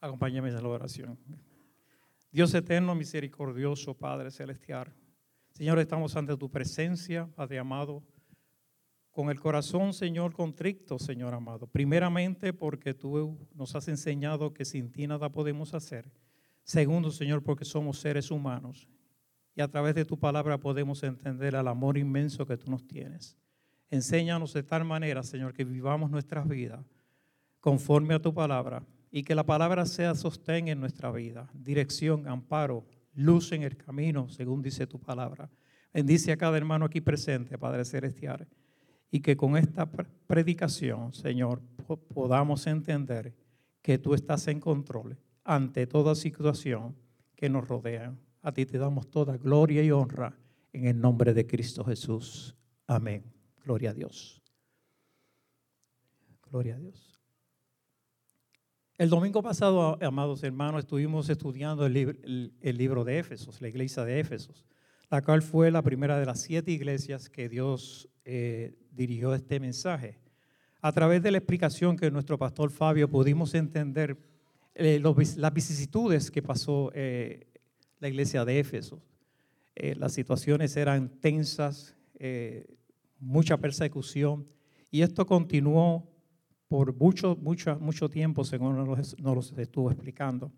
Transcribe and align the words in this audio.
Acompáñame 0.00 0.48
en 0.48 0.62
la 0.62 0.68
oración. 0.68 1.18
Dios 2.30 2.54
eterno, 2.54 2.94
misericordioso, 2.94 3.94
Padre 3.94 4.30
celestial. 4.30 4.94
Señor, 5.50 5.80
estamos 5.80 6.14
ante 6.14 6.36
tu 6.36 6.48
presencia, 6.50 7.26
Padre 7.34 7.58
amado, 7.58 8.04
con 9.10 9.28
el 9.28 9.40
corazón, 9.40 9.92
Señor, 9.92 10.32
contrito, 10.32 11.00
Señor 11.00 11.34
amado. 11.34 11.66
Primeramente 11.66 12.52
porque 12.52 12.94
tú 12.94 13.36
nos 13.54 13.74
has 13.74 13.88
enseñado 13.88 14.54
que 14.54 14.64
sin 14.64 14.92
ti 14.92 15.08
nada 15.08 15.32
podemos 15.32 15.74
hacer. 15.74 16.12
Segundo, 16.62 17.10
Señor, 17.10 17.42
porque 17.42 17.64
somos 17.64 17.98
seres 17.98 18.30
humanos 18.30 18.88
y 19.56 19.62
a 19.62 19.68
través 19.68 19.96
de 19.96 20.04
tu 20.04 20.16
palabra 20.16 20.58
podemos 20.58 21.02
entender 21.02 21.56
el 21.56 21.66
amor 21.66 21.98
inmenso 21.98 22.46
que 22.46 22.56
tú 22.56 22.70
nos 22.70 22.86
tienes. 22.86 23.36
Enséñanos 23.90 24.52
de 24.52 24.62
tal 24.62 24.84
manera, 24.84 25.24
Señor, 25.24 25.52
que 25.52 25.64
vivamos 25.64 26.08
nuestras 26.08 26.46
vidas 26.46 26.86
conforme 27.58 28.14
a 28.14 28.22
tu 28.22 28.32
palabra 28.32 28.86
y 29.10 29.22
que 29.22 29.34
la 29.34 29.44
palabra 29.44 29.86
sea 29.86 30.14
sostén 30.14 30.68
en 30.68 30.80
nuestra 30.80 31.10
vida, 31.10 31.50
dirección, 31.54 32.28
amparo, 32.28 32.86
luz 33.14 33.52
en 33.52 33.62
el 33.62 33.76
camino, 33.76 34.28
según 34.28 34.62
dice 34.62 34.86
tu 34.86 34.98
palabra. 34.98 35.50
Bendice 35.92 36.32
a 36.32 36.36
cada 36.36 36.56
hermano 36.56 36.84
aquí 36.84 37.00
presente, 37.00 37.58
Padre 37.58 37.84
Celestial, 37.84 38.46
y 39.10 39.20
que 39.20 39.36
con 39.36 39.56
esta 39.56 39.90
predicación, 40.26 41.12
Señor, 41.14 41.62
podamos 42.14 42.66
entender 42.66 43.34
que 43.82 43.98
tú 43.98 44.14
estás 44.14 44.46
en 44.48 44.60
control 44.60 45.16
ante 45.44 45.86
toda 45.86 46.14
situación 46.14 46.94
que 47.34 47.48
nos 47.48 47.66
rodea. 47.66 48.14
A 48.42 48.52
ti 48.52 48.66
te 48.66 48.78
damos 48.78 49.10
toda 49.10 49.36
gloria 49.38 49.82
y 49.82 49.90
honra 49.90 50.36
en 50.72 50.86
el 50.86 51.00
nombre 51.00 51.32
de 51.32 51.46
Cristo 51.46 51.84
Jesús. 51.84 52.54
Amén. 52.86 53.24
Gloria 53.64 53.90
a 53.90 53.94
Dios. 53.94 54.42
Gloria 56.50 56.76
a 56.76 56.78
Dios. 56.78 57.07
El 58.98 59.10
domingo 59.10 59.42
pasado, 59.42 59.96
amados 60.02 60.42
hermanos, 60.42 60.80
estuvimos 60.80 61.28
estudiando 61.28 61.86
el, 61.86 61.92
libro, 62.60 63.04
de 63.04 63.20
Éfesos, 63.20 63.62
la 63.62 63.68
iglesia 63.68 64.04
de 64.04 64.18
Éfesos, 64.18 64.66
la 65.08 65.22
cual 65.22 65.40
fue 65.40 65.70
la 65.70 65.82
primera 65.82 66.18
de 66.18 66.26
las 66.26 66.40
siete 66.40 66.72
iglesias 66.72 67.30
que 67.30 67.48
Dios 67.48 68.08
eh, 68.24 68.74
dirigió 68.90 69.34
este 69.34 69.60
mensaje. 69.60 70.18
A 70.80 70.90
través 70.90 71.22
de 71.22 71.30
la 71.30 71.38
explicación 71.38 71.96
que 71.96 72.10
nuestro 72.10 72.38
pastor 72.38 72.72
Fabio 72.72 73.08
pudimos 73.08 73.54
entender 73.54 74.18
eh, 74.74 75.00
las 75.00 75.54
vicisitudes 75.54 76.28
que 76.32 76.42
pasó 76.42 76.90
eh, 76.92 77.46
la 78.00 78.08
iglesia 78.08 78.44
de 78.44 78.58
Éfesos. 78.58 78.98
las 79.76 80.12
situaciones 80.12 80.76
eran 80.76 81.08
tensas, 81.20 81.94
mucha 83.20 83.58
persecución, 83.58 84.48
y 84.90 85.02
esto 85.02 85.24
continuó 85.24 86.17
por 86.68 86.94
mucho, 86.94 87.36
mucho, 87.36 87.78
mucho 87.80 88.08
tiempo, 88.08 88.44
según 88.44 88.76
nos, 88.76 89.18
nos 89.18 89.52
estuvo 89.58 89.90
explicando. 89.90 90.52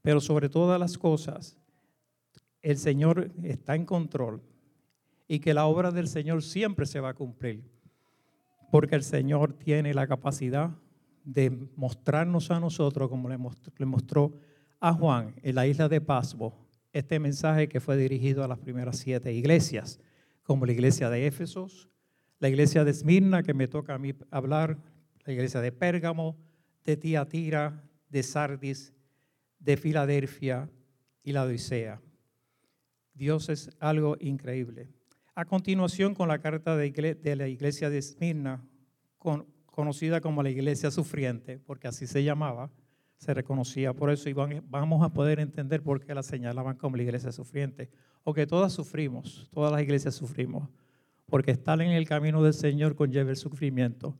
Pero 0.00 0.20
sobre 0.20 0.48
todas 0.48 0.78
las 0.78 0.96
cosas, 0.96 1.58
el 2.62 2.78
Señor 2.78 3.32
está 3.42 3.74
en 3.74 3.84
control 3.84 4.42
y 5.28 5.40
que 5.40 5.54
la 5.54 5.66
obra 5.66 5.90
del 5.90 6.08
Señor 6.08 6.42
siempre 6.42 6.86
se 6.86 7.00
va 7.00 7.10
a 7.10 7.14
cumplir. 7.14 7.64
Porque 8.70 8.94
el 8.94 9.02
Señor 9.02 9.52
tiene 9.52 9.94
la 9.94 10.06
capacidad 10.06 10.70
de 11.24 11.50
mostrarnos 11.76 12.50
a 12.50 12.60
nosotros, 12.60 13.08
como 13.08 13.28
le 13.28 13.36
mostró, 13.36 13.72
le 13.76 13.86
mostró 13.86 14.32
a 14.80 14.92
Juan 14.92 15.34
en 15.42 15.54
la 15.56 15.66
isla 15.66 15.88
de 15.88 16.00
Pasmo, 16.00 16.66
este 16.92 17.18
mensaje 17.18 17.68
que 17.68 17.80
fue 17.80 17.96
dirigido 17.96 18.44
a 18.44 18.48
las 18.48 18.58
primeras 18.58 18.98
siete 18.98 19.32
iglesias, 19.32 20.00
como 20.42 20.64
la 20.64 20.72
iglesia 20.72 21.10
de 21.10 21.26
Éfesos, 21.26 21.88
la 22.38 22.48
iglesia 22.48 22.84
de 22.84 22.92
Esmirna, 22.92 23.42
que 23.42 23.54
me 23.54 23.66
toca 23.68 23.94
a 23.94 23.98
mí 23.98 24.14
hablar, 24.30 24.78
la 25.26 25.32
iglesia 25.32 25.60
de 25.60 25.72
Pérgamo, 25.72 26.36
de 26.84 26.96
Tiatira, 26.96 27.84
de 28.08 28.22
Sardis, 28.22 28.94
de 29.58 29.76
Filadelfia 29.76 30.70
y 31.22 31.32
la 31.32 31.42
Odisea. 31.42 32.00
Dios 33.12 33.48
es 33.48 33.70
algo 33.80 34.16
increíble. 34.20 34.88
A 35.34 35.44
continuación, 35.44 36.14
con 36.14 36.28
la 36.28 36.38
carta 36.38 36.76
de, 36.76 37.36
la 37.36 37.48
iglesia 37.48 37.90
de 37.90 37.98
Esmirna, 37.98 38.64
conocida 39.66 40.20
como 40.20 40.42
la 40.42 40.50
iglesia 40.50 40.90
sufriente, 40.90 41.58
porque 41.58 41.88
así 41.88 42.06
se 42.06 42.22
llamaba, 42.22 42.70
se 43.16 43.34
reconocía 43.34 43.92
por 43.94 44.10
eso 44.10 44.28
y 44.28 44.32
vamos 44.32 45.02
a 45.02 45.12
poder 45.12 45.40
entender 45.40 45.82
por 45.82 46.04
qué 46.04 46.14
la 46.14 46.22
señalaban 46.22 46.76
como 46.76 46.96
la 46.96 47.02
iglesia 47.02 47.32
sufriente. 47.32 47.90
O 48.22 48.32
que 48.32 48.46
todas 48.46 48.72
sufrimos, 48.72 49.48
todas 49.52 49.72
las 49.72 49.82
iglesias 49.82 50.14
sufrimos, 50.14 50.68
porque 51.26 51.50
estar 51.50 51.80
en 51.80 51.90
el 51.90 52.06
camino 52.06 52.42
del 52.42 52.54
Señor 52.54 52.94
conlleva 52.94 53.30
el 53.30 53.36
sufrimiento. 53.36 54.16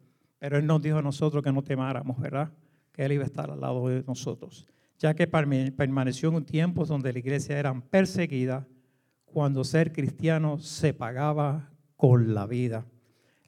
Pero 0.46 0.58
Él 0.58 0.66
nos 0.68 0.80
dijo 0.80 0.98
a 0.98 1.02
nosotros 1.02 1.42
que 1.42 1.50
no 1.50 1.64
temáramos, 1.64 2.20
¿verdad? 2.20 2.52
Que 2.92 3.04
Él 3.04 3.10
iba 3.10 3.24
a 3.24 3.26
estar 3.26 3.50
al 3.50 3.60
lado 3.60 3.88
de 3.88 4.04
nosotros. 4.06 4.64
Ya 4.96 5.12
que 5.12 5.26
permaneció 5.26 6.28
en 6.28 6.36
un 6.36 6.44
tiempo 6.44 6.86
donde 6.86 7.12
la 7.12 7.18
iglesia 7.18 7.58
era 7.58 7.74
perseguida, 7.90 8.64
cuando 9.24 9.64
ser 9.64 9.92
cristiano 9.92 10.56
se 10.60 10.94
pagaba 10.94 11.68
con 11.96 12.32
la 12.32 12.46
vida. 12.46 12.86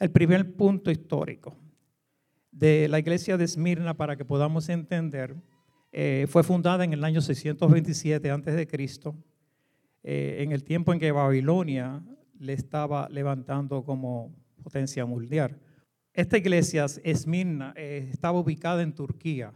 El 0.01 0.11
primer 0.11 0.57
punto 0.57 0.91
histórico 0.91 1.57
de 2.51 2.89
la 2.89 2.99
iglesia 2.99 3.37
de 3.37 3.45
Esmirna, 3.45 3.95
para 3.95 4.17
que 4.17 4.25
podamos 4.25 4.69
entender, 4.69 5.37
eh, 5.93 6.27
fue 6.29 6.43
fundada 6.43 6.83
en 6.83 6.95
el 6.95 7.05
año 7.05 7.21
627 7.21 8.29
a.C., 8.29 8.69
eh, 10.03 10.37
en 10.41 10.51
el 10.51 10.65
tiempo 10.65 10.93
en 10.93 10.99
que 10.99 11.13
Babilonia 11.13 12.03
le 12.41 12.55
estaba 12.55 13.09
levantando 13.09 13.85
como 13.85 14.35
potencia 14.65 15.07
mundial. 15.07 15.61
Esta 16.19 16.37
iglesia, 16.37 16.87
Esmirna, 17.05 17.73
eh, 17.77 18.09
estaba 18.13 18.41
ubicada 18.41 18.83
en 18.83 18.93
Turquía. 18.93 19.53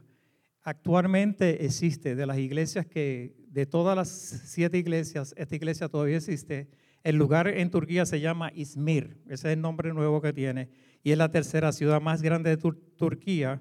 Actualmente 0.63 1.65
existe 1.67 2.15
de 2.15 2.25
las 2.25 2.39
iglesias 2.39 2.87
que, 2.87 3.35
de 3.49 3.67
todas 3.67 3.97
las 3.97 4.09
siete 4.09 4.79
iglesias, 4.79 5.35
esta 5.37 5.57
iglesia 5.57 5.89
todavía 5.89 6.19
existe. 6.19 6.69
El 7.03 7.17
lugar 7.17 7.49
en 7.49 7.69
Turquía 7.69 8.07
se 8.07 8.21
llama 8.21 8.53
Izmir, 8.55 9.17
ese 9.25 9.49
es 9.49 9.55
el 9.55 9.61
nombre 9.61 9.93
nuevo 9.93 10.21
que 10.23 10.33
tiene, 10.33 10.69
y 11.03 11.11
es 11.11 11.19
la 11.19 11.33
tercera 11.33 11.73
ciudad 11.73 12.01
más 12.01 12.23
grande 12.23 12.55
de 12.55 12.73
Turquía, 12.97 13.61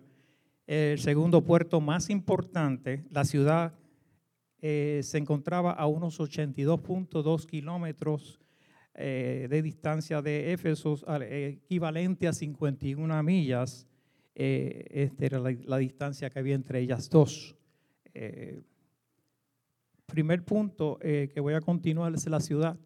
el 0.67 0.99
segundo 0.99 1.43
puerto 1.43 1.81
más 1.81 2.11
importante. 2.11 3.03
La 3.09 3.25
ciudad 3.25 3.73
eh, 4.59 5.01
se 5.03 5.17
encontraba 5.17 5.71
a 5.71 5.87
unos 5.87 6.19
82.2 6.19 7.47
kilómetros 7.47 8.39
eh, 8.93 9.47
de 9.49 9.61
distancia 9.61 10.21
de 10.21 10.51
Éfeso, 10.51 10.99
equivalente 11.21 12.27
a 12.27 12.33
51 12.33 13.23
millas. 13.23 13.87
Eh, 14.35 14.85
esta 14.89 15.25
era 15.25 15.39
la, 15.39 15.77
distancia 15.77 16.29
que 16.29 16.39
había 16.39 16.55
entre 16.55 16.79
ellas 16.79 17.09
dos. 17.09 17.55
Eh, 18.13 18.61
primer 20.05 20.43
punto 20.43 20.99
que 21.01 21.39
voy 21.39 21.53
a 21.53 21.61
continuar 21.61 22.13
es 22.13 22.27
la 22.27 22.41
ciudad. 22.41 22.77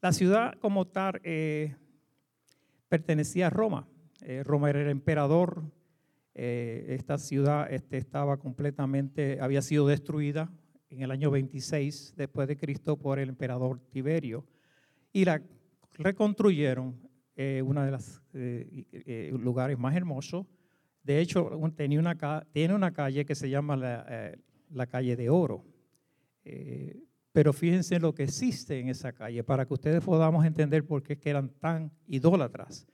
La 0.00 0.12
ciudad 0.12 0.54
como 0.58 0.86
tal 0.86 1.20
pertenecía 2.88 3.48
a 3.48 3.50
Roma. 3.50 3.86
Roma 4.44 4.70
era 4.70 4.80
el 4.80 4.88
emperador. 4.88 5.64
esta 6.32 7.18
ciudad 7.18 7.70
este, 7.70 7.98
estaba 7.98 8.38
completamente, 8.38 9.38
había 9.38 9.60
sido 9.60 9.86
destruida 9.86 10.50
en 10.88 11.02
el 11.02 11.10
año 11.10 11.30
26 11.30 12.14
después 12.16 12.48
de 12.48 12.56
Cristo 12.56 12.96
por 12.96 13.18
el 13.18 13.28
emperador 13.28 13.80
Tiberio 13.90 14.46
y 15.14 15.24
la 15.24 15.40
reconstruyeron 15.92 17.00
eh, 17.36 17.62
uno 17.64 17.82
de 17.82 17.90
los 17.92 18.20
eh, 18.34 18.84
eh, 18.92 19.30
lugares 19.32 19.78
más 19.78 19.94
hermosos. 19.94 20.44
De 21.02 21.20
hecho, 21.20 21.50
tenía 21.76 22.00
una, 22.00 22.44
tiene 22.52 22.74
una 22.74 22.92
calle 22.92 23.24
que 23.24 23.34
se 23.34 23.48
llama 23.48 23.76
la, 23.76 24.86
calle 24.86 25.16
de 25.16 25.30
oro. 25.30 25.64
pero 27.32 27.52
fíjense 27.52 28.00
lo 28.00 28.12
que 28.12 28.24
existe 28.24 28.80
en 28.80 28.88
esa 28.88 29.12
calle 29.12 29.44
para 29.44 29.66
que 29.66 29.74
ustedes 29.74 30.02
podamos 30.02 30.44
entender 30.44 30.84
por 30.84 31.02
qué 31.02 31.18
eran 31.24 31.48
tan 31.60 31.92
idólatras. 32.08 32.86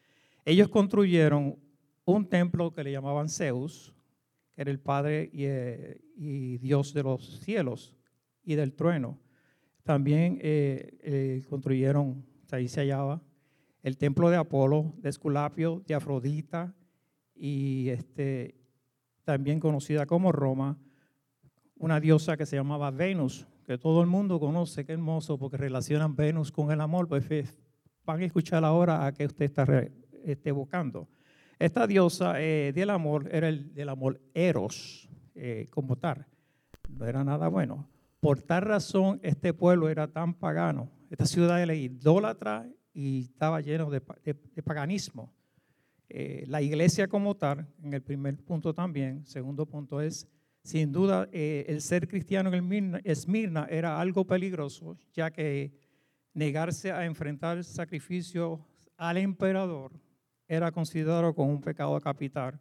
Ellos 0.44 0.68
construyeron 0.68 1.58
un 2.04 2.28
templo 2.28 2.72
que 2.72 2.84
le 2.84 2.92
llamaban 2.92 3.28
Zeus, 3.28 3.94
que 4.52 4.62
era 4.62 4.70
el 4.70 4.80
Padre 4.80 5.30
y, 5.32 5.46
y 6.16 6.58
Dios 6.58 6.92
de 6.92 7.02
los 7.02 7.40
cielos 7.40 7.96
y 8.42 8.56
del 8.56 8.74
trueno. 8.74 9.18
También 9.82 10.38
eh, 10.42 10.98
eh, 11.02 11.42
construyeron, 11.48 12.24
ahí 12.50 12.68
se 12.68 12.80
hallaba, 12.80 13.22
el 13.82 13.96
templo 13.96 14.28
de 14.30 14.36
Apolo, 14.36 14.94
de 14.98 15.08
Esculapio, 15.08 15.82
de 15.86 15.94
Afrodita 15.94 16.74
y 17.34 17.88
este, 17.88 18.54
también 19.24 19.58
conocida 19.58 20.04
como 20.06 20.32
Roma, 20.32 20.78
una 21.76 21.98
diosa 21.98 22.36
que 22.36 22.44
se 22.44 22.56
llamaba 22.56 22.90
Venus, 22.90 23.46
que 23.66 23.78
todo 23.78 24.02
el 24.02 24.06
mundo 24.06 24.38
conoce, 24.38 24.84
qué 24.84 24.92
hermoso, 24.92 25.38
porque 25.38 25.56
relacionan 25.56 26.14
Venus 26.14 26.52
con 26.52 26.70
el 26.70 26.80
amor, 26.80 27.08
pues 27.08 27.26
van 28.04 28.20
a 28.20 28.24
escuchar 28.24 28.64
ahora 28.64 29.06
a 29.06 29.12
que 29.12 29.24
usted 29.24 29.46
está 29.46 29.64
esté 30.24 30.50
evocando. 30.50 31.08
Esta 31.58 31.86
diosa 31.86 32.40
eh, 32.40 32.72
del 32.74 32.90
amor 32.90 33.28
era 33.32 33.48
el 33.48 33.72
del 33.72 33.88
amor 33.88 34.20
eros, 34.34 35.08
como 35.70 35.96
tal, 35.96 36.26
no 36.90 37.06
era 37.06 37.24
nada 37.24 37.48
bueno. 37.48 37.89
Por 38.20 38.42
tal 38.42 38.62
razón, 38.62 39.18
este 39.22 39.54
pueblo 39.54 39.88
era 39.88 40.06
tan 40.06 40.34
pagano. 40.34 40.90
Esta 41.08 41.24
ciudad 41.24 41.62
era 41.62 41.74
idólatra 41.74 42.68
y 42.92 43.22
estaba 43.22 43.62
lleno 43.62 43.90
de, 43.90 44.02
paganismo. 44.62 45.32
Eh, 46.08 46.44
la 46.46 46.60
iglesia 46.60 47.08
como 47.08 47.34
tal, 47.34 47.66
en 47.82 47.94
el 47.94 48.02
primer 48.02 48.36
punto 48.44 48.74
también, 48.74 49.24
segundo 49.24 49.64
punto 49.66 50.00
es 50.00 50.28
Sin 50.62 50.92
duda, 50.92 51.26
eh, 51.32 51.64
el 51.68 51.80
ser 51.80 52.06
cristiano 52.06 52.52
en 52.52 53.00
Esmirna 53.04 53.66
era 53.70 53.98
algo 53.98 54.26
peligroso, 54.26 54.98
ya 55.14 55.30
que 55.30 55.72
negarse 56.34 56.92
a 56.92 57.06
enfrentar 57.06 57.64
sacrificio 57.64 58.66
al 58.98 59.16
emperador 59.16 59.92
era 60.46 60.70
considerado 60.70 61.34
como 61.34 61.50
un 61.50 61.62
pecado 61.62 61.98
capital. 62.00 62.60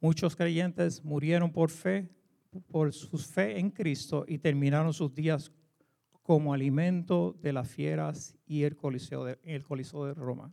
Muchos 0.00 0.34
creyentes 0.34 1.04
murieron 1.04 1.52
por 1.52 1.70
fe, 1.70 2.08
por 2.62 2.92
su 2.92 3.18
fe 3.18 3.58
en 3.58 3.70
Cristo 3.70 4.24
y 4.26 4.38
terminaron 4.38 4.92
sus 4.92 5.14
días 5.14 5.52
como 6.22 6.52
alimento 6.52 7.36
de 7.40 7.52
las 7.52 7.68
fieras 7.68 8.36
y 8.46 8.64
el 8.64 8.76
coliseo 8.76 9.24
de, 9.24 9.38
el 9.44 9.62
coliseo 9.62 10.06
de 10.06 10.14
Roma. 10.14 10.52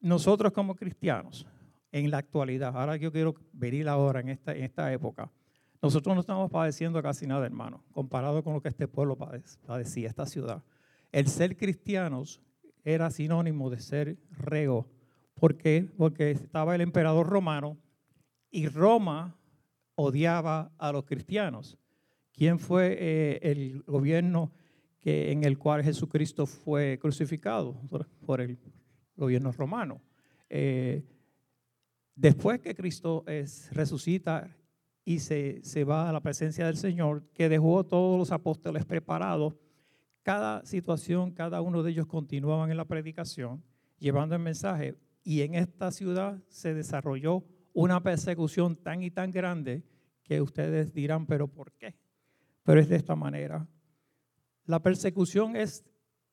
Nosotros 0.00 0.52
como 0.52 0.74
cristianos, 0.74 1.46
en 1.92 2.10
la 2.10 2.18
actualidad, 2.18 2.76
ahora 2.76 2.96
yo 2.96 3.10
quiero 3.10 3.34
venir 3.52 3.88
ahora 3.88 4.20
en 4.20 4.28
esta, 4.28 4.54
en 4.54 4.64
esta 4.64 4.92
época, 4.92 5.30
nosotros 5.82 6.14
no 6.14 6.20
estamos 6.20 6.50
padeciendo 6.50 7.02
casi 7.02 7.26
nada, 7.26 7.46
hermano, 7.46 7.82
comparado 7.92 8.44
con 8.44 8.52
lo 8.52 8.60
que 8.60 8.68
este 8.68 8.86
pueblo 8.86 9.16
padecía, 9.16 10.08
esta 10.08 10.26
ciudad. 10.26 10.62
El 11.10 11.26
ser 11.26 11.56
cristianos 11.56 12.40
era 12.84 13.10
sinónimo 13.10 13.70
de 13.70 13.80
ser 13.80 14.18
reo. 14.30 14.86
¿Por 15.34 15.56
qué? 15.56 15.90
Porque 15.96 16.30
estaba 16.30 16.74
el 16.74 16.82
emperador 16.82 17.28
romano 17.28 17.78
y 18.50 18.68
Roma 18.68 19.39
odiaba 20.00 20.72
a 20.78 20.92
los 20.92 21.04
cristianos. 21.04 21.78
¿Quién 22.32 22.58
fue 22.58 22.96
eh, 22.98 23.38
el 23.42 23.82
gobierno 23.82 24.52
que, 24.98 25.32
en 25.32 25.44
el 25.44 25.58
cual 25.58 25.82
Jesucristo 25.82 26.46
fue 26.46 26.98
crucificado? 27.00 27.74
Por, 28.24 28.40
el 28.40 28.58
gobierno 29.16 29.52
romano. 29.52 30.00
Eh, 30.48 31.04
después 32.14 32.60
que 32.60 32.74
Cristo 32.74 33.24
es, 33.26 33.70
resucita 33.72 34.56
y 35.04 35.18
se, 35.18 35.60
se 35.62 35.84
va 35.84 36.08
a 36.08 36.12
la 36.12 36.20
presencia 36.20 36.66
del 36.66 36.76
Señor, 36.76 37.24
que 37.34 37.48
dejó 37.48 37.84
todos 37.84 38.18
los 38.18 38.32
apóstoles 38.32 38.84
preparados, 38.86 39.54
cada 40.22 40.64
situación, 40.64 41.32
cada 41.32 41.60
uno 41.60 41.82
de 41.82 41.90
ellos 41.90 42.06
continuaban 42.06 42.70
en 42.70 42.76
la 42.76 42.84
predicación, 42.84 43.62
llevando 43.98 44.34
el 44.34 44.42
mensaje, 44.42 44.96
y 45.22 45.42
en 45.42 45.54
esta 45.54 45.90
ciudad 45.90 46.42
se 46.48 46.72
desarrolló 46.72 47.44
una 47.72 48.02
persecución 48.02 48.76
tan 48.76 49.02
y 49.02 49.10
tan 49.10 49.30
grande 49.30 49.82
que 50.30 50.40
ustedes 50.40 50.94
dirán, 50.94 51.26
pero 51.26 51.48
¿por 51.48 51.72
qué? 51.72 51.96
Pero 52.62 52.78
es 52.78 52.88
de 52.88 52.94
esta 52.94 53.16
manera. 53.16 53.66
La 54.64 54.80
persecución 54.80 55.56
es, 55.56 55.84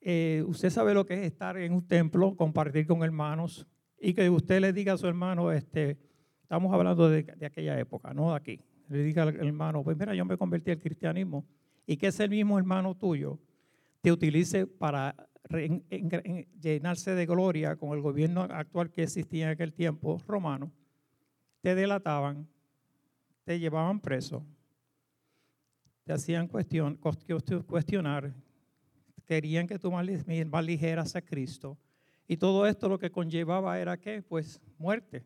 eh, 0.01 0.43
usted 0.45 0.69
sabe 0.69 0.93
lo 0.93 1.03
que 1.03 1.15
es 1.15 1.21
estar 1.21 1.57
en 1.57 1.73
un 1.73 1.87
templo, 1.87 2.35
compartir 2.35 2.85
con 2.85 3.01
hermanos 3.01 3.65
y 3.99 4.13
que 4.13 4.29
usted 4.29 4.61
le 4.61 4.71
diga 4.71 4.93
a 4.93 4.97
su 4.99 5.07
hermano, 5.07 5.51
este, 5.51 5.97
estamos 6.43 6.71
hablando 6.71 7.09
de, 7.09 7.25
aquella 7.43 7.79
época, 7.79 8.13
no 8.13 8.29
de 8.29 8.35
aquí. 8.35 8.61
Le 8.87 9.01
diga 9.01 9.23
al 9.23 9.35
hermano, 9.35 9.83
pues 9.83 9.97
mira, 9.97 10.13
yo 10.13 10.25
me 10.25 10.37
convertí 10.37 10.69
al 10.69 10.79
cristianismo 10.79 11.47
y 11.87 11.97
que 11.97 12.07
ese 12.07 12.29
mismo 12.29 12.59
hermano 12.59 12.95
tuyo 12.95 13.39
te 14.01 14.11
utilice 14.11 14.67
para 14.67 15.15
llenarse 16.61 17.15
de 17.15 17.25
gloria 17.25 17.77
con 17.77 17.97
el 17.97 18.01
gobierno 18.03 18.41
actual 18.43 18.91
que 18.91 19.01
existía 19.01 19.45
en 19.45 19.49
aquel 19.53 19.73
tiempo 19.73 20.19
romano, 20.27 20.71
te 21.61 21.73
delataban, 21.73 22.47
te 23.47 23.57
llevaban 23.57 24.01
preso, 24.01 24.45
te 26.03 26.11
hacían 26.11 26.49
cuestión, 26.49 26.99
cuestionar, 27.65 28.33
querían 29.25 29.65
que 29.65 29.79
tú 29.79 29.89
más 29.89 30.65
ligeras 30.65 31.15
a 31.15 31.21
Cristo. 31.21 31.77
Y 32.27 32.35
todo 32.35 32.67
esto 32.67 32.89
lo 32.89 32.99
que 32.99 33.09
conllevaba 33.09 33.79
era 33.79 33.95
que, 33.95 34.21
pues, 34.21 34.59
muerte. 34.77 35.23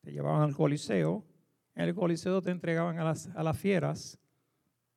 Te 0.00 0.12
llevaban 0.12 0.42
al 0.42 0.54
Coliseo, 0.54 1.26
en 1.74 1.88
el 1.88 1.94
Coliseo 1.96 2.40
te 2.40 2.52
entregaban 2.52 3.00
a 3.00 3.04
las, 3.04 3.26
a 3.34 3.42
las 3.42 3.58
fieras 3.58 4.16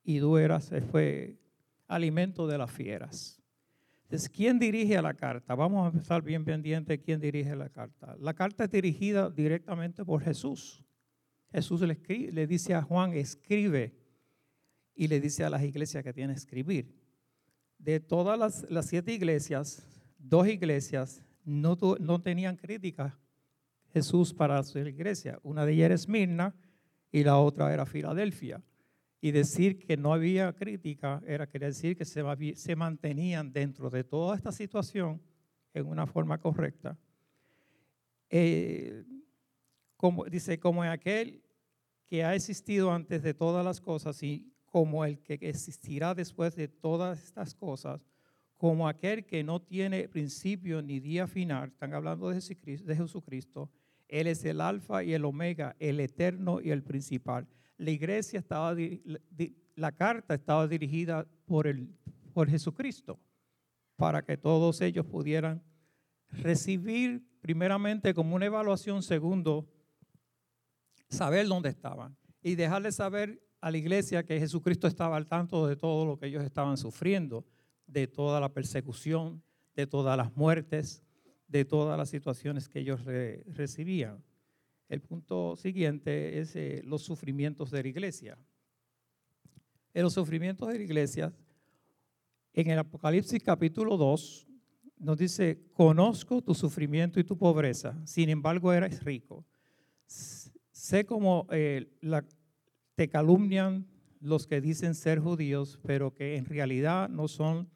y 0.04 0.20
tú 0.20 0.38
eras, 0.38 0.70
eh, 0.70 0.80
fue 0.80 1.40
alimento 1.88 2.46
de 2.46 2.56
las 2.56 2.70
fieras. 2.70 3.42
Entonces, 4.04 4.28
¿quién 4.28 4.60
dirige 4.60 4.96
a 4.96 5.02
la 5.02 5.14
carta? 5.14 5.56
Vamos 5.56 5.92
a 5.92 5.98
estar 5.98 6.22
bien 6.22 6.44
pendiente 6.44 7.00
quién 7.00 7.18
dirige 7.18 7.56
la 7.56 7.68
carta. 7.68 8.14
La 8.20 8.34
carta 8.34 8.62
es 8.62 8.70
dirigida 8.70 9.28
directamente 9.28 10.04
por 10.04 10.22
Jesús. 10.22 10.84
Jesús 11.52 11.80
le, 11.80 12.46
dice 12.46 12.74
a 12.74 12.82
Juan, 12.82 13.12
escribe, 13.12 13.94
y 14.94 15.08
le 15.08 15.20
dice 15.20 15.44
a 15.44 15.50
las 15.50 15.62
iglesias 15.62 16.04
que 16.04 16.12
tiene 16.12 16.34
que 16.34 16.38
escribir. 16.38 16.94
De 17.78 18.00
todas 18.00 18.66
las, 18.68 18.86
siete 18.86 19.12
iglesias, 19.12 19.86
dos 20.18 20.46
iglesias 20.46 21.22
no, 21.44 21.76
no 21.98 22.20
tenían 22.20 22.56
crítica 22.56 23.18
Jesús 23.92 24.34
para 24.34 24.62
su 24.62 24.78
iglesia. 24.78 25.38
Una 25.42 25.64
de 25.64 25.72
ellas 25.72 25.86
era 25.86 25.94
Esmirna 25.94 26.54
y 27.10 27.24
la 27.24 27.38
otra 27.38 27.72
era 27.72 27.86
Filadelfia. 27.86 28.62
Y 29.22 29.32
decir 29.32 29.78
que 29.78 29.96
no 29.96 30.12
había 30.12 30.52
crítica 30.52 31.22
era 31.26 31.46
querer 31.46 31.70
decir 31.70 31.96
que 31.96 32.04
se, 32.04 32.22
se 32.54 32.76
mantenían 32.76 33.52
dentro 33.52 33.90
de 33.90 34.04
toda 34.04 34.36
esta 34.36 34.52
situación 34.52 35.20
en 35.74 35.86
una 35.86 36.06
forma 36.06 36.38
correcta. 36.38 36.96
Eh, 38.28 39.04
como, 40.00 40.24
dice, 40.24 40.58
como 40.58 40.82
aquel 40.82 41.42
que 42.06 42.24
ha 42.24 42.34
existido 42.34 42.90
antes 42.90 43.22
de 43.22 43.34
todas 43.34 43.62
las 43.62 43.82
cosas 43.82 44.22
y 44.22 44.50
como 44.64 45.04
el 45.04 45.18
que 45.18 45.34
existirá 45.42 46.14
después 46.14 46.56
de 46.56 46.68
todas 46.68 47.22
estas 47.22 47.54
cosas, 47.54 48.00
como 48.56 48.88
aquel 48.88 49.26
que 49.26 49.44
no 49.44 49.60
tiene 49.60 50.08
principio 50.08 50.80
ni 50.80 51.00
día 51.00 51.26
final, 51.26 51.68
están 51.68 51.92
hablando 51.92 52.30
de 52.30 52.40
Jesucristo, 52.40 53.70
Él 54.08 54.26
es 54.26 54.42
el 54.46 54.62
alfa 54.62 55.04
y 55.04 55.12
el 55.12 55.26
omega, 55.26 55.76
el 55.78 56.00
eterno 56.00 56.62
y 56.62 56.70
el 56.70 56.82
principal. 56.82 57.46
La 57.76 57.90
iglesia 57.90 58.38
estaba, 58.38 58.74
la 59.76 59.92
carta 59.92 60.32
estaba 60.32 60.66
dirigida 60.66 61.26
por, 61.44 61.66
el, 61.66 61.94
por 62.32 62.48
Jesucristo, 62.48 63.20
para 63.96 64.22
que 64.22 64.38
todos 64.38 64.80
ellos 64.80 65.04
pudieran 65.04 65.62
recibir 66.30 67.22
primeramente 67.42 68.14
como 68.14 68.34
una 68.34 68.46
evaluación, 68.46 69.02
segundo, 69.02 69.68
saber 71.10 71.46
dónde 71.48 71.68
estaban 71.68 72.16
y 72.42 72.54
dejarles 72.54 72.96
saber 72.96 73.42
a 73.60 73.70
la 73.70 73.76
iglesia 73.76 74.24
que 74.24 74.38
Jesucristo 74.38 74.86
estaba 74.86 75.16
al 75.16 75.26
tanto 75.26 75.66
de 75.66 75.76
todo 75.76 76.06
lo 76.06 76.18
que 76.18 76.26
ellos 76.26 76.44
estaban 76.44 76.78
sufriendo, 76.78 77.44
de 77.86 78.06
toda 78.06 78.40
la 78.40 78.48
persecución, 78.48 79.42
de 79.74 79.86
todas 79.86 80.16
las 80.16 80.34
muertes, 80.36 81.02
de 81.48 81.64
todas 81.64 81.98
las 81.98 82.08
situaciones 82.08 82.68
que 82.68 82.80
ellos 82.80 83.04
recibían. 83.04 84.22
El 84.88 85.02
punto 85.02 85.56
siguiente 85.56 86.38
es 86.40 86.56
eh, 86.56 86.80
los 86.84 87.02
sufrimientos 87.02 87.70
de 87.70 87.82
la 87.82 87.88
iglesia. 87.88 88.38
En 89.92 90.04
los 90.04 90.14
sufrimientos 90.14 90.68
de 90.68 90.78
la 90.78 90.84
iglesia, 90.84 91.32
en 92.52 92.70
el 92.70 92.78
Apocalipsis 92.78 93.42
capítulo 93.42 93.96
2, 93.96 94.46
nos 94.98 95.18
dice, 95.18 95.60
conozco 95.72 96.42
tu 96.42 96.54
sufrimiento 96.54 97.18
y 97.18 97.24
tu 97.24 97.36
pobreza, 97.36 97.96
sin 98.04 98.28
embargo 98.28 98.72
eres 98.72 99.02
rico 99.02 99.44
Sé 100.80 101.04
cómo 101.04 101.46
eh, 101.50 101.92
te 102.94 103.10
calumnian 103.10 103.86
los 104.18 104.46
que 104.46 104.62
dicen 104.62 104.94
ser 104.94 105.20
judíos, 105.20 105.78
pero 105.82 106.14
que 106.14 106.36
en 106.36 106.46
realidad 106.46 107.10
no 107.10 107.28
son 107.28 107.68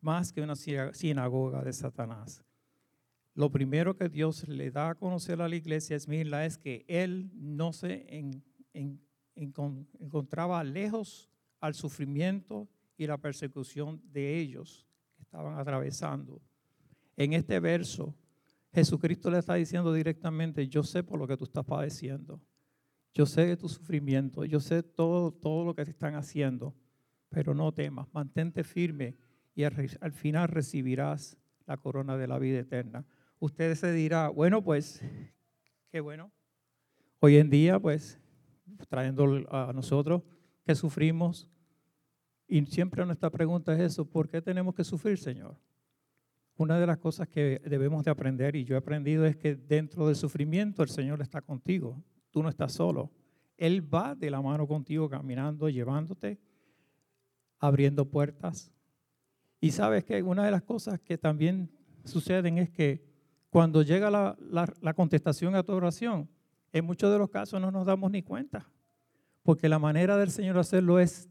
más 0.00 0.32
que 0.32 0.40
una 0.40 0.54
sinagoga 0.54 1.64
de 1.64 1.72
Satanás. 1.72 2.44
Lo 3.34 3.50
primero 3.50 3.96
que 3.96 4.08
Dios 4.08 4.46
le 4.46 4.70
da 4.70 4.90
a 4.90 4.94
conocer 4.94 5.42
a 5.42 5.48
la 5.48 5.56
iglesia 5.56 5.96
es, 5.96 6.06
es 6.08 6.58
que 6.58 6.84
él 6.86 7.32
no 7.34 7.72
se 7.72 8.06
encontraba 9.34 10.62
lejos 10.62 11.28
al 11.58 11.74
sufrimiento 11.74 12.68
y 12.96 13.08
la 13.08 13.18
persecución 13.18 14.00
de 14.12 14.38
ellos 14.38 14.86
que 15.16 15.22
estaban 15.22 15.58
atravesando. 15.58 16.40
En 17.16 17.32
este 17.32 17.58
verso, 17.58 18.14
Jesucristo 18.74 19.30
le 19.30 19.38
está 19.38 19.54
diciendo 19.54 19.92
directamente, 19.92 20.66
yo 20.66 20.82
sé 20.82 21.04
por 21.04 21.18
lo 21.18 21.28
que 21.28 21.36
tú 21.36 21.44
estás 21.44 21.64
padeciendo, 21.64 22.40
yo 23.12 23.24
sé 23.24 23.46
de 23.46 23.56
tu 23.56 23.68
sufrimiento, 23.68 24.44
yo 24.44 24.58
sé 24.58 24.82
todo, 24.82 25.30
todo 25.32 25.64
lo 25.64 25.76
que 25.76 25.84
te 25.84 25.92
están 25.92 26.16
haciendo, 26.16 26.74
pero 27.28 27.54
no 27.54 27.72
temas, 27.72 28.08
mantente 28.12 28.64
firme 28.64 29.16
y 29.54 29.62
al, 29.62 30.12
final 30.12 30.48
recibirás 30.48 31.38
la 31.66 31.76
corona 31.76 32.16
de 32.16 32.26
la 32.26 32.40
vida 32.40 32.58
eterna. 32.58 33.06
Usted 33.38 33.76
se 33.76 33.92
dirá, 33.92 34.28
bueno, 34.28 34.64
pues, 34.64 35.00
qué 35.92 36.00
bueno. 36.00 36.32
Hoy 37.20 37.36
en 37.36 37.50
día, 37.50 37.78
pues, 37.78 38.18
trayendo 38.88 39.44
a 39.50 39.72
nosotros 39.72 40.22
que 40.64 40.74
sufrimos, 40.74 41.48
y 42.48 42.66
siempre 42.66 43.06
nuestra 43.06 43.30
pregunta 43.30 43.72
es 43.74 43.80
eso, 43.80 44.04
¿por 44.04 44.28
qué 44.28 44.42
tenemos 44.42 44.74
que 44.74 44.82
sufrir, 44.82 45.16
Señor? 45.16 45.56
Una 46.56 46.78
de 46.78 46.86
las 46.86 46.98
cosas 46.98 47.28
que 47.28 47.60
debemos 47.64 48.04
de 48.04 48.10
aprender, 48.10 48.54
y 48.54 48.64
yo 48.64 48.74
he 48.76 48.78
aprendido, 48.78 49.26
es 49.26 49.36
que 49.36 49.56
dentro 49.56 50.06
del 50.06 50.16
sufrimiento 50.16 50.82
el 50.82 50.88
Señor 50.88 51.20
está 51.20 51.40
contigo. 51.40 52.02
Tú 52.30 52.42
no 52.42 52.48
estás 52.48 52.72
solo. 52.72 53.10
Él 53.56 53.82
va 53.92 54.14
de 54.14 54.30
la 54.30 54.40
mano 54.40 54.66
contigo, 54.66 55.08
caminando, 55.08 55.68
llevándote, 55.68 56.38
abriendo 57.58 58.04
puertas. 58.08 58.70
Y 59.60 59.70
sabes 59.70 60.04
que 60.04 60.22
una 60.22 60.44
de 60.44 60.50
las 60.50 60.62
cosas 60.62 61.00
que 61.00 61.18
también 61.18 61.70
suceden 62.04 62.58
es 62.58 62.70
que 62.70 63.04
cuando 63.50 63.82
llega 63.82 64.10
la, 64.10 64.36
la 64.80 64.94
contestación 64.94 65.54
a 65.54 65.62
tu 65.62 65.72
oración, 65.72 66.28
en 66.72 66.84
muchos 66.84 67.10
de 67.12 67.18
los 67.18 67.30
casos 67.30 67.60
no 67.60 67.70
nos 67.70 67.86
damos 67.86 68.10
ni 68.10 68.22
cuenta. 68.22 68.68
porque 69.44 69.68
la 69.68 69.78
manera 69.78 70.16
del 70.16 70.30
Señor 70.30 70.58
hacerlo 70.58 70.98
es 70.98 71.28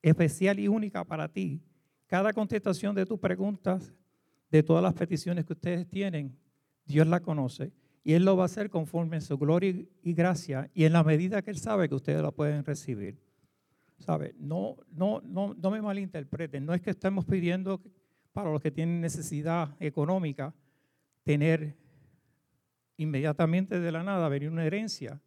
especial 0.00 0.58
y 0.58 0.68
única 0.68 1.04
para 1.04 1.28
ti. 1.28 1.62
Cada 2.06 2.32
contestación 2.32 2.94
de 2.94 3.06
tus 3.06 3.20
preguntas, 3.20 3.94
de 4.52 4.62
todas 4.62 4.82
las 4.82 4.92
peticiones 4.92 5.46
que 5.46 5.54
ustedes 5.54 5.88
tienen, 5.88 6.36
Dios 6.84 7.06
la 7.06 7.20
conoce 7.20 7.72
y 8.04 8.12
Él 8.12 8.24
lo 8.24 8.36
va 8.36 8.44
a 8.44 8.46
hacer 8.46 8.68
conforme 8.68 9.16
en 9.16 9.22
su 9.22 9.38
gloria 9.38 9.74
y 10.02 10.12
gracia 10.12 10.70
y 10.74 10.84
en 10.84 10.92
la 10.92 11.02
medida 11.02 11.40
que 11.40 11.50
Él 11.50 11.56
sabe 11.56 11.88
que 11.88 11.94
ustedes 11.94 12.22
la 12.22 12.30
pueden 12.30 12.62
recibir. 12.62 13.18
¿Sabe? 13.98 14.34
No, 14.38 14.76
no, 14.90 15.22
no, 15.22 15.54
no 15.54 15.70
me 15.70 15.80
malinterpreten, 15.80 16.66
no 16.66 16.74
es 16.74 16.82
que 16.82 16.90
estemos 16.90 17.24
pidiendo 17.24 17.80
para 18.32 18.50
los 18.50 18.60
que 18.60 18.70
tienen 18.70 19.00
necesidad 19.00 19.74
económica 19.80 20.54
tener 21.22 21.74
inmediatamente 22.98 23.80
de 23.80 23.92
la 23.92 24.02
nada 24.02 24.28
venir 24.28 24.50
una 24.50 24.66
herencia. 24.66 25.22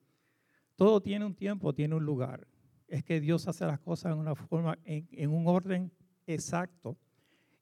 Todo 0.75 1.01
tiene 1.01 1.25
un 1.25 1.34
tiempo, 1.34 1.74
tiene 1.74 1.96
un 1.96 2.05
lugar. 2.05 2.48
Es 2.88 3.03
que 3.03 3.20
Dios 3.20 3.48
hace 3.48 3.65
las 3.65 3.79
cosas 3.79 4.12
en 4.12 4.20
una 4.20 4.36
forma, 4.36 4.77
en, 4.84 5.08
en 5.12 5.32
un 5.32 5.48
orden 5.48 5.91
exacto. 6.27 6.98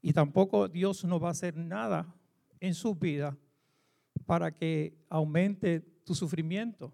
Y 0.06 0.12
tampoco 0.12 0.68
Dios 0.68 1.06
no 1.06 1.18
va 1.18 1.30
a 1.30 1.32
hacer 1.32 1.56
nada 1.56 2.14
en 2.60 2.74
su 2.74 2.94
vida 2.94 3.38
para 4.26 4.54
que 4.54 4.94
aumente 5.10 5.80
tu 5.80 6.14
sufrimiento 6.14 6.94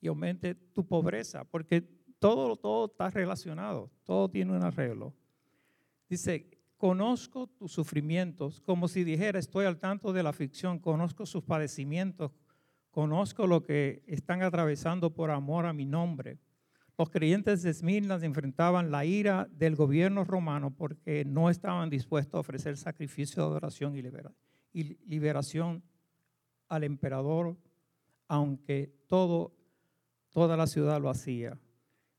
y 0.00 0.06
aumente 0.06 0.54
tu 0.54 0.86
pobreza, 0.86 1.42
porque 1.42 1.82
todo, 2.20 2.54
todo 2.56 2.86
está 2.86 3.10
relacionado, 3.10 3.90
todo 4.04 4.30
tiene 4.30 4.56
un 4.56 4.62
arreglo. 4.62 5.12
Dice, 6.08 6.48
conozco 6.76 7.48
tus 7.48 7.72
sufrimientos, 7.72 8.60
como 8.60 8.86
si 8.86 9.02
dijera, 9.02 9.40
estoy 9.40 9.66
al 9.66 9.80
tanto 9.80 10.12
de 10.12 10.22
la 10.22 10.30
aflicción, 10.30 10.78
conozco 10.78 11.26
sus 11.26 11.42
padecimientos, 11.42 12.30
conozco 12.92 13.48
lo 13.48 13.64
que 13.64 14.04
están 14.06 14.44
atravesando 14.44 15.12
por 15.12 15.32
amor 15.32 15.66
a 15.66 15.72
mi 15.72 15.86
nombre. 15.86 16.38
Los 16.98 17.10
creyentes 17.10 17.62
de 17.62 17.70
Esmirna 17.70 18.18
enfrentaban 18.22 18.90
la 18.90 19.04
ira 19.04 19.48
del 19.50 19.76
gobierno 19.76 20.24
romano 20.24 20.70
porque 20.74 21.26
no 21.26 21.50
estaban 21.50 21.90
dispuestos 21.90 22.38
a 22.38 22.40
ofrecer 22.40 22.78
sacrificio 22.78 23.42
de 23.42 23.48
adoración 23.48 23.96
y 24.72 24.82
liberación 25.06 25.82
al 26.68 26.84
emperador, 26.84 27.58
aunque 28.28 28.94
todo, 29.06 29.54
toda 30.30 30.56
la 30.56 30.66
ciudad 30.66 31.00
lo 31.00 31.10
hacía. 31.10 31.58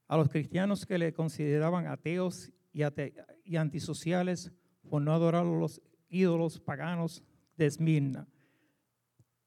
A 0.07 0.15
los 0.15 0.29
cristianos 0.29 0.85
que 0.85 0.99
le 0.99 1.11
consideraban 1.11 1.87
ateos 1.87 2.51
y, 2.71 3.55
antisociales 3.55 4.51
por 4.87 5.01
no 5.01 5.11
adorar 5.11 5.41
a 5.41 5.49
los 5.49 5.81
ídolos 6.07 6.59
paganos 6.59 7.23
de 7.57 7.65
Esmirna. 7.65 8.27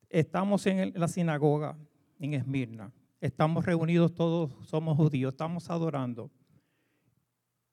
Estamos 0.08 0.66
en 0.66 0.92
la 0.96 1.06
sinagoga 1.06 1.78
en 2.18 2.34
Esmirna. 2.34 2.92
Estamos 3.20 3.66
reunidos 3.66 4.14
todos, 4.14 4.50
somos 4.66 4.96
judíos, 4.96 5.34
estamos 5.34 5.68
adorando. 5.68 6.30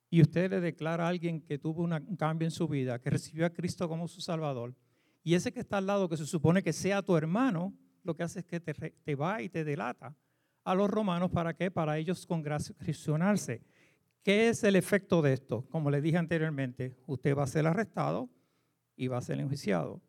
Y 0.10 0.22
usted 0.22 0.50
le 0.50 0.60
declara 0.60 1.06
a 1.06 1.10
alguien 1.10 1.42
que 1.42 1.58
tuvo 1.58 1.84
un 1.84 2.16
cambio 2.18 2.46
en 2.46 2.52
su 2.52 2.68
vida, 2.68 3.00
que 3.00 3.10
recibió 3.10 3.46
a 3.46 3.50
Cristo 3.50 3.88
como 3.88 4.08
su 4.08 4.20
Salvador. 4.20 4.76
Y 5.24 5.36
ese 5.36 5.54
que 5.54 5.62
está 5.62 5.78
al 5.78 5.86
lado, 5.86 6.10
que 6.10 6.18
se 6.18 6.26
supone 6.26 6.64
que 6.64 6.74
sea 6.74 7.02
tu 7.02 7.16
hermano, 7.16 7.74
lo 8.04 8.16
que 8.16 8.24
hace 8.24 8.40
es 8.40 8.46
que 8.46 8.60
te, 8.60 9.16
va 9.16 9.42
y 9.42 9.50
te 9.50 9.64
delata 9.64 10.16
a 10.64 10.76
los 10.76 10.90
romanos. 10.90 11.32
¿Para 11.32 11.54
qué? 11.54 11.72
Para 11.72 11.98
ellos 11.98 12.26
congracionarse. 12.26 13.62
¿Qué 14.24 14.50
es 14.50 14.64
el 14.66 14.76
efecto 14.76 15.22
de 15.22 15.34
esto? 15.34 15.66
Como 15.70 15.90
le 15.90 16.02
dije 16.02 16.18
anteriormente, 16.18 16.98
usted 17.06 17.36
va 17.36 17.44
a 17.44 17.48
ser 17.48 17.68
arrestado 17.68 18.30
y 18.98 19.08
va 19.08 19.18
a 19.18 19.22
ser 19.22 19.40
enjuiciado. 19.40 20.02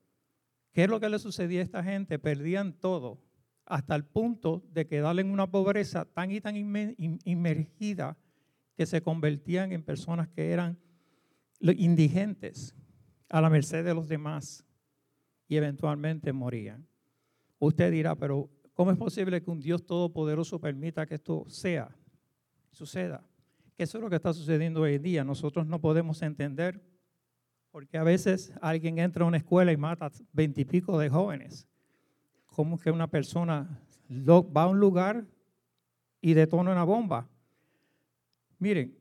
¿Qué 0.72 0.84
es 0.84 0.90
lo 0.90 1.00
que 1.00 1.08
le 1.08 1.18
sucedía 1.18 1.60
a 1.60 1.64
esta 1.64 1.82
gente? 1.82 2.18
Perdían 2.18 2.72
todo, 2.72 3.20
hasta 3.68 3.94
el 3.94 4.04
punto 4.04 4.64
de 4.72 4.86
quedar 4.86 5.18
en 5.20 5.30
una 5.30 5.50
pobreza 5.50 6.04
tan 6.04 6.30
y 6.30 6.40
tan 6.40 6.56
inmergida 6.56 8.16
que 8.76 8.86
se 8.86 9.02
convertían 9.02 9.72
en 9.72 9.82
personas 9.82 10.28
que 10.28 10.50
eran 10.50 10.78
indigentes, 11.60 12.74
a 13.28 13.40
la 13.40 13.50
merced 13.50 13.84
de 13.84 13.94
los 13.94 14.08
demás, 14.08 14.64
y 15.48 15.56
eventualmente 15.56 16.32
morían. 16.32 16.86
Usted 17.58 17.90
dirá, 17.90 18.14
pero 18.14 18.48
¿cómo 18.74 18.90
es 18.90 18.96
posible 18.96 19.42
que 19.42 19.50
un 19.50 19.60
Dios 19.60 19.84
todopoderoso 19.84 20.60
permita 20.60 21.06
que 21.06 21.16
esto 21.16 21.44
sea, 21.48 21.94
suceda? 22.70 23.24
eso 23.76 23.98
es 23.98 24.02
lo 24.02 24.10
que 24.10 24.16
está 24.16 24.32
sucediendo 24.32 24.80
hoy 24.80 24.96
en 24.96 25.02
día. 25.02 25.24
Nosotros 25.24 25.66
no 25.66 25.80
podemos 25.80 26.20
entender 26.22 26.82
porque 27.70 27.96
a 27.96 28.02
veces 28.02 28.52
alguien 28.60 28.98
entra 28.98 29.24
a 29.24 29.28
una 29.28 29.36
escuela 29.36 29.72
y 29.72 29.76
mata 29.76 30.10
veintipico 30.32 30.98
de 30.98 31.08
jóvenes. 31.08 31.68
¿Cómo 32.58 32.76
que 32.76 32.90
una 32.90 33.06
persona 33.06 33.80
va 34.10 34.62
a 34.62 34.66
un 34.66 34.80
lugar 34.80 35.24
y 36.20 36.34
detona 36.34 36.72
una 36.72 36.82
bomba? 36.82 37.30
Miren, 38.58 38.98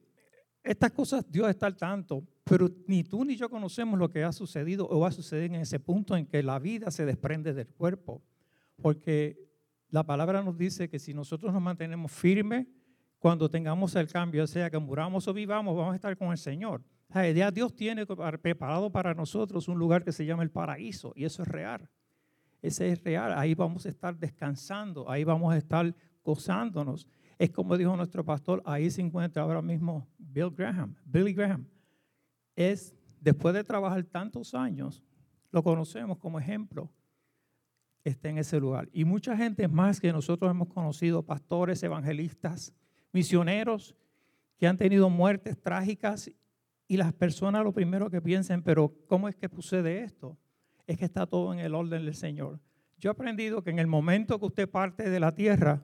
estas 0.62 0.92
cosas 0.92 1.26
Dios 1.28 1.50
está 1.50 1.66
al 1.66 1.76
tanto, 1.76 2.24
pero 2.44 2.70
ni 2.86 3.04
tú 3.04 3.26
ni 3.26 3.36
yo 3.36 3.50
conocemos 3.50 3.98
lo 3.98 4.12
que 4.12 4.24
ha 4.24 4.32
sucedido 4.32 4.88
o 4.88 5.00
va 5.00 5.08
a 5.08 5.12
suceder 5.12 5.46
en 5.46 5.56
ese 5.56 5.80
punto 5.80 6.16
en 6.16 6.28
que 6.28 6.44
la 6.44 6.60
vida 6.60 6.92
se 6.92 7.04
desprende 7.04 7.52
del 7.52 7.66
cuerpo. 7.66 8.22
Porque 8.80 9.50
la 9.90 10.04
palabra 10.04 10.44
nos 10.44 10.56
dice 10.56 10.88
que 10.88 11.00
si 11.00 11.16
nosotros 11.16 11.52
nos 11.52 11.64
mantenemos 11.64 12.12
firmes, 12.12 12.68
cuando 13.18 13.50
tengamos 13.50 13.96
el 13.96 14.08
cambio, 14.08 14.46
sea 14.46 14.70
que 14.70 14.78
muramos 14.78 15.28
o 15.28 15.34
vivamos, 15.34 15.76
vamos 15.76 15.94
a 15.94 15.96
estar 15.96 16.16
con 16.16 16.30
el 16.30 16.38
Señor. 16.38 16.84
Ya 17.12 17.50
Dios 17.50 17.76
tiene 17.76 18.06
preparado 18.06 18.92
para 18.92 19.16
nosotros 19.16 19.68
un 19.68 19.80
lugar 19.80 20.04
que 20.04 20.12
se 20.12 20.28
llama 20.28 20.44
el 20.44 20.52
paraíso 20.52 21.12
y 21.16 21.26
eso 21.26 21.42
es 21.42 21.48
real. 21.48 21.90
Ese 22.62 22.90
es 22.92 23.04
real. 23.04 23.34
Ahí 23.38 23.54
vamos 23.54 23.86
a 23.86 23.90
estar 23.90 24.18
descansando, 24.18 25.10
ahí 25.10 25.24
vamos 25.24 25.54
a 25.54 25.58
estar 25.58 25.94
gozándonos. 26.24 27.08
Es 27.38 27.52
como 27.52 27.78
dijo 27.78 27.96
nuestro 27.96 28.26
pastor, 28.26 28.62
ahí 28.66 28.90
se 28.90 29.02
encuentra 29.02 29.44
ahora 29.44 29.62
mismo 29.62 30.08
Bill 30.18 30.50
Graham, 30.50 30.96
Billy 31.06 31.34
Graham. 31.34 31.68
Es 32.56 32.96
después 33.22 33.54
de 33.54 33.64
trabajar 33.64 34.04
tantos 34.04 34.54
años, 34.56 35.04
lo 35.52 35.64
conocemos 35.64 36.18
como 36.18 36.40
ejemplo, 36.40 36.90
está 38.04 38.30
en 38.30 38.40
ese 38.40 38.60
lugar. 38.60 38.90
Y 38.92 39.06
mucha 39.06 39.38
gente 39.38 39.68
más 39.68 40.00
que 40.00 40.12
nosotros 40.12 40.50
hemos 40.50 40.68
conocido, 40.70 41.24
pastores, 41.24 41.84
evangelistas, 41.84 42.74
misioneros 43.12 43.96
que 44.58 44.68
han 44.68 44.78
tenido 44.78 45.10
muertes 45.10 45.62
trágicas 45.62 46.32
y 46.88 46.98
las 46.98 47.14
personas 47.14 47.64
lo 47.64 47.74
primero 47.74 48.10
que 48.10 48.22
piensan, 48.22 48.64
pero 48.64 48.94
¿cómo 49.08 49.28
es 49.28 49.36
que 49.36 49.50
sucede 49.50 50.04
esto? 50.04 50.38
Es 50.88 50.98
que 50.98 51.06
está 51.06 51.28
todo 51.28 51.54
en 51.54 51.60
el 51.60 51.76
orden 51.76 52.06
del 52.06 52.16
Señor. 52.16 52.60
Yo 52.98 53.12
he 53.12 53.12
aprendido 53.12 53.62
que 53.62 53.70
en 53.70 53.78
el 53.78 53.88
momento 53.88 54.40
que 54.40 54.46
usted 54.46 54.70
parte 54.70 55.10
de 55.10 55.20
la 55.20 55.36
tierra, 55.36 55.84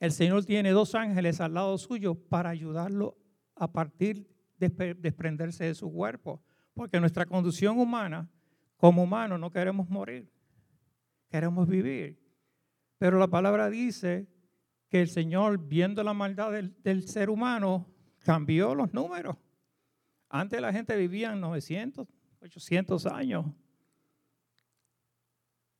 el 0.00 0.10
Señor 0.10 0.44
tiene 0.44 0.70
dos 0.70 0.96
ángeles 0.96 1.40
al 1.40 1.54
lado 1.54 1.78
suyo 1.78 2.16
para 2.16 2.50
ayudarlo 2.50 3.16
a 3.54 3.70
partir, 3.70 4.26
de 4.58 4.94
desprenderse 4.94 5.64
de 5.64 5.74
su 5.74 5.92
cuerpo. 5.92 6.42
Porque 6.74 6.98
nuestra 6.98 7.26
condición 7.26 7.78
humana, 7.78 8.28
como 8.76 9.04
humanos, 9.04 9.38
no 9.38 9.50
queremos 9.50 9.88
morir, 9.88 10.28
queremos 11.28 11.68
vivir. 11.68 12.18
Pero 12.98 13.18
la 13.18 13.28
palabra 13.28 13.68
dice 13.68 14.26
que 14.88 15.00
el 15.00 15.08
Señor, 15.08 15.58
viendo 15.58 16.02
la 16.02 16.14
maldad 16.14 16.52
del, 16.52 17.08
ser 17.08 17.30
humano, 17.30 17.86
cambió 18.18 18.74
los 18.74 18.92
números. 18.92 19.36
Antes 20.28 20.60
la 20.60 20.72
gente 20.72 20.96
vivía 20.96 21.32
en 21.32 21.40
900, 21.40 22.06
800 22.40 23.06
años. 23.06 23.46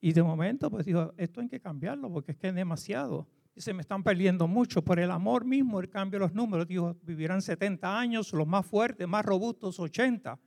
Y 0.05 0.13
de 0.13 0.23
momento, 0.25 0.69
pues 0.69 0.85
dijo, 0.85 1.15
esto 1.17 1.41
hay 1.41 1.49
que 1.49 1.61
cambiarlo 1.61 2.13
porque 2.13 2.33
es 2.33 2.37
que 2.37 2.49
es 2.49 2.55
demasiado. 2.57 3.29
Y 3.55 3.61
se 3.61 3.73
me 3.73 3.83
están 3.83 4.03
perdiendo 4.03 4.49
mucho. 4.49 4.83
Por 4.83 4.99
el 4.99 5.13
amor 5.13 5.45
mismo, 5.45 5.79
el 5.79 5.89
cambio 5.89 6.19
de 6.19 6.27
los 6.27 6.35
números. 6.35 6.67
Dijo, 6.67 6.97
vivirán 7.05 7.41
70 7.41 8.01
años, 8.01 8.33
los 8.33 8.47
más 8.49 8.67
fuertes, 8.67 9.07
más 9.07 9.25
robustos, 9.25 9.79
80. 9.79 10.41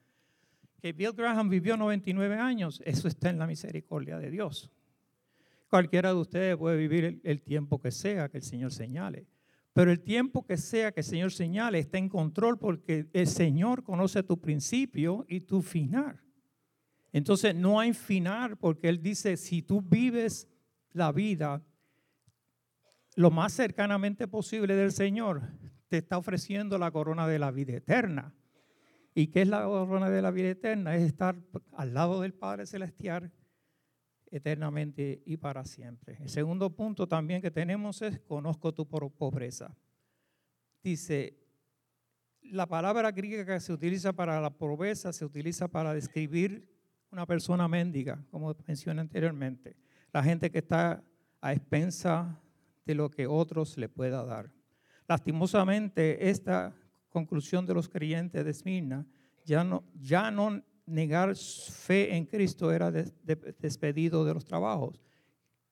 Que 0.81 0.91
Bill 0.91 1.13
Graham 1.13 1.47
vivió 1.47 1.77
99 1.77 2.35
años. 2.35 2.81
Eso 2.85 3.07
está 3.07 3.29
en 3.29 3.39
la 3.39 3.47
misericordia 3.47 4.19
de 4.19 4.29
Dios. 4.29 4.69
Cualquiera 5.69 6.09
de 6.09 6.19
ustedes 6.19 6.57
puede 6.57 6.75
vivir 6.75 7.21
el, 7.23 7.41
tiempo 7.41 7.79
que 7.79 7.91
sea 7.91 8.27
que 8.27 8.39
el 8.39 8.43
Señor 8.43 8.73
señale. 8.73 9.25
Pero 9.71 9.89
el 9.89 10.01
tiempo 10.01 10.45
que 10.45 10.57
sea 10.57 10.91
que 10.91 10.99
el 10.99 11.05
Señor 11.05 11.31
señale 11.31 11.79
está 11.79 11.97
en 11.97 12.09
control 12.09 12.59
porque 12.59 13.07
el 13.13 13.27
Señor 13.27 13.83
conoce 13.83 14.21
tu 14.21 14.37
principio 14.37 15.25
y 15.29 15.39
tu 15.39 15.61
final. 15.61 16.24
Entonces 17.15 17.55
no 17.55 17.79
hay 17.79 17.93
final 17.93 18.57
porque 18.57 18.89
Él 18.89 19.01
dice, 19.01 19.37
si 19.37 19.61
tú 19.61 19.81
vives 19.81 20.49
la 20.91 21.13
vida 21.13 21.63
lo 23.15 23.31
más 23.31 23.53
cercanamente 23.53 24.27
posible 24.27 24.75
del 24.75 24.91
Señor, 24.91 25.43
te 25.87 25.99
está 25.99 26.17
ofreciendo 26.17 26.77
la 26.77 26.91
corona 26.91 27.25
de 27.25 27.39
la 27.39 27.51
vida 27.51 27.71
eterna. 27.71 28.35
¿Y 29.13 29.27
qué 29.27 29.43
es 29.43 29.47
la 29.47 29.63
corona 29.63 30.09
de 30.09 30.21
la 30.21 30.29
vida 30.29 30.49
eterna? 30.49 30.97
Es 30.97 31.03
estar 31.03 31.37
al 31.71 31.93
lado 31.93 32.19
del 32.19 32.33
Padre 32.33 32.65
Celestial 32.65 33.31
eternamente 34.29 35.23
y 35.25 35.37
para 35.37 35.63
siempre. 35.63 36.17
El 36.19 36.27
segundo 36.27 36.75
punto 36.75 37.07
también 37.07 37.41
que 37.41 37.49
tenemos 37.49 38.01
es 38.01 38.19
conozco 38.19 38.73
tu 38.73 38.89
pobreza. 38.89 39.73
Dice, 40.83 41.39
la 42.41 42.67
palabra 42.67 43.13
griega 43.13 43.45
que 43.45 43.61
se 43.61 43.71
utiliza 43.71 44.11
para 44.11 44.41
la 44.41 44.49
pobreza 44.49 45.13
se 45.13 45.23
utiliza 45.23 45.69
para 45.69 45.93
describir 45.93 46.74
una 47.15 47.25
persona 47.25 47.65
mendiga, 47.69 48.21
como 48.29 48.53
mencioné 48.67 48.99
anteriormente. 48.99 49.77
La 50.11 50.21
gente 50.21 50.51
que 50.51 50.57
está 50.57 51.01
a 51.39 51.53
expensa 51.53 52.37
de 52.85 52.93
lo 52.93 53.09
que 53.09 53.25
otros 53.25 53.77
le 53.77 53.87
pueda 53.87 54.21
dar. 54.25 54.51
Lastimosamente, 55.07 56.29
esta 56.29 56.75
conclusión 57.07 57.65
de 57.65 57.73
los 57.73 57.87
creyentes 57.87 58.43
de 58.43 58.51
Esmirna, 58.51 59.05
ya 59.45 59.63
no, 59.63 59.85
ya 59.93 60.29
no 60.29 60.61
negar 60.85 61.33
fe 61.37 62.13
en 62.17 62.25
Cristo 62.25 62.69
era 62.69 62.91
despedido 62.91 64.25
de 64.25 64.33
los 64.33 64.43
trabajos. 64.43 65.01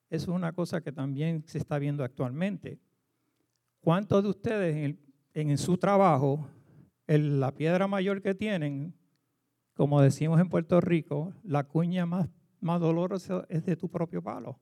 Eso 0.10 0.32
es 0.32 0.36
una 0.38 0.54
cosa 0.54 0.80
que 0.80 0.94
también 0.94 1.44
se 1.46 1.58
está 1.58 1.78
viendo 1.78 2.06
actualmente. 2.06 2.80
¿Cuántos 3.82 4.24
de 4.24 4.30
ustedes 4.30 4.96
en, 5.34 5.58
su 5.58 5.78
trabajo, 5.78 6.48
en 7.06 7.42
la 7.42 7.54
piedra 7.54 7.86
mayor 7.86 8.22
que 8.22 8.34
tienen, 8.34 8.94
como 9.74 10.02
decimos 10.02 10.40
en 10.40 10.50
Puerto 10.50 10.80
Rico, 10.82 11.34
la 11.44 11.64
cuña 11.64 12.06
más, 12.06 12.30
más 12.60 12.80
dolorosa 12.80 13.46
es 13.50 13.66
de 13.66 13.76
tu 13.76 13.90
propio 13.90 14.22
palo? 14.22 14.60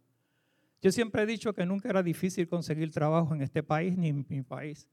Yo 0.82 0.92
siempre 0.92 1.24
he 1.24 1.26
dicho 1.26 1.54
que 1.54 1.66
nunca 1.66 1.90
era 1.90 2.02
difícil 2.02 2.48
conseguir 2.48 2.92
trabajo 2.92 3.36
en 3.36 3.42
este 3.42 3.62
país 3.62 3.98
ni 3.98 4.10
en 4.10 4.26
mi 4.28 4.42
país. 4.42 4.88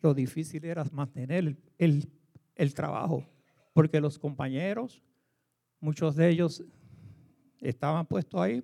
Lo 0.00 0.14
difícil 0.14 0.64
era 0.64 0.84
mantener 0.92 1.56
el, 1.78 2.12
el 2.54 2.74
trabajo, 2.74 3.24
porque 3.72 4.00
los 4.00 4.18
compañeros, 4.18 5.02
muchos 5.80 6.14
de 6.14 6.28
ellos 6.28 6.64
estaban 7.60 8.06
puestos 8.06 8.40
ahí 8.40 8.62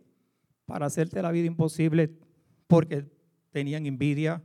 para 0.66 0.86
hacerte 0.86 1.20
la 1.20 1.32
vida 1.32 1.46
imposible 1.46 2.10
porque 2.68 3.10
tenían 3.50 3.86
envidia, 3.86 4.42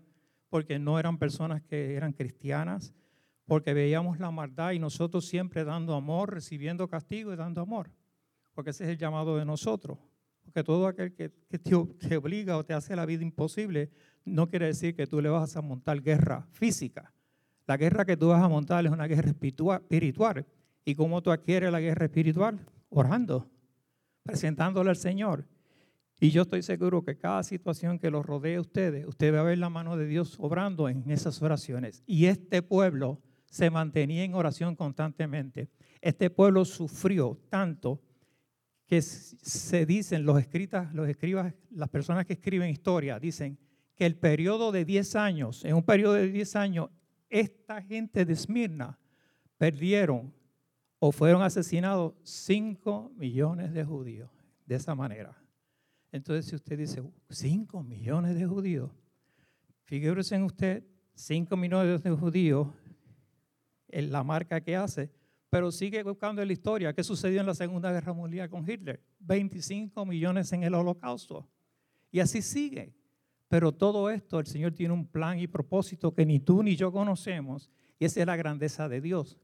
porque 0.49 0.79
no 0.79 0.97
eran 0.97 1.19
personas 1.19 1.61
que 1.61 1.93
eran 1.93 2.13
cristianas, 2.13 2.93
porque 3.45 3.73
veíamos 3.73 4.19
la 4.19 4.31
maldad 4.31 4.71
y 4.71 4.79
nosotros 4.79 5.25
siempre 5.25 5.63
dando 5.63 5.93
amor, 5.95 6.33
recibiendo 6.33 6.87
castigo 6.87 7.31
y 7.33 7.35
dando 7.35 7.61
amor, 7.61 7.91
porque 8.53 8.71
ese 8.71 8.85
es 8.85 8.89
el 8.91 8.97
llamado 8.97 9.37
de 9.37 9.45
nosotros. 9.45 9.99
Porque 10.45 10.63
todo 10.63 10.87
aquel 10.87 11.13
que, 11.13 11.29
te, 11.29 12.15
obliga 12.15 12.57
o 12.57 12.63
te 12.63 12.73
hace 12.73 12.95
la 12.95 13.05
vida 13.05 13.23
imposible, 13.23 13.89
no 14.23 14.47
quiere 14.47 14.67
decir 14.67 14.95
que 14.95 15.07
tú 15.07 15.19
le 15.21 15.29
vas 15.29 15.57
a 15.57 15.61
montar 15.61 16.01
guerra 16.01 16.47
física. 16.51 17.11
La 17.65 17.77
guerra 17.77 18.05
que 18.05 18.15
tú 18.15 18.27
vas 18.27 18.43
a 18.43 18.47
montar 18.47 18.85
es 18.85 18.91
una 18.91 19.07
guerra 19.07 19.31
espiritual. 19.31 20.45
¿Y 20.85 20.93
cómo 20.93 21.21
tú 21.23 21.31
adquieres 21.31 21.71
la 21.71 21.79
guerra 21.79 22.05
espiritual? 22.05 22.59
Orando, 22.89 23.49
presentándole 24.21 24.91
al 24.91 24.97
Señor. 24.97 25.47
Y 26.19 26.29
yo 26.29 26.43
estoy 26.43 26.61
seguro 26.61 27.03
que 27.03 27.17
cada 27.17 27.41
situación 27.43 27.97
que 27.99 28.11
los 28.11 28.25
rodee 28.25 28.55
a 28.55 28.61
ustedes, 28.61 29.05
usted 29.07 29.33
va 29.33 29.39
a 29.39 29.43
ver 29.43 29.57
la 29.57 29.69
mano 29.69 29.97
de 29.97 30.05
Dios 30.05 30.37
obrando 30.39 30.87
en 30.87 31.09
esas 31.09 31.41
oraciones. 31.41 32.03
Y 32.05 32.27
este 32.27 32.61
pueblo 32.61 33.19
se 33.55 33.69
mantenía 33.69 34.25
en 34.25 34.33
oración 34.33 34.75
constantemente. 34.75 35.69
Este 36.01 36.29
pueblo 36.29 36.65
sufrió 36.65 37.39
tanto 37.47 38.01
que 38.85 39.01
se 39.01 39.85
dicen 39.85 40.25
los 40.25 40.37
escritas, 40.37 40.93
los 40.93 41.07
escribas, 41.07 41.53
las 41.71 41.87
personas 41.87 42.25
que 42.25 42.33
escriben 42.33 42.69
historia, 42.69 43.17
dicen 43.17 43.57
que 43.95 44.05
el 44.05 44.17
periodo 44.17 44.73
de 44.73 44.83
10 44.83 45.15
años, 45.15 45.63
en 45.63 45.73
un 45.73 45.83
periodo 45.83 46.15
de 46.15 46.29
10 46.29 46.55
años, 46.57 46.89
esta 47.29 47.81
gente 47.81 48.25
de 48.25 48.33
Esmirna 48.33 48.99
perdieron 49.57 50.33
o 50.99 51.13
fueron 51.13 51.41
asesinados 51.41 52.13
5 52.23 53.13
millones 53.15 53.73
de 53.73 53.85
judíos 53.85 54.29
de 54.65 54.75
esa 54.75 54.95
manera. 54.95 55.33
Entonces, 56.11 56.45
si 56.47 56.57
usted 56.57 56.77
dice 56.77 57.01
5 57.29 57.83
millones 57.83 58.35
de 58.35 58.45
judíos, 58.45 58.91
figúrese 59.85 60.35
en 60.35 60.43
usted 60.43 60.83
5 61.13 61.55
millones 61.55 62.03
de 62.03 62.11
judíos 62.11 62.67
en 63.95 64.11
la 64.11 64.23
marca 64.23 64.61
que 64.61 64.75
hace 64.75 65.11
pero 65.55 65.71
sigue 65.71 66.03
buscando 66.03 66.41
en 66.41 66.49
la 66.49 66.53
historia 66.53 66.93
qué 66.93 67.01
sucedió 67.01 67.39
en 67.39 67.47
la 67.47 67.55
Segunda 67.55 67.89
Guerra 67.89 68.11
Mundial 68.11 68.49
con 68.49 68.69
Hitler. 68.69 69.01
25 69.19 70.05
millones 70.05 70.51
en 70.51 70.63
el 70.63 70.73
holocausto. 70.73 71.47
Y 72.11 72.19
así 72.19 72.41
sigue. 72.41 72.93
Pero 73.47 73.71
todo 73.71 74.09
esto, 74.09 74.39
el 74.39 74.47
Señor 74.47 74.73
tiene 74.73 74.93
un 74.93 75.07
plan 75.07 75.39
y 75.39 75.47
propósito 75.47 76.13
que 76.13 76.25
ni 76.25 76.41
tú 76.41 76.61
ni 76.61 76.75
yo 76.75 76.91
conocemos. 76.91 77.71
Y 77.97 78.03
esa 78.03 78.19
es 78.19 78.25
la 78.25 78.35
grandeza 78.35 78.89
de 78.89 78.99
Dios, 78.99 79.37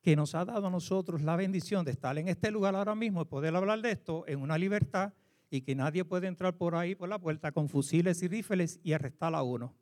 que 0.00 0.16
nos 0.16 0.34
ha 0.34 0.46
dado 0.46 0.68
a 0.68 0.70
nosotros 0.70 1.20
la 1.20 1.36
bendición 1.36 1.84
de 1.84 1.90
estar 1.90 2.16
en 2.16 2.28
este 2.28 2.50
lugar 2.50 2.74
ahora 2.74 2.94
mismo 2.94 3.20
y 3.20 3.26
poder 3.26 3.54
hablar 3.54 3.82
de 3.82 3.90
esto 3.90 4.24
en 4.26 4.40
una 4.40 4.56
libertad 4.56 5.12
y 5.50 5.60
que 5.60 5.74
nadie 5.74 6.02
puede 6.02 6.28
entrar 6.28 6.56
por 6.56 6.76
ahí, 6.76 6.94
por 6.94 7.10
la 7.10 7.18
puerta, 7.18 7.52
con 7.52 7.68
fusiles 7.68 8.22
y 8.22 8.28
rifles 8.28 8.80
y 8.82 8.94
arrestar 8.94 9.34
a 9.34 9.42
uno. 9.42 9.74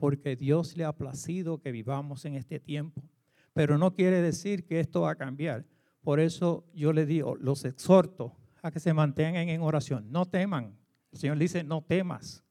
Porque 0.00 0.34
Dios 0.34 0.78
le 0.78 0.86
ha 0.86 0.96
placido 0.96 1.60
que 1.60 1.72
vivamos 1.72 2.24
en 2.24 2.36
este 2.36 2.58
tiempo 2.58 3.02
pero 3.52 3.78
no 3.78 3.94
quiere 3.94 4.22
decir 4.22 4.64
que 4.64 4.80
esto 4.80 5.02
va 5.02 5.12
a 5.12 5.16
cambiar. 5.16 5.64
Por 6.02 6.20
eso 6.20 6.64
yo 6.74 6.92
le 6.92 7.06
digo, 7.06 7.36
los 7.36 7.64
exhorto 7.64 8.36
a 8.62 8.70
que 8.70 8.80
se 8.80 8.94
mantengan 8.94 9.48
en 9.48 9.62
oración. 9.62 10.10
No 10.10 10.26
teman. 10.26 10.76
El 11.12 11.18
Señor 11.18 11.38
dice, 11.38 11.62
no 11.64 11.82
temas. 11.82 12.44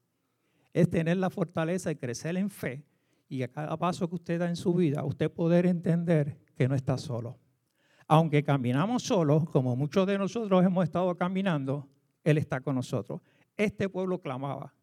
Es 0.72 0.88
tener 0.88 1.16
la 1.16 1.30
fortaleza 1.30 1.90
y 1.90 1.96
crecer 1.96 2.36
en 2.36 2.50
fe. 2.50 2.84
Y 3.28 3.42
a 3.42 3.48
cada 3.48 3.76
paso 3.76 4.08
que 4.08 4.14
usted 4.14 4.38
da 4.38 4.48
en 4.48 4.56
su 4.56 4.74
vida, 4.74 5.04
usted 5.04 5.30
poder 5.30 5.66
entender 5.66 6.38
que 6.54 6.68
no 6.68 6.74
está 6.74 6.98
solo. 6.98 7.38
Aunque 8.06 8.42
caminamos 8.42 9.02
solos, 9.04 9.48
como 9.48 9.74
muchos 9.74 10.06
de 10.06 10.18
nosotros 10.18 10.64
hemos 10.64 10.84
estado 10.84 11.14
caminando, 11.16 11.88
Él 12.24 12.36
está 12.36 12.60
con 12.60 12.74
nosotros. 12.74 13.20
Este 13.56 13.88
pueblo 13.88 14.20
clamaba, 14.20 14.74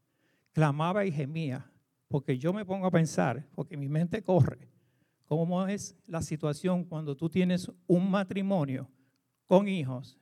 clamaba 0.51 1.05
y 1.05 1.11
gemía, 1.11 1.71
porque 2.07 2.37
yo 2.37 2.53
me 2.53 2.65
pongo 2.65 2.87
a 2.87 2.91
pensar, 2.91 3.47
porque 3.53 3.77
mi 3.77 3.87
mente 3.87 4.23
corre 4.23 4.68
cómo 5.29 5.67
es 5.67 5.95
la 6.07 6.23
situación 6.23 6.83
cuando 6.83 7.15
tú 7.15 7.29
tienes 7.29 7.71
un 7.85 8.09
matrimonio 8.09 8.89
con 9.45 9.67
hijos 9.67 10.17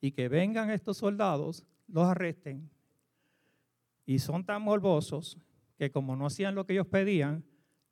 y 0.00 0.12
que 0.12 0.28
vengan 0.28 0.70
estos 0.70 0.98
soldados, 0.98 1.66
los 1.88 2.04
arresten 2.04 2.70
y 4.06 4.20
son 4.20 4.44
tan 4.44 4.62
morbosos 4.62 5.36
que 5.76 5.90
como 5.90 6.14
no 6.14 6.26
hacían 6.26 6.54
lo 6.54 6.64
que 6.64 6.74
ellos 6.74 6.86
pedían, 6.86 7.44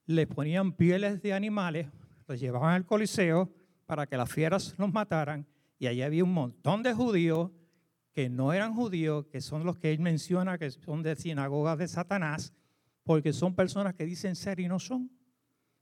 les 0.06 0.28
ponían 0.28 0.72
pieles 0.72 1.20
de 1.20 1.32
animales, 1.32 1.88
los 2.28 2.38
llevaban 2.38 2.74
al 2.74 2.86
coliseo 2.86 3.52
para 3.84 4.06
que 4.06 4.16
las 4.16 4.30
fieras 4.30 4.76
los 4.78 4.92
mataran 4.92 5.48
y 5.80 5.88
allí 5.88 6.02
había 6.02 6.22
un 6.22 6.32
montón 6.32 6.84
de 6.84 6.94
judíos 6.94 7.50
que 8.12 8.28
no 8.28 8.52
eran 8.52 8.72
judíos, 8.72 9.26
que 9.32 9.40
son 9.40 9.64
los 9.64 9.78
que 9.78 9.90
él 9.90 9.98
menciona 9.98 10.58
que 10.58 10.70
son 10.70 11.02
de 11.02 11.16
sinagogas 11.16 11.76
de 11.76 11.88
Satanás, 11.88 12.52
porque 13.02 13.32
son 13.32 13.56
personas 13.56 13.94
que 13.94 14.06
dicen 14.06 14.36
ser 14.36 14.60
y 14.60 14.68
no 14.68 14.78
son 14.78 15.10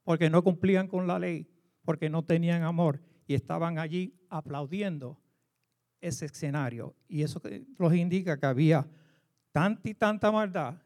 porque 0.04 0.30
no 0.30 0.44
cumplían 0.44 0.86
con 0.86 1.06
la 1.06 1.18
ley, 1.18 1.48
porque 1.84 2.08
no 2.08 2.22
tenían 2.24 2.62
amor 2.62 3.00
y 3.26 3.34
estaban 3.34 3.78
allí 3.78 4.14
aplaudiendo 4.28 5.18
ese 6.00 6.26
escenario. 6.26 6.94
Y 7.08 7.22
eso 7.22 7.40
los 7.78 7.94
indica 7.94 8.38
que 8.38 8.46
había 8.46 8.86
tanta 9.50 9.88
y 9.88 9.94
tanta 9.94 10.30
maldad 10.30 10.76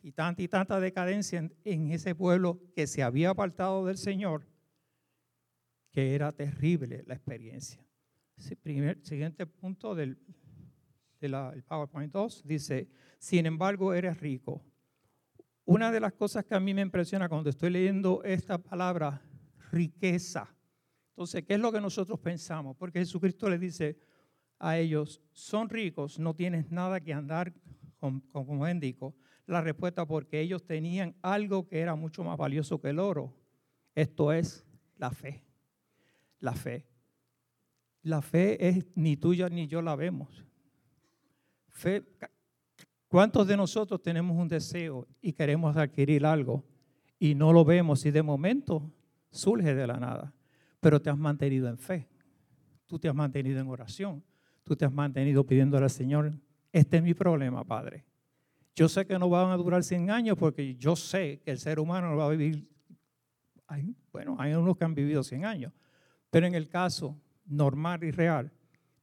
y 0.00 0.12
tanta 0.12 0.42
y 0.42 0.48
tanta 0.48 0.80
decadencia 0.80 1.48
en, 1.64 1.90
ese 1.90 2.14
pueblo 2.14 2.60
que 2.74 2.86
se 2.86 3.02
había 3.02 3.30
apartado 3.30 3.86
del 3.86 3.98
Señor, 3.98 4.48
que 5.92 6.14
era 6.14 6.32
terrible 6.32 7.04
la 7.06 7.14
experiencia. 7.14 7.84
El 8.64 9.04
siguiente 9.04 9.46
punto 9.46 9.94
del, 9.94 10.18
del 11.20 11.62
PowerPoint 11.68 12.12
2 12.12 12.42
dice, 12.44 12.88
sin 13.18 13.46
embargo 13.46 13.94
eres 13.94 14.18
rico 14.18 14.64
una 15.64 15.90
de 15.92 16.00
las 16.00 16.12
cosas 16.12 16.44
que 16.44 16.54
a 16.54 16.60
mí 16.60 16.74
me 16.74 16.82
impresiona 16.82 17.28
cuando 17.28 17.50
estoy 17.50 17.70
leyendo 17.70 18.22
esta 18.24 18.58
palabra, 18.58 19.22
riqueza. 19.70 20.54
Entonces, 21.10 21.44
¿qué 21.44 21.54
es 21.54 21.60
lo 21.60 21.70
que 21.70 21.80
nosotros 21.80 22.18
pensamos? 22.18 22.76
Porque 22.76 23.00
Jesucristo 23.00 23.48
le 23.48 23.58
dice 23.58 23.98
a 24.58 24.78
ellos, 24.78 25.20
son 25.32 25.68
ricos, 25.68 26.18
no 26.18 26.34
tienes 26.34 26.70
nada 26.70 27.00
que 27.00 27.12
andar 27.12 27.52
como 27.98 28.56
mendigo. 28.56 29.14
La 29.46 29.60
respuesta, 29.60 30.06
porque 30.06 30.40
ellos 30.40 30.64
tenían 30.64 31.14
algo 31.22 31.66
que 31.66 31.80
era 31.80 31.94
mucho 31.94 32.24
más 32.24 32.38
valioso 32.38 32.80
que 32.80 32.90
el 32.90 32.98
oro. 32.98 33.34
Esto 33.94 34.32
es 34.32 34.64
la 34.96 35.10
fe. 35.10 35.44
La 36.40 36.54
fe. 36.54 36.86
La 38.02 38.22
fe 38.22 38.68
es 38.68 38.86
ni 38.94 39.16
tuya 39.16 39.48
ni 39.48 39.66
yo 39.66 39.82
la 39.82 39.94
vemos. 39.94 40.44
Fe, 41.68 42.04
¿Cuántos 43.12 43.46
de 43.46 43.58
nosotros 43.58 44.00
tenemos 44.00 44.34
un 44.34 44.48
deseo 44.48 45.06
y 45.20 45.34
queremos 45.34 45.76
adquirir 45.76 46.24
algo 46.24 46.64
y 47.18 47.34
no 47.34 47.52
lo 47.52 47.62
vemos 47.62 48.06
y 48.06 48.10
de 48.10 48.22
momento 48.22 48.90
surge 49.30 49.74
de 49.74 49.86
la 49.86 49.98
nada? 49.98 50.32
Pero 50.80 50.98
te 50.98 51.10
has 51.10 51.18
mantenido 51.18 51.68
en 51.68 51.76
fe, 51.76 52.08
tú 52.86 52.98
te 52.98 53.10
has 53.10 53.14
mantenido 53.14 53.60
en 53.60 53.68
oración, 53.68 54.24
tú 54.64 54.74
te 54.76 54.86
has 54.86 54.92
mantenido 54.94 55.44
pidiéndole 55.44 55.84
al 55.84 55.90
Señor, 55.90 56.32
este 56.72 56.96
es 56.96 57.02
mi 57.02 57.12
problema, 57.12 57.62
Padre. 57.64 58.06
Yo 58.74 58.88
sé 58.88 59.06
que 59.06 59.18
no 59.18 59.28
van 59.28 59.50
a 59.50 59.58
durar 59.58 59.84
100 59.84 60.10
años 60.10 60.38
porque 60.38 60.74
yo 60.76 60.96
sé 60.96 61.42
que 61.44 61.50
el 61.50 61.58
ser 61.58 61.80
humano 61.80 62.08
no 62.08 62.16
va 62.16 62.24
a 62.24 62.30
vivir, 62.30 62.66
bueno, 64.10 64.36
hay 64.38 64.54
unos 64.54 64.74
que 64.78 64.84
han 64.86 64.94
vivido 64.94 65.22
100 65.22 65.44
años, 65.44 65.72
pero 66.30 66.46
en 66.46 66.54
el 66.54 66.66
caso 66.66 67.20
normal 67.44 68.04
y 68.04 68.10
real, 68.10 68.50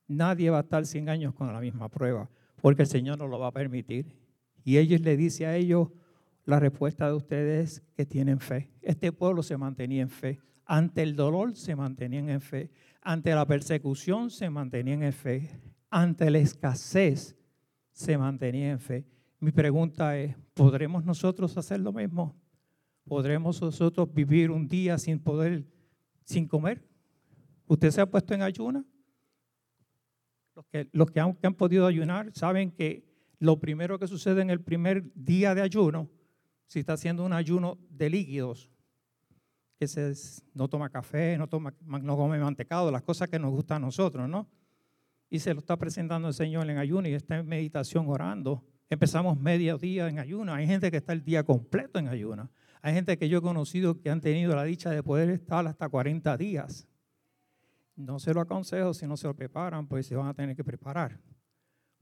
nadie 0.07 0.49
va 0.49 0.57
a 0.57 0.61
estar 0.61 0.83
100 0.83 1.09
años 1.09 1.35
con 1.35 1.53
la 1.53 1.59
misma 1.59 1.89
prueba 1.89 2.27
porque 2.61 2.83
el 2.83 2.87
Señor 2.87 3.17
no 3.17 3.27
lo 3.27 3.39
va 3.39 3.47
a 3.47 3.51
permitir. 3.51 4.15
Y 4.63 4.77
ellos 4.77 5.01
le 5.01 5.17
dice 5.17 5.45
a 5.45 5.55
ellos, 5.55 5.89
la 6.45 6.59
respuesta 6.59 7.07
de 7.07 7.13
ustedes 7.13 7.77
es 7.77 7.81
que 7.95 8.05
tienen 8.05 8.39
fe. 8.39 8.71
Este 8.81 9.11
pueblo 9.11 9.43
se 9.43 9.57
mantenía 9.57 10.01
en 10.01 10.09
fe. 10.09 10.39
Ante 10.65 11.03
el 11.03 11.15
dolor 11.15 11.55
se 11.55 11.75
mantenían 11.75 12.29
en 12.29 12.41
fe. 12.41 12.71
Ante 13.01 13.33
la 13.33 13.45
persecución 13.45 14.29
se 14.29 14.49
mantenían 14.49 15.03
en 15.03 15.13
fe. 15.13 15.49
Ante 15.89 16.29
la 16.29 16.39
escasez 16.39 17.35
se 17.91 18.17
mantenían 18.17 18.71
en 18.71 18.79
fe. 18.79 19.05
Mi 19.39 19.51
pregunta 19.51 20.17
es, 20.17 20.35
¿podremos 20.53 21.05
nosotros 21.05 21.57
hacer 21.57 21.79
lo 21.79 21.93
mismo? 21.93 22.35
¿podremos 23.09 23.59
nosotros 23.59 24.13
vivir 24.13 24.51
un 24.51 24.67
día 24.67 24.97
sin 24.99 25.19
poder, 25.19 25.65
sin 26.23 26.47
comer? 26.47 26.87
¿Usted 27.65 27.89
se 27.89 28.01
ha 28.01 28.09
puesto 28.09 28.35
en 28.35 28.43
ayuna? 28.43 28.85
Los 30.59 30.65
que, 30.67 30.89
los 30.91 31.09
que 31.09 31.21
han, 31.21 31.53
podido 31.53 31.87
ayunar 31.87 32.31
saben 32.33 32.71
que 32.71 33.05
lo 33.39 33.61
primero 33.61 33.97
que 33.97 34.09
sucede 34.09 34.41
en 34.41 34.49
el 34.49 34.59
primer 34.59 35.05
día 35.15 35.55
de 35.55 35.61
ayuno, 35.61 36.09
si 36.67 36.79
está 36.79 36.93
haciendo 36.93 37.23
un 37.23 37.31
ayuno 37.31 37.77
de 37.89 38.09
líquidos, 38.09 38.69
que 39.77 39.87
se, 39.87 40.11
no 40.53 40.67
toma 40.67 40.89
café, 40.89 41.37
no, 41.37 41.47
toma, 41.47 41.73
no 41.79 42.17
come 42.17 42.39
mantecado, 42.39 42.91
las 42.91 43.03
cosas 43.03 43.29
que 43.29 43.39
nos 43.39 43.51
gustan 43.51 43.77
a 43.77 43.85
nosotros, 43.85 44.27
¿no? 44.27 44.49
Y 45.29 45.39
se 45.39 45.53
lo 45.53 45.61
está 45.61 45.77
presentando 45.77 46.27
el 46.27 46.33
Señor 46.33 46.69
en 46.69 46.77
ayuno 46.77 47.07
y 47.07 47.13
está 47.13 47.37
en 47.37 47.47
meditación 47.47 48.09
orando. 48.09 48.65
Empezamos 48.89 49.39
medio 49.39 49.77
día 49.77 50.09
en 50.09 50.19
ayuno. 50.19 50.53
Hay 50.53 50.67
gente 50.67 50.91
que 50.91 50.97
está 50.97 51.13
el 51.13 51.23
día 51.23 51.45
completo 51.45 51.99
en 51.99 52.09
ayuno. 52.09 52.51
Hay 52.81 52.93
gente 52.93 53.17
que 53.17 53.29
yo 53.29 53.37
he 53.37 53.41
conocido 53.41 54.01
que 54.01 54.09
han 54.09 54.19
tenido 54.19 54.53
la 54.57 54.65
dicha 54.65 54.89
de 54.89 55.03
poder 55.03 55.29
estar 55.29 55.65
hasta 55.65 55.87
40 55.87 56.35
días. 56.35 56.88
No 57.99 58.17
se 58.17 58.33
lo 58.33 58.39
aconsejo 58.39 58.93
si 58.93 59.05
no 59.05 59.17
se 59.17 59.27
lo 59.27 59.35
preparan, 59.35 59.85
pues 59.85 60.05
se 60.07 60.15
van 60.15 60.27
a 60.27 60.33
tener 60.33 60.55
que 60.55 60.63
preparar. 60.63 61.19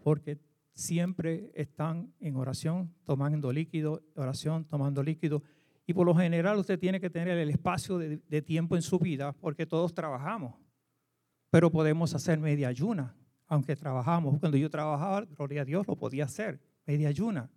Porque 0.03 0.39
siempre 0.75 1.51
están 1.55 2.13
en 2.19 2.35
oración, 2.35 2.93
tomando 3.03 3.51
líquido, 3.51 4.03
oración, 4.15 4.63
tomando 4.65 5.01
líquido. 5.01 5.41
Y 5.87 5.95
por 5.95 6.05
lo 6.05 6.13
general 6.13 6.59
usted 6.59 6.77
tiene 6.77 7.01
que 7.01 7.09
tener 7.09 7.35
el 7.39 7.49
espacio 7.49 7.97
de, 7.97 8.41
tiempo 8.43 8.75
en 8.75 8.83
su 8.83 8.99
vida 8.99 9.33
porque 9.33 9.65
todos 9.65 9.91
trabajamos. 9.91 10.53
Pero 11.49 11.71
podemos 11.71 12.13
hacer 12.13 12.39
media 12.39 12.67
ayuna, 12.67 13.15
aunque 13.47 13.75
trabajamos. 13.75 14.39
Cuando 14.39 14.55
yo 14.55 14.69
trabajaba, 14.69 15.25
gloria 15.25 15.63
a 15.63 15.65
Dios, 15.65 15.87
lo 15.87 15.95
podía 15.95 16.25
hacer, 16.25 16.61
media 16.85 17.09
ayuna. 17.09 17.49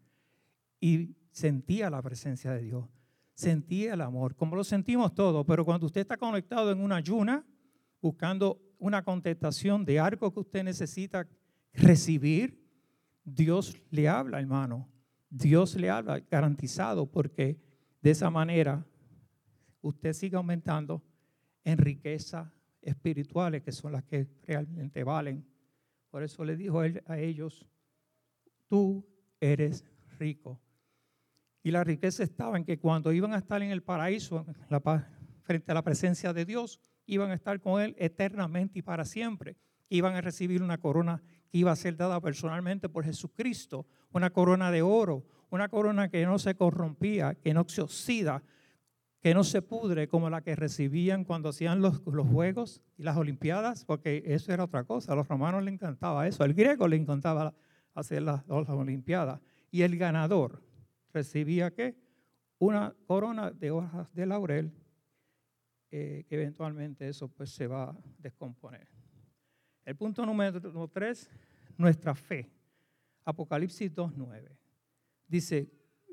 Y 0.80 1.14
sentía 1.30 1.90
la 1.90 2.00
presencia 2.00 2.52
de 2.52 2.62
Dios, 2.62 2.86
sentía 3.34 3.92
el 3.92 4.00
amor, 4.00 4.34
como 4.34 4.56
lo 4.56 4.64
sentimos 4.64 5.14
todos. 5.14 5.44
Pero 5.44 5.62
cuando 5.66 5.84
usted 5.84 6.00
está 6.00 6.16
conectado 6.16 6.72
en 6.72 6.80
una 6.80 6.96
ayuna, 6.96 7.44
buscando 8.00 8.60
una 8.78 9.04
contestación 9.04 9.84
de 9.84 10.00
algo 10.00 10.32
que 10.32 10.40
usted 10.40 10.64
necesita 10.64 11.28
recibir, 11.72 12.60
Dios 13.24 13.76
le 13.90 14.08
habla, 14.08 14.40
hermano. 14.40 14.88
Dios 15.28 15.76
le 15.76 15.90
habla 15.90 16.20
garantizado 16.20 17.06
porque 17.06 17.60
de 18.00 18.10
esa 18.10 18.30
manera, 18.30 18.84
usted 19.82 20.12
sigue 20.12 20.36
aumentando 20.36 21.02
en 21.64 21.78
riquezas 21.78 22.48
espirituales, 22.82 23.62
que 23.62 23.72
son 23.72 23.92
las 23.92 24.04
que 24.04 24.26
realmente 24.42 25.04
valen. 25.04 25.46
Por 26.10 26.22
eso 26.22 26.44
le 26.44 26.56
dijo 26.56 26.82
él 26.82 27.02
a 27.06 27.18
ellos, 27.18 27.66
tú 28.68 29.06
eres 29.38 29.84
rico. 30.18 30.60
Y 31.62 31.70
la 31.70 31.84
riqueza 31.84 32.22
estaba 32.22 32.56
en 32.56 32.64
que 32.64 32.78
cuando 32.78 33.12
iban 33.12 33.34
a 33.34 33.38
estar 33.38 33.62
en 33.62 33.70
el 33.70 33.82
paraíso, 33.82 34.46
frente 35.42 35.70
a 35.70 35.74
la 35.74 35.84
presencia 35.84 36.32
de 36.32 36.46
Dios, 36.46 36.80
iban 37.10 37.32
a 37.32 37.34
estar 37.34 37.60
con 37.60 37.82
Él 37.82 37.94
eternamente 37.98 38.78
y 38.78 38.82
para 38.82 39.04
siempre. 39.04 39.56
Iban 39.88 40.14
a 40.14 40.20
recibir 40.20 40.62
una 40.62 40.78
corona 40.78 41.20
que 41.50 41.58
iba 41.58 41.72
a 41.72 41.76
ser 41.76 41.96
dada 41.96 42.20
personalmente 42.20 42.88
por 42.88 43.04
Jesucristo, 43.04 43.86
una 44.12 44.30
corona 44.30 44.70
de 44.70 44.82
oro, 44.82 45.24
una 45.50 45.68
corona 45.68 46.08
que 46.08 46.24
no 46.24 46.38
se 46.38 46.54
corrompía, 46.54 47.34
que 47.34 47.52
no 47.52 47.64
se 47.68 47.82
oxida, 47.82 48.44
que 49.20 49.34
no 49.34 49.42
se 49.42 49.60
pudre 49.60 50.06
como 50.06 50.30
la 50.30 50.40
que 50.40 50.54
recibían 50.54 51.24
cuando 51.24 51.48
hacían 51.48 51.80
los, 51.80 51.98
Juegos 51.98 52.80
y 52.96 53.02
las 53.02 53.16
Olimpiadas, 53.16 53.84
porque 53.84 54.22
eso 54.26 54.52
era 54.52 54.64
otra 54.64 54.84
cosa. 54.84 55.12
A 55.12 55.16
los 55.16 55.26
romanos 55.26 55.64
les 55.64 55.74
encantaba 55.74 56.28
eso, 56.28 56.44
al 56.44 56.54
griego 56.54 56.86
le 56.86 56.96
encantaba 56.96 57.52
hacer 57.94 58.22
las, 58.22 58.46
las 58.46 58.68
Olimpiadas. 58.68 59.40
Y 59.72 59.82
el 59.82 59.98
ganador 59.98 60.62
recibía 61.12 61.72
qué? 61.72 61.96
Una 62.58 62.94
corona 63.06 63.50
de 63.50 63.72
hojas 63.72 64.12
de 64.14 64.26
laurel, 64.26 64.72
eh, 65.90 66.24
eventualmente 66.30 67.08
eso 67.08 67.28
pues 67.28 67.50
se 67.50 67.66
va 67.66 67.90
a 67.90 67.96
descomponer. 68.18 68.88
El 69.84 69.96
punto 69.96 70.24
número 70.24 70.88
tres, 70.88 71.28
nuestra 71.76 72.14
fe. 72.14 72.48
Apocalipsis 73.24 73.92
2.9. 73.94 74.48
Dice, 75.26 75.70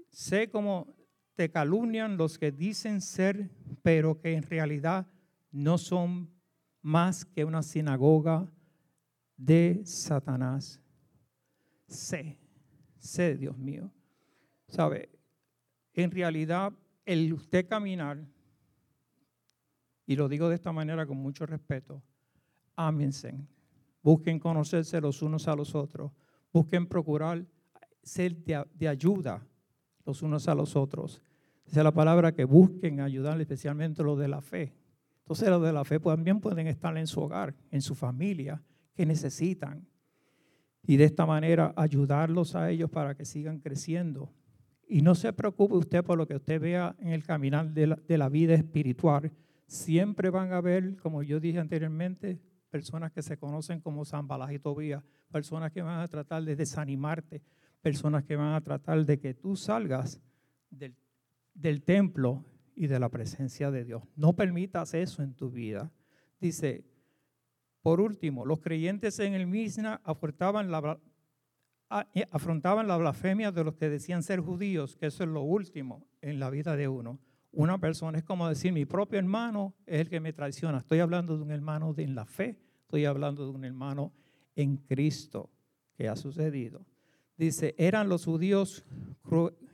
sé 0.09 0.49
cómo 0.49 0.95
te 1.35 1.51
calumnian 1.51 2.17
los 2.17 2.37
que 2.37 2.51
dicen 2.51 3.01
ser, 3.01 3.49
pero 3.83 4.19
que 4.19 4.33
en 4.33 4.43
realidad 4.43 5.07
no 5.51 5.77
son 5.77 6.29
más 6.81 7.25
que 7.25 7.45
una 7.45 7.61
sinagoga 7.61 8.51
de 9.35 9.81
Satanás. 9.85 10.81
Sé, 11.87 12.39
sé, 12.97 13.37
Dios 13.37 13.57
mío. 13.57 13.91
¿Sabe? 14.67 15.09
En 15.93 16.11
realidad, 16.11 16.73
el 17.05 17.31
usted 17.33 17.67
caminar, 17.67 18.25
y 20.07 20.15
lo 20.15 20.29
digo 20.29 20.47
de 20.47 20.55
esta 20.55 20.71
manera 20.71 21.05
con 21.05 21.17
mucho 21.17 21.45
respeto, 21.45 22.01
ámense, 22.77 23.37
busquen 24.01 24.39
conocerse 24.39 25.01
los 25.01 25.21
unos 25.21 25.49
a 25.49 25.55
los 25.55 25.75
otros, 25.75 26.13
busquen 26.53 26.87
procurar 26.87 27.45
ser 28.01 28.37
de, 28.37 28.87
ayuda 28.87 29.45
los 30.05 30.21
unos 30.21 30.47
a 30.47 30.55
los 30.55 30.77
otros. 30.77 31.21
Dice 31.65 31.83
la 31.83 31.91
palabra 31.91 32.31
que 32.31 32.45
busquen 32.45 33.01
ayudar, 33.01 33.39
especialmente 33.41 34.01
los 34.01 34.17
de 34.17 34.29
la 34.29 34.39
fe. 34.39 34.73
Entonces 35.19 35.49
los 35.49 35.61
de 35.61 35.73
la 35.73 35.83
fe 35.83 35.99
también 35.99 36.39
pueden 36.39 36.67
estar 36.67 36.97
en 36.97 37.05
su 37.05 37.19
hogar, 37.19 37.53
en 37.69 37.81
su 37.81 37.93
familia, 37.93 38.63
que 38.95 39.05
necesitan. 39.05 39.85
Y 40.83 40.95
de 40.95 41.03
esta 41.03 41.25
manera 41.25 41.73
ayudarlos 41.75 42.55
a 42.55 42.71
ellos 42.71 42.89
para 42.89 43.13
que 43.13 43.25
sigan 43.25 43.59
creciendo. 43.59 44.31
Y 44.87 45.01
no 45.01 45.15
se 45.15 45.33
preocupe 45.33 45.75
usted 45.75 46.01
por 46.01 46.17
lo 46.17 46.25
que 46.25 46.37
usted 46.37 46.61
vea 46.61 46.95
en 46.99 47.09
el 47.09 47.25
caminar 47.25 47.73
de 47.73 48.17
la 48.17 48.29
vida 48.29 48.53
espiritual. 48.53 49.33
Siempre 49.67 50.29
van 50.29 50.53
a 50.53 50.61
ver, 50.61 50.95
como 50.97 51.23
yo 51.23 51.39
dije 51.39 51.59
anteriormente, 51.59 52.39
personas 52.69 53.11
que 53.11 53.21
se 53.21 53.37
conocen 53.37 53.81
como 53.81 54.05
Zambalas 54.05 54.51
y 54.51 54.59
Tobías, 54.59 55.03
personas 55.29 55.71
que 55.71 55.81
van 55.81 55.99
a 55.99 56.07
tratar 56.07 56.43
de 56.43 56.55
desanimarte, 56.55 57.41
personas 57.81 58.23
que 58.23 58.35
van 58.35 58.53
a 58.53 58.61
tratar 58.61 59.05
de 59.05 59.19
que 59.19 59.33
tú 59.33 59.55
salgas 59.55 60.21
del, 60.69 61.83
templo 61.83 62.45
y 62.75 62.87
de 62.87 62.99
la 62.99 63.09
presencia 63.09 63.71
de 63.71 63.83
Dios. 63.83 64.03
No 64.15 64.35
permitas 64.35 64.93
eso 64.93 65.21
en 65.21 65.33
tu 65.33 65.49
vida. 65.49 65.91
Dice, 66.39 66.85
por 67.81 67.99
último, 67.99 68.45
los 68.45 68.59
creyentes 68.59 69.19
en 69.19 69.33
el 69.33 69.47
Misna 69.47 70.01
afrontaban 70.03 70.71
la, 70.71 70.99
eh, 72.13 72.25
afrontaban 72.31 72.87
la 72.87 72.97
blasfemia 72.97 73.51
de 73.51 73.63
los 73.63 73.75
que 73.75 73.89
decían 73.89 74.23
ser 74.23 74.39
judíos, 74.39 74.95
que 74.95 75.07
eso 75.07 75.23
es 75.23 75.29
lo 75.29 75.41
último 75.41 76.07
en 76.21 76.39
la 76.39 76.49
vida 76.49 76.75
de 76.75 76.87
uno. 76.87 77.19
Una 77.57 77.79
persona 77.79 78.19
es 78.19 78.23
como 78.23 78.47
decir, 78.47 78.71
mi 78.71 78.85
propio 78.85 79.17
hermano 79.17 79.73
es 79.85 80.01
el 80.01 80.09
que 80.09 80.19
me 80.19 80.33
traiciona. 80.33 80.77
Estoy 80.77 80.99
hablando 80.99 81.37
de 81.37 81.43
un 81.43 81.51
hermano 81.51 81.93
en 81.97 82.13
la 82.13 82.25
fe, 82.25 82.59
estoy 82.81 83.05
hablando 83.05 83.45
de 83.45 83.51
un 83.51 83.65
hermano 83.65 84.13
en 84.55 84.77
Cristo 84.77 85.49
que 85.95 86.07
ha 86.07 86.15
sucedido 86.15 86.85
dice, 87.37 87.75
eran 87.77 88.09
los 88.09 88.25
judíos 88.25 88.83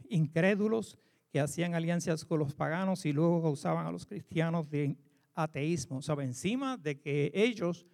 incrédulos 0.09 0.99
que 1.31 1.39
hacían 1.39 1.73
alianzas 1.73 2.25
con 2.25 2.39
los 2.39 2.53
paganos 2.53 3.05
y 3.05 3.13
luego 3.13 3.49
usaban 3.49 3.87
a 3.87 3.91
los 3.91 4.05
cristianos 4.05 4.69
de 4.69 4.97
ateísmo. 5.33 5.97
O 5.97 6.01
sea, 6.01 6.15
encima 6.15 6.77
de 6.77 6.99
que 6.99 7.31
ellos 7.33 7.87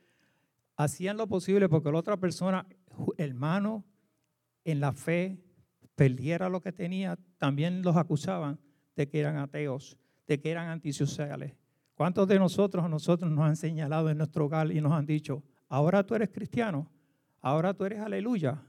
hacían 0.76 1.16
lo 1.16 1.28
posible 1.28 1.70
porque 1.70 1.92
la 1.92 2.00
otra 2.00 2.18
persona, 2.18 2.68
hermano, 3.18 3.86
en 4.66 4.80
la 4.82 4.92
fe, 4.92 5.38
perdiera 5.96 6.50
lo 6.50 6.62
que 6.62 6.72
tenía, 6.72 7.18
también 7.38 7.82
los 7.82 7.96
acusaban 7.96 8.60
de 9.00 9.08
que 9.08 9.22
eran 9.22 9.38
ateos, 9.38 9.98
de 10.28 10.42
que 10.42 10.52
eran 10.52 10.68
antisociales. 10.68 11.54
¿Cuántos 11.96 12.28
de 12.28 12.38
nosotros 12.38 12.84
a 12.84 12.90
nosotros 12.90 13.32
nos 13.32 13.46
han 13.46 13.56
señalado 13.56 14.10
en 14.10 14.18
nuestro 14.18 14.46
hogar 14.46 14.70
y 14.74 14.82
nos 14.82 14.92
han 14.92 15.06
dicho, 15.06 15.42
ahora 15.70 16.06
tú 16.06 16.16
eres 16.16 16.28
cristiano, 16.30 16.92
ahora 17.40 17.74
tú 17.74 17.86
eres 17.86 18.00
aleluya, 18.00 18.62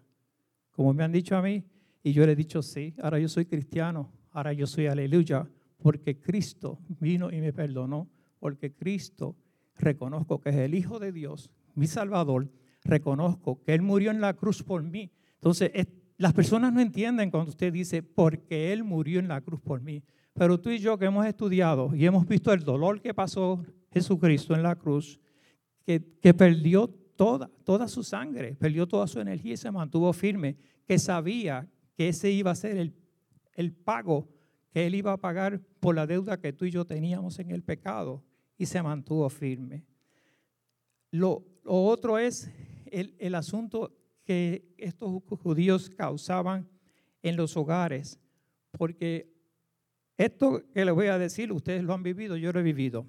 como 0.70 0.94
me 0.94 1.02
han 1.02 1.10
dicho 1.10 1.36
a 1.36 1.42
mí, 1.42 1.64
y 2.04 2.12
yo 2.12 2.24
le 2.26 2.32
he 2.32 2.36
dicho, 2.36 2.62
sí, 2.62 2.94
ahora 3.02 3.18
yo 3.18 3.28
soy 3.28 3.44
cristiano, 3.44 4.12
ahora 4.30 4.52
yo 4.52 4.68
soy 4.68 4.86
aleluya, 4.86 5.50
porque 5.82 6.20
Cristo 6.20 6.78
vino 7.00 7.32
y 7.32 7.40
me 7.40 7.52
perdonó, 7.52 8.08
porque 8.38 8.72
Cristo 8.72 9.34
reconozco 9.74 10.40
que 10.40 10.50
es 10.50 10.56
el 10.56 10.76
Hijo 10.76 11.00
de 11.00 11.10
Dios, 11.10 11.50
mi 11.74 11.88
Salvador, 11.88 12.48
reconozco 12.84 13.60
que 13.64 13.74
Él 13.74 13.82
murió 13.82 14.12
en 14.12 14.20
la 14.20 14.34
cruz 14.34 14.62
por 14.62 14.84
mí. 14.84 15.10
Entonces, 15.34 15.72
las 16.18 16.34
personas 16.34 16.72
no 16.72 16.80
entienden 16.80 17.32
cuando 17.32 17.50
usted 17.50 17.72
dice, 17.72 18.04
porque 18.04 18.72
Él 18.72 18.84
murió 18.84 19.18
en 19.18 19.26
la 19.26 19.40
cruz 19.40 19.60
por 19.60 19.80
mí. 19.80 20.04
Pero 20.34 20.60
tú 20.60 20.70
y 20.70 20.78
yo 20.78 20.96
que 20.98 21.06
hemos 21.06 21.26
estudiado 21.26 21.94
y 21.94 22.06
hemos 22.06 22.26
visto 22.26 22.52
el 22.52 22.64
dolor 22.64 23.00
que 23.00 23.12
pasó 23.12 23.64
Jesucristo 23.92 24.54
en 24.54 24.62
la 24.62 24.76
cruz, 24.76 25.20
que, 25.84 26.02
que 26.20 26.32
perdió 26.32 26.88
toda, 26.88 27.50
toda 27.64 27.88
su 27.88 28.02
sangre, 28.02 28.54
perdió 28.54 28.86
toda 28.86 29.06
su 29.06 29.20
energía 29.20 29.54
y 29.54 29.56
se 29.56 29.70
mantuvo 29.70 30.12
firme, 30.12 30.56
que 30.86 30.98
sabía 30.98 31.68
que 31.94 32.08
ese 32.08 32.30
iba 32.30 32.50
a 32.50 32.54
ser 32.54 32.76
el, 32.76 32.94
el 33.54 33.72
pago 33.72 34.28
que 34.70 34.86
él 34.86 34.94
iba 34.94 35.12
a 35.12 35.16
pagar 35.16 35.60
por 35.80 35.94
la 35.94 36.06
deuda 36.06 36.40
que 36.40 36.52
tú 36.52 36.64
y 36.64 36.70
yo 36.70 36.84
teníamos 36.84 37.38
en 37.38 37.50
el 37.50 37.62
pecado 37.62 38.22
y 38.56 38.66
se 38.66 38.82
mantuvo 38.82 39.28
firme. 39.28 39.84
Lo, 41.10 41.44
otro 41.64 42.18
es 42.18 42.50
el, 42.86 43.14
el, 43.18 43.34
asunto 43.34 43.92
que 44.24 44.74
estos 44.78 45.22
judíos 45.42 45.90
causaban 45.90 46.68
en 47.22 47.36
los 47.36 47.56
hogares, 47.56 48.20
porque 48.78 49.28
Esto 50.20 50.62
que 50.74 50.84
les 50.84 50.94
voy 50.94 51.06
a 51.06 51.16
decir, 51.16 51.50
ustedes 51.50 51.82
lo 51.82 51.94
han 51.94 52.02
vivido, 52.02 52.36
yo 52.36 52.52
lo 52.52 52.60
he 52.60 52.62
vivido. 52.62 53.06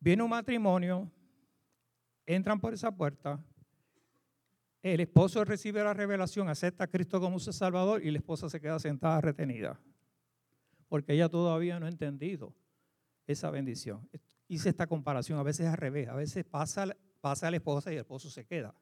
Viene 0.00 0.22
un 0.22 0.28
matrimonio, 0.28 1.10
entran 2.26 2.60
por 2.60 2.74
esa 2.74 2.94
puerta, 2.94 3.42
el 4.82 5.00
esposo 5.00 5.42
recibe 5.46 5.82
la 5.82 5.94
revelación, 5.94 6.50
acepta 6.50 6.84
a 6.84 6.88
Cristo 6.88 7.22
como 7.22 7.38
su 7.38 7.54
Salvador 7.54 8.04
y 8.04 8.10
la 8.10 8.18
esposa 8.18 8.50
se 8.50 8.60
queda 8.60 8.78
sentada 8.78 9.22
retenida, 9.22 9.80
porque 10.90 11.14
ella 11.14 11.30
todavía 11.30 11.80
no 11.80 11.86
ha 11.86 11.88
entendido 11.88 12.54
esa 13.26 13.50
bendición. 13.50 14.06
Hice 14.48 14.68
esta 14.68 14.86
comparación, 14.86 15.38
a 15.38 15.42
veces 15.42 15.68
al 15.68 15.78
revés, 15.78 16.06
a 16.06 16.14
veces 16.14 16.44
pasa, 16.44 16.94
pasa 17.22 17.50
la 17.50 17.56
esposa 17.56 17.90
y 17.90 17.94
el 17.94 18.00
esposo 18.00 18.28
se 18.28 18.44
queda. 18.44 18.74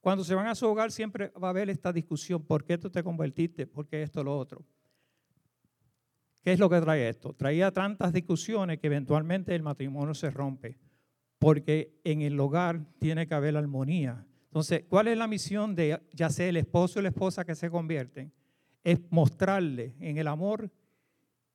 Cuando 0.00 0.24
se 0.24 0.34
van 0.34 0.46
a 0.46 0.54
su 0.54 0.66
hogar 0.66 0.90
siempre 0.90 1.28
va 1.32 1.48
a 1.48 1.50
haber 1.50 1.68
esta 1.68 1.92
discusión, 1.92 2.42
¿por 2.42 2.64
qué 2.64 2.78
tú 2.78 2.88
te 2.88 3.02
convertiste? 3.02 3.66
¿Por 3.66 3.86
qué 3.86 4.02
esto 4.02 4.24
lo 4.24 4.38
otro? 4.38 4.64
¿Qué 6.42 6.52
es 6.52 6.58
lo 6.58 6.68
que 6.68 6.80
trae 6.80 7.08
esto? 7.08 7.32
Traía 7.34 7.70
tantas 7.70 8.12
discusiones 8.12 8.78
que 8.78 8.88
eventualmente 8.88 9.54
el 9.54 9.62
matrimonio 9.62 10.12
se 10.12 10.30
rompe, 10.30 10.76
porque 11.38 12.00
en 12.02 12.22
el 12.22 12.38
hogar 12.38 12.84
tiene 12.98 13.28
que 13.28 13.34
haber 13.34 13.56
armonía. 13.56 14.26
Entonces, 14.46 14.84
¿cuál 14.88 15.08
es 15.08 15.16
la 15.16 15.28
misión 15.28 15.76
de 15.76 16.00
ya 16.12 16.30
sea 16.30 16.48
el 16.48 16.56
esposo 16.56 16.98
y 16.98 17.02
la 17.02 17.10
esposa 17.10 17.44
que 17.44 17.54
se 17.54 17.70
convierten? 17.70 18.32
Es 18.82 18.98
mostrarle 19.10 19.94
en 20.00 20.18
el 20.18 20.26
amor 20.26 20.68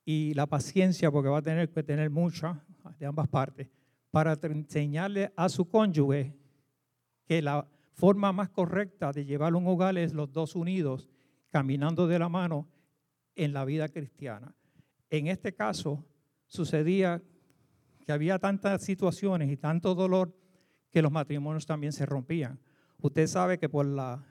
y 0.05 0.33
la 0.35 0.47
paciencia, 0.47 1.11
porque 1.11 1.29
va 1.29 1.39
a 1.39 1.41
tener 1.41 1.69
que 1.69 1.83
tener 1.83 2.09
mucha 2.09 2.63
de 2.97 3.05
ambas 3.05 3.27
partes, 3.27 3.67
para 4.09 4.39
enseñarle 4.41 5.33
a 5.35 5.49
su 5.49 5.69
cónyuge 5.69 6.33
que 7.25 7.41
la 7.41 7.67
forma 7.91 8.31
más 8.31 8.49
correcta 8.49 9.11
de 9.11 9.25
llevar 9.25 9.53
un 9.53 9.67
hogar 9.67 9.97
es 9.97 10.13
los 10.13 10.31
dos 10.31 10.55
unidos, 10.55 11.09
caminando 11.49 12.07
de 12.07 12.19
la 12.19 12.29
mano 12.29 12.69
en 13.35 13.51
la 13.51 13.65
vida 13.65 13.89
cristiana. 13.89 14.55
En 15.09 15.27
este 15.27 15.53
caso 15.53 16.05
sucedía 16.45 17.21
que 18.05 18.11
había 18.11 18.39
tantas 18.39 18.83
situaciones 18.83 19.49
y 19.49 19.57
tanto 19.57 19.95
dolor 19.95 20.35
que 20.91 21.01
los 21.01 21.11
matrimonios 21.11 21.65
también 21.65 21.93
se 21.93 22.05
rompían. 22.05 22.59
Usted 22.99 23.27
sabe 23.27 23.59
que 23.59 23.69
por 23.69 23.85
la, 23.85 24.25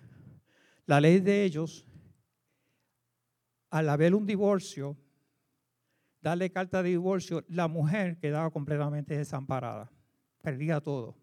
la 0.87 1.01
ley 1.01 1.21
de 1.21 1.45
ellos, 1.45 1.87
al 3.71 3.89
haber 3.89 4.15
un 4.15 4.27
divorcio, 4.27 4.97
darle 6.21 6.51
carta 6.51 6.83
de 6.83 6.91
divorcio, 6.91 7.45
la 7.49 7.69
mujer 7.69 8.19
quedaba 8.19 8.51
completamente 8.51 9.17
desamparada, 9.17 9.93
perdía 10.43 10.81
todo. 10.81 11.17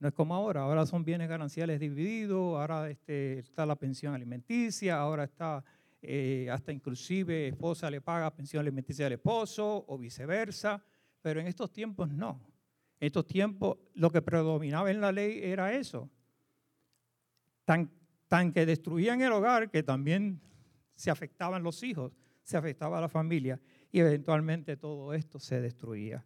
No 0.00 0.08
es 0.08 0.14
como 0.14 0.34
ahora, 0.34 0.62
ahora 0.62 0.86
son 0.86 1.04
bienes 1.04 1.28
gananciales 1.28 1.80
divididos, 1.80 2.56
ahora 2.56 2.88
este, 2.88 3.40
está 3.40 3.66
la 3.66 3.74
pensión 3.74 4.14
alimenticia, 4.14 5.00
ahora 5.00 5.24
está 5.24 5.64
eh, 6.00 6.48
hasta 6.50 6.72
inclusive 6.72 7.48
esposa 7.48 7.90
le 7.90 8.00
paga 8.00 8.34
pensión 8.34 8.60
alimenticia 8.60 9.06
al 9.06 9.12
esposo 9.12 9.84
o 9.88 9.98
viceversa, 9.98 10.82
pero 11.20 11.40
en 11.40 11.46
estos 11.46 11.72
tiempos 11.72 12.08
no. 12.08 12.40
En 13.00 13.06
estos 13.06 13.26
tiempos 13.26 13.78
lo 13.94 14.10
que 14.10 14.22
predominaba 14.22 14.90
en 14.90 15.00
la 15.00 15.12
ley 15.12 15.40
era 15.42 15.72
eso. 15.72 16.08
Tan, 17.64 17.90
tan 18.28 18.52
que 18.52 18.64
destruían 18.64 19.20
el 19.20 19.32
hogar 19.32 19.70
que 19.70 19.82
también 19.82 20.40
se 20.94 21.10
afectaban 21.10 21.62
los 21.62 21.82
hijos, 21.82 22.12
se 22.42 22.56
afectaba 22.56 23.00
la 23.00 23.08
familia 23.08 23.60
y 23.90 24.00
eventualmente 24.00 24.76
todo 24.76 25.12
esto 25.14 25.38
se 25.38 25.60
destruía. 25.60 26.24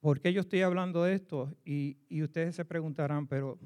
¿Por 0.00 0.20
qué 0.20 0.32
yo 0.32 0.40
estoy 0.40 0.62
hablando 0.62 1.04
de 1.04 1.14
esto? 1.14 1.54
Y, 1.64 1.98
y 2.08 2.22
ustedes 2.22 2.56
se 2.56 2.64
preguntarán, 2.64 3.26
pero 3.26 3.58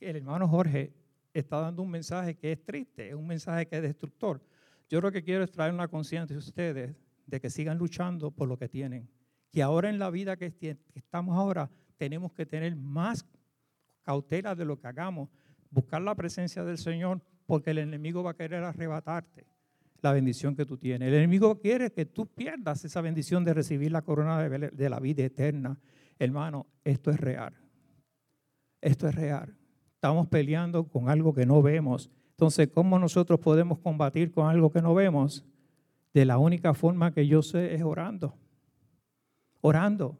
el 0.00 0.16
hermano 0.16 0.48
Jorge 0.48 0.92
está 1.32 1.60
dando 1.60 1.82
un 1.82 1.90
mensaje 1.90 2.36
que 2.36 2.52
es 2.52 2.64
triste, 2.64 3.08
es 3.08 3.14
un 3.14 3.26
mensaje 3.26 3.66
que 3.66 3.76
es 3.76 3.82
destructor. 3.82 4.42
Yo 4.88 5.00
lo 5.00 5.12
que 5.12 5.22
quiero 5.22 5.44
es 5.44 5.50
traer 5.50 5.72
una 5.72 5.88
conciencia 5.88 6.34
de 6.34 6.38
ustedes 6.38 6.96
de 7.26 7.40
que 7.40 7.50
sigan 7.50 7.78
luchando 7.78 8.30
por 8.30 8.48
lo 8.48 8.58
que 8.58 8.68
tienen. 8.68 9.08
Que 9.50 9.62
ahora 9.62 9.88
en 9.88 9.98
la 9.98 10.10
vida 10.10 10.36
que 10.36 10.52
estamos 10.94 11.36
ahora 11.36 11.70
tenemos 11.96 12.32
que 12.32 12.46
tener 12.46 12.74
más 12.76 13.24
cautela 14.02 14.54
de 14.54 14.64
lo 14.64 14.78
que 14.78 14.88
hagamos, 14.88 15.28
buscar 15.70 16.02
la 16.02 16.14
presencia 16.14 16.64
del 16.64 16.78
Señor, 16.78 17.20
porque 17.46 17.70
el 17.70 17.78
enemigo 17.78 18.22
va 18.22 18.32
a 18.32 18.36
querer 18.36 18.64
arrebatarte 18.64 19.46
la 20.02 20.12
bendición 20.12 20.56
que 20.56 20.64
tú 20.64 20.78
tienes. 20.78 21.08
El 21.08 21.14
enemigo 21.14 21.60
quiere 21.60 21.92
que 21.92 22.06
tú 22.06 22.26
pierdas 22.26 22.84
esa 22.84 23.00
bendición 23.00 23.44
de 23.44 23.54
recibir 23.54 23.92
la 23.92 24.02
corona 24.02 24.48
de 24.48 24.90
la 24.90 24.98
vida 24.98 25.24
eterna. 25.24 25.78
Hermano, 26.18 26.66
esto 26.84 27.10
es 27.10 27.20
real. 27.20 27.54
Esto 28.80 29.08
es 29.08 29.14
real. 29.14 29.59
Estamos 30.00 30.28
peleando 30.28 30.88
con 30.88 31.10
algo 31.10 31.34
que 31.34 31.44
no 31.44 31.60
vemos. 31.60 32.10
Entonces, 32.30 32.70
¿cómo 32.72 32.98
nosotros 32.98 33.38
podemos 33.38 33.80
combatir 33.80 34.32
con 34.32 34.48
algo 34.48 34.72
que 34.72 34.80
no 34.80 34.94
vemos? 34.94 35.44
De 36.14 36.24
la 36.24 36.38
única 36.38 36.72
forma 36.72 37.12
que 37.12 37.26
yo 37.26 37.42
sé 37.42 37.74
es 37.74 37.82
orando. 37.82 38.34
Orando. 39.60 40.18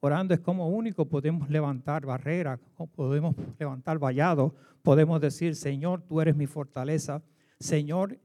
Orando 0.00 0.34
es 0.34 0.40
como 0.40 0.70
único 0.70 1.04
podemos 1.04 1.48
levantar 1.48 2.04
barreras, 2.04 2.58
podemos 2.96 3.36
levantar 3.60 3.96
vallados, 4.00 4.54
podemos 4.82 5.20
decir, 5.20 5.54
Señor, 5.54 6.02
tú 6.02 6.20
eres 6.20 6.34
mi 6.34 6.48
fortaleza. 6.48 7.22
Señor, 7.60 8.18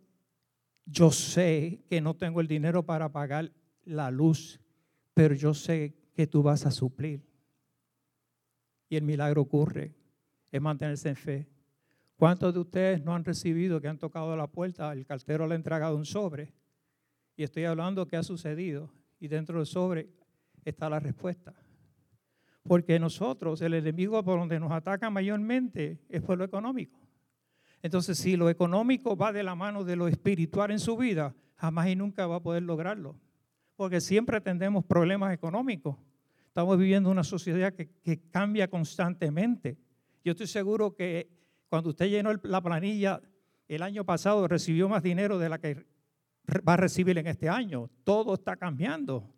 yo 0.88 1.12
sé 1.12 1.84
que 1.88 2.02
no 2.02 2.16
tengo 2.16 2.42
el 2.42 2.48
dinero 2.48 2.82
para 2.82 3.12
pagar 3.12 3.52
la 3.86 4.10
luz, 4.10 4.60
pero 5.14 5.36
yo 5.36 5.54
sé 5.54 5.94
que 6.16 6.26
tú 6.26 6.42
vas 6.42 6.66
a 6.66 6.72
suplir. 6.72 7.22
Y 8.90 8.96
el 8.96 9.04
milagro 9.04 9.44
ocurre 9.44 9.94
es 10.52 10.62
mantenerse 10.62 11.10
en 11.10 11.16
fe. 11.16 11.48
¿Cuántos 12.16 12.54
de 12.54 12.60
ustedes 12.60 13.04
no 13.04 13.14
han 13.14 13.24
recibido 13.24 13.80
que 13.80 13.88
han 13.88 14.00
tocado 14.00 14.36
la 14.36 14.48
puerta, 14.48 14.92
el 14.92 15.06
cartero 15.06 15.46
le 15.46 15.54
ha 15.54 15.56
entregado 15.56 15.96
un 15.96 16.06
sobre? 16.06 16.54
Y 17.36 17.44
estoy 17.44 17.66
hablando 17.66 18.08
que 18.08 18.18
ha 18.18 18.24
sucedido 18.24 18.92
y 19.20 19.28
dentro 19.28 19.58
del 19.58 19.68
sobre 19.68 20.10
está 20.66 20.90
la 20.90 21.00
respuesta. 21.00 21.54
Porque 22.64 23.00
nosotros, 23.00 23.62
el 23.62 23.76
enemigo 23.76 24.22
por 24.24 24.40
donde 24.40 24.60
nos 24.60 24.72
ataca 24.72 25.10
mayormente 25.10 26.00
es 26.10 26.22
por 26.22 26.38
lo 26.38 26.44
económico. 26.44 27.00
Entonces, 27.82 28.18
si 28.18 28.36
lo 28.36 28.50
económico 28.50 29.16
va 29.16 29.32
de 29.32 29.44
la 29.44 29.56
mano 29.56 29.84
de 29.84 29.96
lo 29.96 30.08
espiritual 30.08 30.72
en 30.72 30.80
su 30.80 30.98
vida, 30.98 31.36
jamás 31.56 31.88
y 31.88 31.96
nunca 31.96 32.28
va 32.28 32.38
a 32.38 32.44
poder 32.44 32.64
lograrlo. 32.64 33.16
Porque 33.76 34.02
siempre 34.02 34.42
tendremos 34.42 34.84
problemas 34.84 35.34
económicos. 35.34 35.98
Estamos 36.48 36.78
viviendo 36.78 37.12
una 37.12 37.24
sociedad 37.24 37.74
que, 37.74 37.90
que 38.04 38.20
cambia 38.30 38.68
constantemente. 38.68 39.78
Yo 40.28 40.32
estoy 40.32 40.48
seguro 40.48 40.94
que 40.94 41.30
cuando 41.70 41.92
usted 41.92 42.10
llenó 42.10 42.34
la 42.44 42.62
planilla 42.62 43.22
el 43.70 43.82
año 43.82 44.04
pasado 44.04 44.46
recibió 44.46 44.90
más 44.90 45.02
dinero 45.02 45.40
de 45.40 45.48
la 45.48 45.58
que 45.58 45.86
va 46.68 46.74
a 46.74 46.76
recibir 46.76 47.18
en 47.18 47.28
este 47.28 47.48
año. 47.48 47.90
Todo 48.04 48.34
está 48.34 48.58
cambiando. 48.58 49.34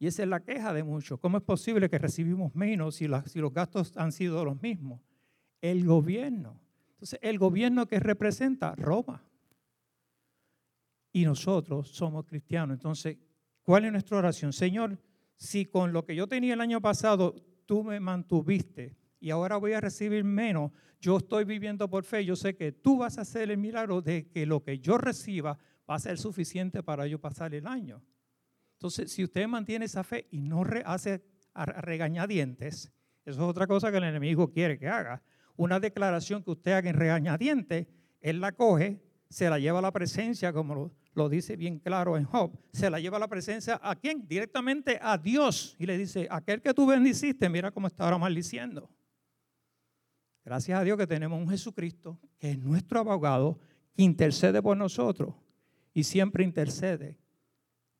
Y 0.00 0.08
esa 0.08 0.24
es 0.24 0.28
la 0.28 0.40
queja 0.40 0.72
de 0.72 0.82
muchos. 0.82 1.20
¿Cómo 1.20 1.36
es 1.38 1.44
posible 1.44 1.88
que 1.88 1.98
recibimos 1.98 2.52
menos 2.56 2.96
si, 2.96 3.06
si 3.26 3.38
los 3.38 3.54
gastos 3.54 3.96
han 3.96 4.10
sido 4.10 4.44
los 4.44 4.60
mismos? 4.60 5.00
El 5.60 5.86
gobierno. 5.86 6.60
Entonces, 6.94 7.20
el 7.22 7.38
gobierno 7.38 7.86
que 7.86 8.00
representa 8.00 8.74
Roma. 8.74 9.24
Y 11.12 11.24
nosotros 11.24 11.90
somos 11.90 12.24
cristianos. 12.24 12.74
Entonces, 12.74 13.18
¿cuál 13.62 13.84
es 13.84 13.92
nuestra 13.92 14.18
oración? 14.18 14.52
Señor, 14.52 14.98
si 15.36 15.66
con 15.66 15.92
lo 15.92 16.04
que 16.04 16.16
yo 16.16 16.26
tenía 16.26 16.54
el 16.54 16.60
año 16.60 16.80
pasado 16.80 17.36
tú 17.66 17.84
me 17.84 18.00
mantuviste 18.00 19.00
y 19.22 19.30
ahora 19.30 19.56
voy 19.56 19.72
a 19.72 19.80
recibir 19.80 20.24
menos, 20.24 20.72
yo 21.00 21.16
estoy 21.18 21.44
viviendo 21.44 21.88
por 21.88 22.04
fe, 22.04 22.24
yo 22.24 22.34
sé 22.34 22.56
que 22.56 22.72
tú 22.72 22.98
vas 22.98 23.18
a 23.18 23.22
hacer 23.22 23.50
el 23.50 23.56
milagro 23.56 24.02
de 24.02 24.28
que 24.28 24.44
lo 24.46 24.62
que 24.62 24.80
yo 24.80 24.98
reciba 24.98 25.58
va 25.88 25.94
a 25.94 25.98
ser 26.00 26.18
suficiente 26.18 26.82
para 26.82 27.06
yo 27.06 27.20
pasar 27.20 27.54
el 27.54 27.66
año. 27.66 28.02
Entonces, 28.74 29.12
si 29.12 29.22
usted 29.22 29.46
mantiene 29.46 29.84
esa 29.84 30.02
fe 30.02 30.26
y 30.32 30.40
no 30.40 30.64
hace 30.84 31.24
regañadientes, 31.54 32.92
eso 33.24 33.42
es 33.42 33.48
otra 33.48 33.68
cosa 33.68 33.92
que 33.92 33.98
el 33.98 34.04
enemigo 34.04 34.50
quiere 34.50 34.76
que 34.76 34.88
haga. 34.88 35.22
Una 35.54 35.78
declaración 35.78 36.42
que 36.42 36.50
usted 36.50 36.72
haga 36.72 36.90
en 36.90 36.96
regañadientes, 36.96 37.86
él 38.20 38.40
la 38.40 38.50
coge, 38.50 39.00
se 39.28 39.48
la 39.48 39.60
lleva 39.60 39.78
a 39.78 39.82
la 39.82 39.92
presencia, 39.92 40.52
como 40.52 40.92
lo, 41.14 41.28
dice 41.28 41.56
bien 41.56 41.78
claro 41.78 42.16
en 42.16 42.24
Job, 42.24 42.58
se 42.72 42.90
la 42.90 42.98
lleva 42.98 43.18
a 43.18 43.20
la 43.20 43.28
presencia 43.28 43.78
a 43.82 43.94
quién? 43.94 44.26
Directamente 44.26 44.98
a 45.00 45.16
Dios. 45.16 45.76
Y 45.78 45.86
le 45.86 45.96
dice, 45.96 46.26
aquel 46.28 46.60
que 46.60 46.74
tú 46.74 46.86
bendiciste, 46.86 47.48
mira 47.48 47.70
cómo 47.70 47.86
está 47.86 48.04
ahora 48.04 48.18
maldiciendo. 48.18 48.90
Gracias 50.44 50.80
a 50.80 50.84
Dios 50.84 50.98
que 50.98 51.06
tenemos 51.06 51.40
un 51.40 51.48
Jesucristo 51.48 52.18
que 52.38 52.50
es 52.50 52.58
nuestro 52.58 52.98
abogado, 52.98 53.60
que 53.94 54.02
intercede 54.02 54.60
por 54.60 54.76
nosotros 54.76 55.34
y 55.94 56.02
siempre 56.02 56.42
intercede. 56.42 57.18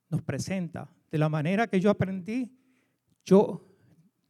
Nos 0.09 0.23
presenta 0.23 0.93
de 1.11 1.19
la 1.19 1.29
manera 1.29 1.69
que 1.69 1.81
yo 1.81 1.89
aprendí. 1.91 2.53
Yo 3.25 3.69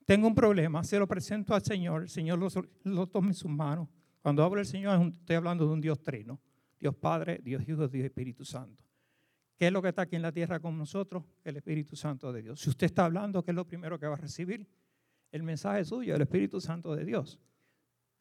tengo 0.05 0.27
un 0.27 0.35
problema, 0.35 0.85
se 0.85 0.99
lo 0.99 1.09
presento 1.09 1.55
al 1.55 1.63
Señor, 1.63 2.03
el 2.03 2.09
Señor 2.09 2.39
lo, 2.85 3.07
toma 3.07 3.29
en 3.29 3.35
sus 3.35 3.51
manos. 3.51 3.89
Cuando 4.21 4.45
hablo 4.45 4.59
del 4.59 4.67
Señor, 4.67 5.01
estoy 5.13 5.37
hablando 5.37 5.67
de 5.67 5.73
un 5.73 5.81
Dios 5.81 6.03
trino. 6.03 6.39
Dios 6.79 6.95
Padre, 6.97 7.41
Dios 7.43 7.63
Hijo, 7.67 7.89
Dios 7.89 8.05
Espíritu 8.05 8.45
Santo. 8.45 8.85
¿Qué 9.57 9.69
es 9.69 9.73
lo 9.73 9.81
que 9.81 9.89
está 9.89 10.03
aquí 10.03 10.17
en 10.17 10.23
la 10.23 10.33
tierra 10.33 10.61
con 10.61 10.77
nosotros? 10.77 11.25
El 11.45 11.57
Espíritu 11.57 11.97
Santo 11.97 12.33
de 12.33 12.43
Dios. 12.43 12.61
Si 12.61 12.69
usted 12.69 12.87
está 12.87 13.05
hablando, 13.05 13.43
¿qué 13.45 13.53
es 13.53 13.55
lo 13.55 13.67
primero 13.67 13.99
que 13.99 14.07
va 14.07 14.15
a 14.15 14.19
recibir? 14.19 14.69
El 15.31 15.45
mensaje 15.45 15.85
suyo, 15.85 16.15
el 16.15 16.23
Espíritu 16.23 16.61
Santo 16.61 16.95
de 16.95 17.05
Dios 17.05 17.41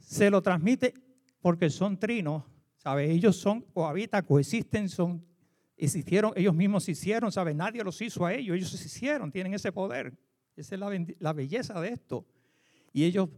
se 0.01 0.29
lo 0.29 0.41
transmite 0.41 0.93
porque 1.41 1.69
son 1.69 1.97
trinos, 1.97 2.43
¿sabe? 2.77 3.09
Ellos 3.11 3.35
son, 3.35 3.61
cohabitan, 3.61 4.25
coexisten, 4.25 4.89
son, 4.89 5.25
existieron, 5.77 6.33
ellos 6.35 6.53
mismos 6.53 6.83
se 6.83 6.91
hicieron, 6.91 7.31
¿sabe? 7.31 7.53
Nadie 7.53 7.83
los 7.83 8.01
hizo 8.01 8.25
a 8.25 8.33
ellos, 8.33 8.55
ellos 8.55 8.69
se 8.69 8.85
hicieron, 8.85 9.31
tienen 9.31 9.53
ese 9.53 9.71
poder. 9.71 10.17
Esa 10.55 10.75
es 10.75 10.79
la, 10.79 11.05
la 11.19 11.33
belleza 11.33 11.79
de 11.79 11.89
esto. 11.89 12.25
Y 12.91 13.03
ellos 13.03 13.29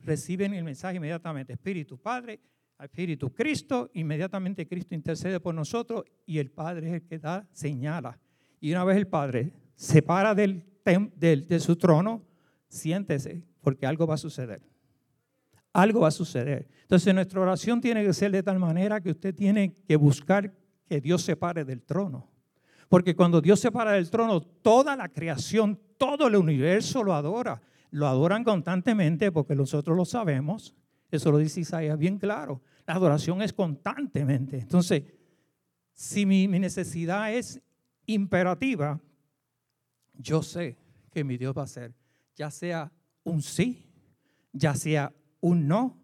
reciben 0.00 0.54
el 0.54 0.64
mensaje 0.64 0.96
inmediatamente, 0.96 1.54
Espíritu 1.54 1.98
Padre, 1.98 2.40
Espíritu 2.78 3.32
Cristo, 3.32 3.90
inmediatamente 3.94 4.68
Cristo 4.68 4.94
intercede 4.94 5.40
por 5.40 5.54
nosotros 5.54 6.04
y 6.26 6.38
el 6.38 6.50
Padre 6.50 6.88
es 6.88 6.94
el 6.94 7.02
que 7.02 7.18
da, 7.18 7.48
señala. 7.52 8.20
Y 8.60 8.70
una 8.70 8.84
vez 8.84 8.96
el 8.96 9.08
Padre 9.08 9.52
se 9.74 10.02
para 10.02 10.34
del, 10.34 10.64
de 10.84 11.60
su 11.60 11.76
trono, 11.76 12.24
siéntese, 12.68 13.42
porque 13.60 13.86
algo 13.86 14.06
va 14.06 14.14
a 14.14 14.18
suceder. 14.18 14.62
Algo 15.72 16.00
va 16.00 16.08
a 16.08 16.12
suceder. 16.12 16.68
Entonces 16.82 17.14
nuestra 17.14 17.40
oración 17.40 17.80
tiene 17.80 18.04
que 18.04 18.12
ser 18.12 18.32
de 18.32 18.42
tal 18.42 18.58
manera 18.58 19.00
que 19.00 19.10
usted 19.10 19.34
tiene 19.34 19.74
que 19.86 19.96
buscar 19.96 20.54
que 20.86 21.00
Dios 21.00 21.22
se 21.22 21.36
pare 21.36 21.64
del 21.64 21.82
trono. 21.82 22.30
Porque 22.88 23.14
cuando 23.14 23.40
Dios 23.40 23.60
se 23.60 23.70
para 23.70 23.92
del 23.92 24.10
trono, 24.10 24.40
toda 24.40 24.96
la 24.96 25.08
creación, 25.08 25.78
todo 25.98 26.28
el 26.28 26.36
universo 26.36 27.02
lo 27.02 27.14
adora. 27.14 27.60
Lo 27.90 28.06
adoran 28.06 28.44
constantemente 28.44 29.30
porque 29.30 29.54
nosotros 29.54 29.96
lo 29.96 30.04
sabemos. 30.04 30.74
Eso 31.10 31.30
lo 31.30 31.38
dice 31.38 31.60
Isaías 31.60 31.98
bien 31.98 32.18
claro. 32.18 32.62
La 32.86 32.94
adoración 32.94 33.42
es 33.42 33.52
constantemente. 33.52 34.58
Entonces, 34.58 35.04
si 35.92 36.24
mi, 36.24 36.46
necesidad 36.46 37.32
es 37.34 37.60
imperativa, 38.06 39.00
yo 40.14 40.42
sé 40.42 40.78
que 41.10 41.24
mi 41.24 41.36
Dios 41.36 41.56
va 41.56 41.62
a 41.62 41.64
hacer, 41.64 41.92
ya 42.36 42.50
sea 42.50 42.92
un 43.24 43.42
sí, 43.42 43.84
ya 44.52 44.74
sea 44.74 45.12
un 45.40 45.68
no, 45.68 45.96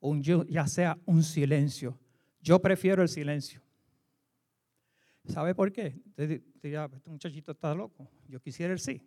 o 0.00 0.16
ya 0.16 0.66
sea 0.66 0.98
un 1.06 1.22
silencio. 1.22 1.98
Yo 2.42 2.60
prefiero 2.60 3.02
el 3.02 3.08
silencio. 3.08 3.62
¿Sabe 5.26 5.54
por 5.54 5.70
qué? 5.72 6.00
Este 6.16 6.42
muchachito 7.06 7.52
está 7.52 7.74
loco. 7.74 8.08
Yo 8.28 8.40
quisiera 8.40 8.72
el 8.72 8.80
sí. 8.80 9.02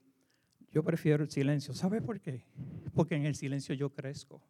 Yo 0.71 0.83
prefiero 0.83 1.23
el 1.23 1.29
silencio. 1.29 1.73
¿Sabe 1.73 2.01
por 2.01 2.19
qué? 2.19 2.45
Porque 2.93 3.15
en 3.15 3.25
el 3.25 3.35
silencio 3.35 3.75
yo 3.75 3.89
crezco. 3.89 4.41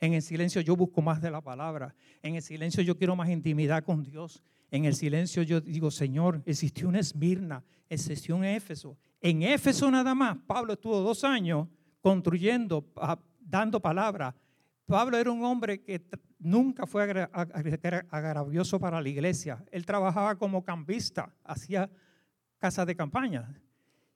En 0.00 0.14
el 0.14 0.22
silencio 0.22 0.60
yo 0.60 0.74
busco 0.74 1.02
más 1.02 1.20
de 1.20 1.30
la 1.30 1.40
palabra. 1.40 1.94
En 2.22 2.34
el 2.34 2.42
silencio 2.42 2.82
yo 2.82 2.96
quiero 2.96 3.14
más 3.14 3.28
intimidad 3.28 3.84
con 3.84 4.02
Dios. 4.02 4.42
En 4.70 4.84
el 4.84 4.94
silencio 4.94 5.42
yo 5.42 5.60
digo, 5.60 5.90
Señor, 5.90 6.42
existió 6.46 6.88
una 6.88 6.98
Esmirna, 6.98 7.62
existió 7.88 8.34
un 8.34 8.44
Éfeso. 8.44 8.96
En 9.20 9.42
Éfeso 9.42 9.90
nada 9.90 10.14
más, 10.14 10.38
Pablo 10.46 10.72
estuvo 10.72 10.98
dos 11.00 11.22
años 11.22 11.68
construyendo, 12.00 12.84
dando 13.40 13.78
palabra. 13.80 14.34
Pablo 14.86 15.16
era 15.16 15.30
un 15.30 15.44
hombre 15.44 15.82
que 15.82 16.04
nunca 16.38 16.86
fue 16.86 17.02
agravioso 17.02 18.80
para 18.80 19.00
la 19.00 19.08
iglesia. 19.08 19.64
Él 19.70 19.86
trabajaba 19.86 20.36
como 20.36 20.64
campista, 20.64 21.34
hacía 21.44 21.90
casas 22.58 22.86
de 22.86 22.96
campaña. 22.96 23.60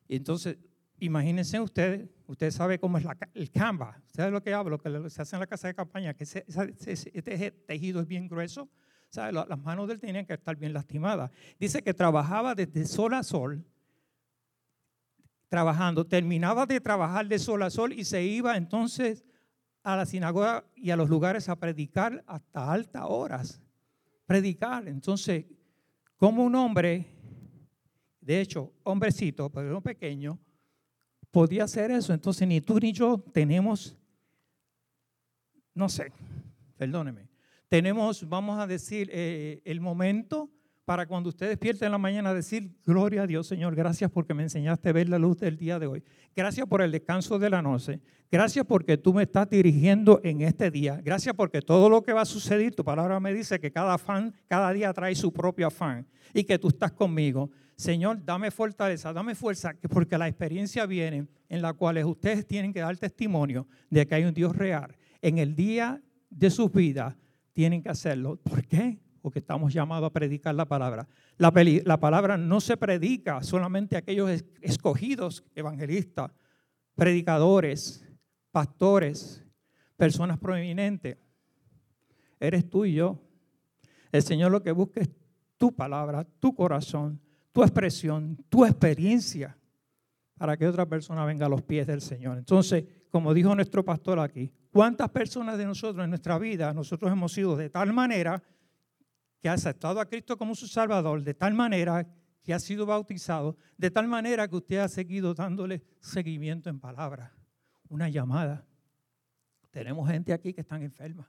Y 0.09 0.17
entonces 0.17 0.59
imagínense 0.99 1.61
ustedes, 1.61 2.09
usted 2.27 2.51
sabe 2.51 2.79
cómo 2.79 2.99
es 2.99 3.05
el 3.35 3.51
Canva, 3.51 4.01
¿sabe 4.07 4.31
lo 4.31 4.43
que 4.43 4.55
hablo? 4.55 4.79
Lo 4.83 5.03
que 5.03 5.11
se 5.11 5.23
hace 5.23 5.37
en 5.37 5.41
la 5.41 5.47
casa 5.47 5.69
de 5.69 5.75
campaña, 5.75 6.15
que 6.15 6.25
este 6.25 7.51
tejido 7.67 8.01
es 8.01 8.07
bien 8.07 8.29
grueso, 8.29 8.69
¿sabe? 9.11 9.33
las 9.33 9.59
manos 9.59 9.87
de 9.89 9.95
él 9.95 10.01
tenían 10.01 10.27
que 10.27 10.35
estar 10.35 10.57
bien 10.57 10.73
lastimadas. 10.73 11.31
Dice 11.59 11.83
que 11.83 11.95
trabajaba 11.95 12.55
desde 12.55 12.87
sol 12.87 13.15
a 13.15 13.23
sol, 13.23 13.65
trabajando, 15.49 16.07
terminaba 16.07 16.67
de 16.67 16.81
trabajar 16.81 17.27
de 17.29 17.39
sol 17.39 17.63
a 17.63 17.71
sol 17.71 17.93
y 17.93 18.05
se 18.05 18.25
iba 18.25 18.57
entonces 18.57 19.25
a 19.87 19.95
la 19.95 20.05
sinagoga 20.05 20.65
y 20.75 20.91
a 20.91 20.97
los 20.97 21.09
lugares 21.09 21.49
a 21.49 21.55
predicar 21.55 22.25
hasta 22.27 22.73
altas 22.73 23.05
horas. 23.07 23.63
Predicar. 24.27 24.89
Entonces, 24.89 25.45
como 26.17 26.45
un 26.45 26.57
hombre, 26.57 27.07
de 28.21 28.41
hecho, 28.41 28.73
hombrecito, 28.83 29.49
pero 29.49 29.81
pequeño, 29.81 30.41
podía 31.31 31.63
hacer 31.63 31.93
eso. 31.93 32.13
Entonces 32.13 32.49
ni 32.49 32.61
tú 32.61 32.81
ni 32.81 32.93
yo 32.93 33.21
tenemos, 33.33 33.97
no 35.73 35.89
sé, 35.89 36.13
perdóneme, 36.77 37.29
tenemos, 37.69 38.29
vamos 38.29 38.59
a 38.59 38.67
decir, 38.67 39.09
eh, 39.13 39.63
el 39.65 39.81
momento 39.81 40.51
para 40.87 41.05
cuando 41.05 41.29
usted 41.29 41.49
despierte 41.49 41.85
en 41.85 41.91
la 41.91 41.99
mañana 41.99 42.33
decir, 42.33 42.71
gloria 42.87 43.25
a 43.25 43.27
Dios 43.27 43.49
Señor, 43.49 43.75
gracias 43.75 44.09
porque 44.09 44.35
me 44.35 44.45
enseñaste 44.45 44.89
a 44.89 44.93
ver 44.93 45.09
la 45.09 45.19
luz 45.19 45.37
del 45.37 45.57
día 45.57 45.81
de 45.81 45.89
hoy. 45.89 46.05
Gracias 46.35 46.65
por 46.69 46.81
el 46.81 46.93
descanso 46.93 47.41
de 47.41 47.51
la 47.51 47.61
noche. 47.61 48.01
Gracias 48.31 48.65
porque 48.65 48.97
tú 48.97 49.13
me 49.13 49.25
estás 49.25 49.51
dirigiendo 49.51 50.21
en 50.23 50.43
este 50.43 50.71
día. 50.71 51.01
Gracias 51.03 51.35
porque 51.35 51.61
todo 51.61 51.91
lo 51.91 52.03
que 52.03 52.13
va 52.13 52.21
a 52.21 52.25
suceder, 52.25 52.73
tu 52.73 52.85
palabra 52.85 53.19
me 53.19 53.35
dice 53.35 53.59
que 53.59 53.73
cada 53.73 53.95
afán, 53.95 54.33
cada 54.47 54.73
día 54.73 54.93
trae 54.93 55.17
su 55.17 55.33
propio 55.33 55.67
afán 55.67 56.07
y 56.33 56.45
que 56.45 56.57
tú 56.57 56.69
estás 56.69 56.93
conmigo. 56.93 57.51
Señor, 57.75 58.25
dame 58.25 58.53
fortaleza, 58.53 59.13
dame 59.13 59.35
fuerza, 59.35 59.75
porque 59.91 60.17
la 60.17 60.29
experiencia 60.29 60.87
viene 60.87 61.27
en 61.49 61.63
la 61.63 61.73
cual 61.73 62.03
ustedes 62.05 62.47
tienen 62.47 62.73
que 62.73 62.81
dar 62.81 62.97
testimonio 62.97 63.67
de 63.91 64.07
que 64.07 64.15
hay 64.15 64.25
un 64.25 64.35
Dios 64.35 64.55
real. 64.55 64.97
En 65.21 65.39
el 65.39 65.57
día 65.57 66.01
de 66.31 66.51
sus 66.51 66.71
vidas 66.73 67.17
tienen 67.53 67.83
que 67.83 67.89
hacerlo. 67.89 68.37
¿Por 68.37 68.65
qué? 68.65 69.01
Porque 69.27 69.41
estamos 69.41 69.75
llamados 69.75 70.07
a 70.07 70.13
predicar 70.13 70.55
la 70.55 70.67
palabra. 70.67 71.09
La, 71.37 71.53
la 71.85 71.99
palabra 71.99 72.37
no 72.37 72.61
se 72.61 72.77
predica 72.77 73.43
solamente 73.43 73.97
a 73.97 73.99
aquellos 73.99 74.45
escogidos 74.61 75.43
evangelistas, 75.57 76.31
predicadores, 76.95 78.09
pastores, 78.53 79.45
personas 79.97 80.39
prominentes. 80.39 81.17
Eres 82.39 82.71
tú 82.71 82.85
y 82.85 82.93
yo. 82.93 83.21
El 84.13 84.23
Señor 84.23 84.53
lo 84.53 84.63
que 84.63 84.71
busca 84.71 85.01
es 85.01 85.11
tu 85.57 85.75
palabra, 85.75 86.25
tu 86.39 86.55
corazón, 86.55 87.21
tu 87.51 87.65
expresión, 87.65 88.37
tu 88.49 88.65
experiencia, 88.65 89.59
para 90.39 90.57
que 90.57 90.69
otra 90.69 90.87
persona 90.87 91.25
venga 91.25 91.47
a 91.47 91.49
los 91.49 91.63
pies 91.63 91.89
del 91.89 92.01
Señor. 92.01 92.39
Entonces, 92.39 92.85
como 93.11 93.35
dijo 93.35 93.53
nuestro 93.57 93.85
pastor 93.85 94.21
aquí, 94.21 94.53
¿cuántas 94.71 95.11
personas 95.11 95.59
de 95.59 95.67
nosotros 95.67 96.05
en 96.05 96.11
nuestra 96.11 96.39
vida, 96.39 96.73
nosotros 96.73 97.11
hemos 97.11 97.33
sido 97.33 97.57
de 97.57 97.71
tal 97.71 97.93
manera 97.93 98.41
que 99.47 99.51
ha 99.51 99.53
aceptado 99.53 100.01
a 100.01 100.07
Cristo 100.07 100.37
como 100.37 100.57
su 100.57 100.67
Salvador, 100.67 101.23
de 101.23 101.33
tal 101.33 101.55
manera 101.55 102.05
que 102.43 102.53
ha 102.53 102.59
sido 102.59 102.85
bautizado, 102.85 103.57
de 103.79 103.93
tal 103.93 104.09
manera 104.09 104.49
que 104.49 104.57
usted 104.57 104.79
ha 104.79 104.89
seguido 104.89 105.35
dándole 105.35 105.85
seguimiento 106.01 106.69
en 106.69 106.81
palabras, 106.81 107.31
una 107.89 108.09
llamada. 108.09 108.67
Tenemos 109.71 110.11
gente 110.11 110.33
aquí 110.33 110.53
que 110.53 110.63
están 110.63 110.83
enfermas, 110.83 111.29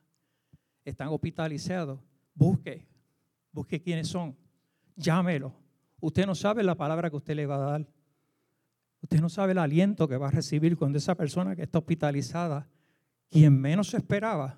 están 0.83 1.09
hospitalizados. 1.09 1.99
Busque, 2.33 2.87
busque 3.51 3.79
quiénes 3.79 4.07
son, 4.07 4.35
llámelo 4.95 5.53
Usted 5.99 6.25
no 6.25 6.33
sabe 6.33 6.63
la 6.63 6.73
palabra 6.73 7.11
que 7.11 7.17
usted 7.17 7.35
le 7.35 7.45
va 7.45 7.57
a 7.57 7.71
dar. 7.71 7.87
Usted 9.03 9.21
no 9.21 9.29
sabe 9.29 9.51
el 9.51 9.59
aliento 9.59 10.07
que 10.07 10.17
va 10.17 10.29
a 10.29 10.31
recibir 10.31 10.75
cuando 10.75 10.97
esa 10.97 11.13
persona 11.13 11.55
que 11.55 11.61
está 11.61 11.77
hospitalizada, 11.77 12.67
quien 13.29 13.61
menos 13.61 13.93
esperaba, 13.93 14.57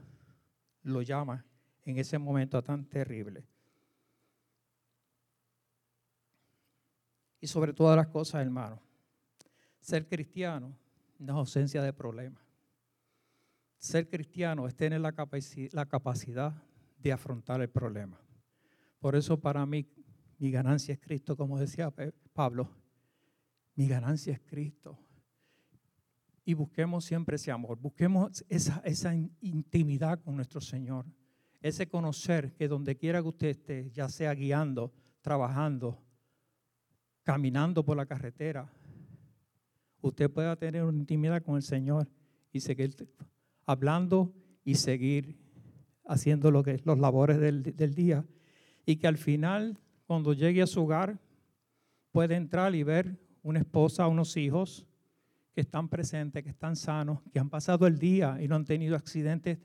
lo 0.81 1.01
llama 1.01 1.45
en 1.89 1.97
ese 1.97 2.17
momento 2.17 2.61
tan 2.61 2.85
terrible. 2.85 3.43
Y 7.41 7.47
sobre 7.47 7.73
todas 7.73 7.95
las 7.95 8.07
cosas, 8.07 8.41
hermano, 8.41 8.81
ser 9.79 10.07
cristiano 10.07 10.75
no 11.17 11.33
es 11.33 11.37
ausencia 11.37 11.81
de 11.81 11.93
problemas. 11.93 12.43
Ser 13.77 14.09
cristiano 14.09 14.67
es 14.67 14.75
tener 14.75 14.99
la, 14.99 15.13
la 15.71 15.85
capacidad 15.85 16.53
de 16.97 17.11
afrontar 17.11 17.61
el 17.61 17.69
problema. 17.69 18.19
Por 18.99 19.15
eso 19.15 19.39
para 19.39 19.65
mí 19.65 19.87
mi 20.37 20.51
ganancia 20.51 20.93
es 20.93 20.99
Cristo, 20.99 21.37
como 21.37 21.57
decía 21.57 21.93
Pablo. 22.33 22.69
Mi 23.75 23.87
ganancia 23.87 24.33
es 24.33 24.41
Cristo. 24.41 24.99
Y 26.43 26.53
busquemos 26.53 27.05
siempre 27.05 27.37
ese 27.37 27.51
amor, 27.51 27.77
busquemos 27.79 28.43
esa, 28.49 28.81
esa 28.83 29.13
intimidad 29.39 30.19
con 30.19 30.35
nuestro 30.35 30.59
Señor, 30.59 31.05
ese 31.61 31.87
conocer 31.87 32.53
que 32.53 32.67
donde 32.67 32.95
quiera 32.95 33.21
que 33.21 33.27
usted 33.27 33.47
esté, 33.47 33.91
ya 33.91 34.09
sea 34.09 34.33
guiando, 34.33 34.93
trabajando, 35.21 36.01
caminando 37.23 37.83
por 37.83 37.97
la 37.97 38.05
carretera, 38.05 38.71
usted 40.01 40.29
pueda 40.29 40.55
tener 40.55 40.83
una 40.83 40.97
intimidad 40.97 41.43
con 41.43 41.55
el 41.55 41.63
Señor 41.63 42.09
y 42.51 42.61
seguir 42.61 43.09
hablando 43.65 44.33
y 44.63 44.75
seguir 44.75 45.37
haciendo 46.05 46.49
lo 46.51 46.63
que, 46.63 46.81
los 46.85 46.97
labores 46.97 47.39
del, 47.39 47.63
del 47.63 47.93
día. 47.93 48.25
Y 48.85 48.95
que 48.95 49.07
al 49.07 49.17
final 49.17 49.77
cuando 50.09 50.33
llegue 50.33 50.61
a 50.63 50.67
su 50.67 50.81
hogar, 50.81 51.19
puede 52.11 52.35
entrar 52.35 52.73
y 52.73 52.81
ver 52.81 53.19
una 53.43 53.59
esposa, 53.59 54.07
unos 54.07 54.35
hijos 54.37 54.87
que 55.53 55.61
están 55.61 55.87
presentes, 55.87 56.43
que 56.43 56.49
están 56.49 56.75
sanos, 56.75 57.21
que 57.31 57.39
han 57.39 57.49
pasado 57.49 57.85
el 57.85 57.99
día 57.99 58.37
y 58.41 58.47
no 58.47 58.55
han 58.55 58.65
tenido 58.65 58.95
accidentes 58.95 59.59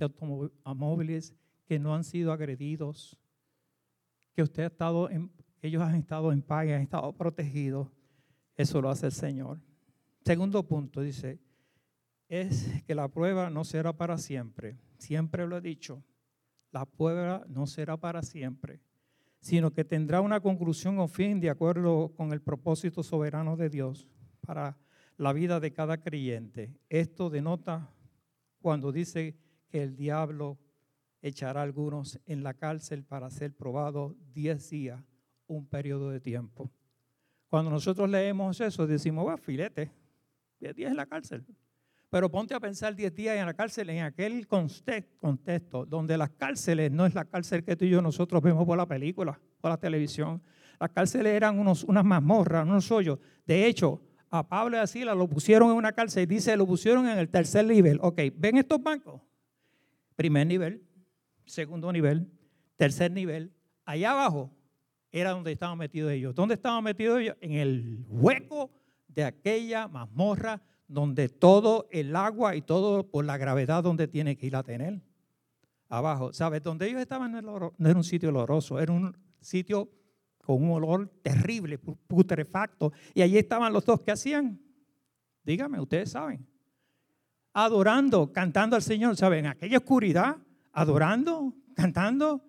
de 0.00 0.06
automóviles, 0.06 1.34
que 1.66 1.78
no 1.78 1.94
han 1.94 2.04
sido 2.04 2.32
agredidos, 2.32 3.18
que 4.34 4.42
usted 4.42 4.64
ha 4.64 4.66
estado 4.66 5.10
en, 5.10 5.30
ellos 5.62 5.82
han 5.82 5.94
estado 5.94 6.32
en 6.32 6.42
paz 6.42 6.66
y 6.66 6.72
han 6.72 6.82
estado 6.82 7.12
protegidos. 7.12 7.88
Eso 8.56 8.80
lo 8.80 8.90
hace 8.90 9.06
el 9.06 9.12
Señor. 9.12 9.60
Segundo 10.24 10.66
punto, 10.66 11.00
dice, 11.00 11.38
es 12.28 12.82
que 12.84 12.94
la 12.94 13.08
prueba 13.08 13.50
no 13.50 13.64
será 13.64 13.92
para 13.92 14.18
siempre. 14.18 14.78
Siempre 14.98 15.46
lo 15.46 15.56
he 15.56 15.60
dicho. 15.60 16.02
la 16.72 16.86
prueba 16.86 17.44
no 17.48 17.66
será 17.66 17.96
para 17.96 18.22
siempre, 18.22 18.80
sino 19.40 19.72
que 19.72 19.84
tendrá 19.84 20.20
una 20.20 20.40
conclusión 20.40 21.00
o 21.00 21.08
fin 21.08 21.40
de 21.40 21.50
acuerdo 21.50 22.12
con 22.14 22.32
el 22.32 22.40
propósito 22.40 23.02
soberano 23.02 23.56
de 23.56 23.68
Dios 23.70 24.06
para 24.40 24.78
la 25.16 25.32
vida 25.32 25.58
de 25.58 25.72
cada 25.72 26.00
creyente. 26.00 26.72
Esto 26.88 27.28
denota 27.28 27.92
cuando 28.60 28.92
dice 28.92 29.36
que 29.70 29.82
el 29.82 29.96
diablo 29.96 30.58
echará 31.22 31.60
a 31.60 31.64
algunos 31.64 32.20
en 32.26 32.42
la 32.42 32.54
cárcel 32.54 33.04
para 33.04 33.30
ser 33.30 33.54
probado 33.54 34.16
diez 34.32 34.70
días, 34.70 35.02
un 35.46 35.66
periodo 35.66 36.10
de 36.10 36.20
tiempo. 36.20 36.70
Cuando 37.48 37.70
nosotros 37.70 38.08
leemos 38.08 38.60
eso, 38.60 38.86
decimos, 38.86 39.26
va, 39.26 39.36
filete, 39.36 39.90
diez 40.58 40.74
días 40.74 40.90
en 40.90 40.96
la 40.96 41.06
cárcel. 41.06 41.44
Pero 42.08 42.30
ponte 42.30 42.54
a 42.54 42.60
pensar 42.60 42.94
diez 42.94 43.14
días 43.14 43.36
en 43.36 43.46
la 43.46 43.54
cárcel 43.54 43.88
en 43.90 44.02
aquel 44.02 44.46
contexto 44.48 45.86
donde 45.86 46.18
las 46.18 46.30
cárceles 46.30 46.90
no 46.90 47.06
es 47.06 47.14
la 47.14 47.24
cárcel 47.24 47.62
que 47.62 47.76
tú 47.76 47.84
y 47.84 47.90
yo 47.90 48.02
nosotros 48.02 48.42
vemos 48.42 48.66
por 48.66 48.76
la 48.76 48.86
película, 48.86 49.40
por 49.60 49.70
la 49.70 49.76
televisión. 49.76 50.42
Las 50.80 50.90
cárceles 50.90 51.32
eran 51.32 51.58
unos, 51.58 51.84
unas 51.84 52.04
mazmorras, 52.04 52.66
unos 52.66 52.90
hoyos. 52.90 53.18
De 53.46 53.66
hecho, 53.66 54.02
a 54.30 54.46
Pablo 54.46 54.76
y 54.76 55.02
a 55.02 55.14
lo 55.14 55.28
pusieron 55.28 55.70
en 55.70 55.76
una 55.76 55.92
cárcel 55.92 56.24
y 56.24 56.26
dice, 56.26 56.56
lo 56.56 56.66
pusieron 56.66 57.08
en 57.08 57.18
el 57.18 57.28
tercer 57.28 57.64
nivel. 57.66 57.98
Ok, 58.00 58.20
¿ven 58.36 58.56
estos 58.58 58.82
bancos? 58.82 59.20
Primer 60.20 60.46
nivel, 60.46 60.82
segundo 61.46 61.90
nivel, 61.90 62.30
tercer 62.76 63.10
nivel. 63.10 63.54
Allá 63.86 64.10
abajo 64.10 64.50
era 65.10 65.30
donde 65.30 65.52
estaban 65.52 65.78
metidos 65.78 66.12
ellos. 66.12 66.34
¿Dónde 66.34 66.56
estaban 66.56 66.84
metidos 66.84 67.20
ellos? 67.22 67.36
En 67.40 67.52
el 67.52 68.04
hueco 68.06 68.70
de 69.08 69.24
aquella 69.24 69.88
mazmorra 69.88 70.60
donde 70.86 71.30
todo 71.30 71.88
el 71.90 72.14
agua 72.14 72.54
y 72.54 72.60
todo 72.60 73.08
por 73.08 73.24
la 73.24 73.38
gravedad 73.38 73.82
donde 73.82 74.08
tiene 74.08 74.36
que 74.36 74.46
ir 74.46 74.56
a 74.56 74.62
tener. 74.62 75.00
Abajo, 75.88 76.34
¿sabes? 76.34 76.62
Donde 76.62 76.86
ellos 76.86 77.00
estaban 77.00 77.32
no 77.32 77.88
era 77.88 77.96
un 77.96 78.04
sitio 78.04 78.28
oloroso, 78.28 78.78
era 78.78 78.92
un 78.92 79.16
sitio 79.40 79.88
con 80.44 80.62
un 80.62 80.70
olor 80.72 81.08
terrible, 81.22 81.78
putrefacto. 81.78 82.92
Y 83.14 83.22
allí 83.22 83.38
estaban 83.38 83.72
los 83.72 83.86
dos 83.86 84.02
que 84.02 84.10
hacían. 84.10 84.60
Dígame, 85.42 85.80
ustedes 85.80 86.10
saben. 86.10 86.49
Adorando, 87.52 88.32
cantando 88.32 88.76
al 88.76 88.82
Señor, 88.82 89.16
¿saben? 89.16 89.46
Aquella 89.46 89.78
oscuridad, 89.78 90.36
adorando, 90.72 91.54
cantando. 91.74 92.44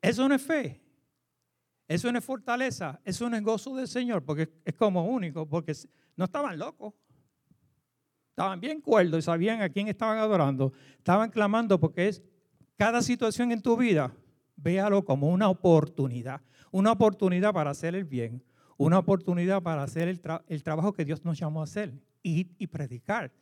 Eso 0.00 0.28
no 0.28 0.34
es 0.34 0.42
fe. 0.42 0.82
Eso 1.88 2.10
no 2.10 2.18
es 2.18 2.24
fortaleza. 2.24 3.00
Eso 3.04 3.30
no 3.30 3.36
es 3.36 3.42
gozo 3.42 3.76
del 3.76 3.88
Señor, 3.88 4.24
porque 4.24 4.48
es 4.64 4.74
como 4.74 5.04
único, 5.06 5.48
porque 5.48 5.74
no 6.16 6.24
estaban 6.24 6.58
locos. 6.58 6.94
Estaban 8.30 8.60
bien 8.60 8.80
cuerdos 8.80 9.20
y 9.20 9.22
sabían 9.22 9.62
a 9.62 9.68
quién 9.68 9.88
estaban 9.88 10.18
adorando. 10.18 10.72
Estaban 10.98 11.30
clamando 11.30 11.80
porque 11.80 12.08
es 12.08 12.22
cada 12.76 13.00
situación 13.00 13.52
en 13.52 13.62
tu 13.62 13.76
vida, 13.76 14.12
véalo 14.56 15.04
como 15.04 15.28
una 15.28 15.48
oportunidad 15.48 16.42
una 16.76 16.92
oportunidad 16.92 17.54
para 17.54 17.70
hacer 17.70 17.94
el 17.94 18.04
bien, 18.04 18.44
una 18.76 18.98
oportunidad 18.98 19.62
para 19.62 19.82
hacer 19.82 20.08
el, 20.08 20.62
trabajo 20.62 20.92
que 20.92 21.06
Dios 21.06 21.24
nos 21.24 21.38
llamó 21.38 21.62
a 21.62 21.64
hacer, 21.64 21.94
ir 22.22 22.54
y 22.58 22.66
predicar, 22.66 23.32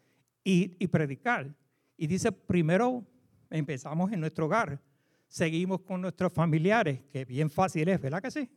y 0.44 0.86
predicar. 0.86 1.52
Y 1.96 2.06
dice, 2.06 2.30
primero 2.30 3.04
empezamos 3.50 4.12
en 4.12 4.20
nuestro 4.20 4.46
hogar, 4.46 4.80
seguimos 5.26 5.80
con 5.80 6.00
nuestros 6.00 6.32
familiares, 6.32 7.00
que 7.10 7.24
bien 7.24 7.50
fácil 7.50 7.88
es, 7.88 8.00
¿verdad 8.00 8.22
que 8.22 8.30
sí? 8.30 8.48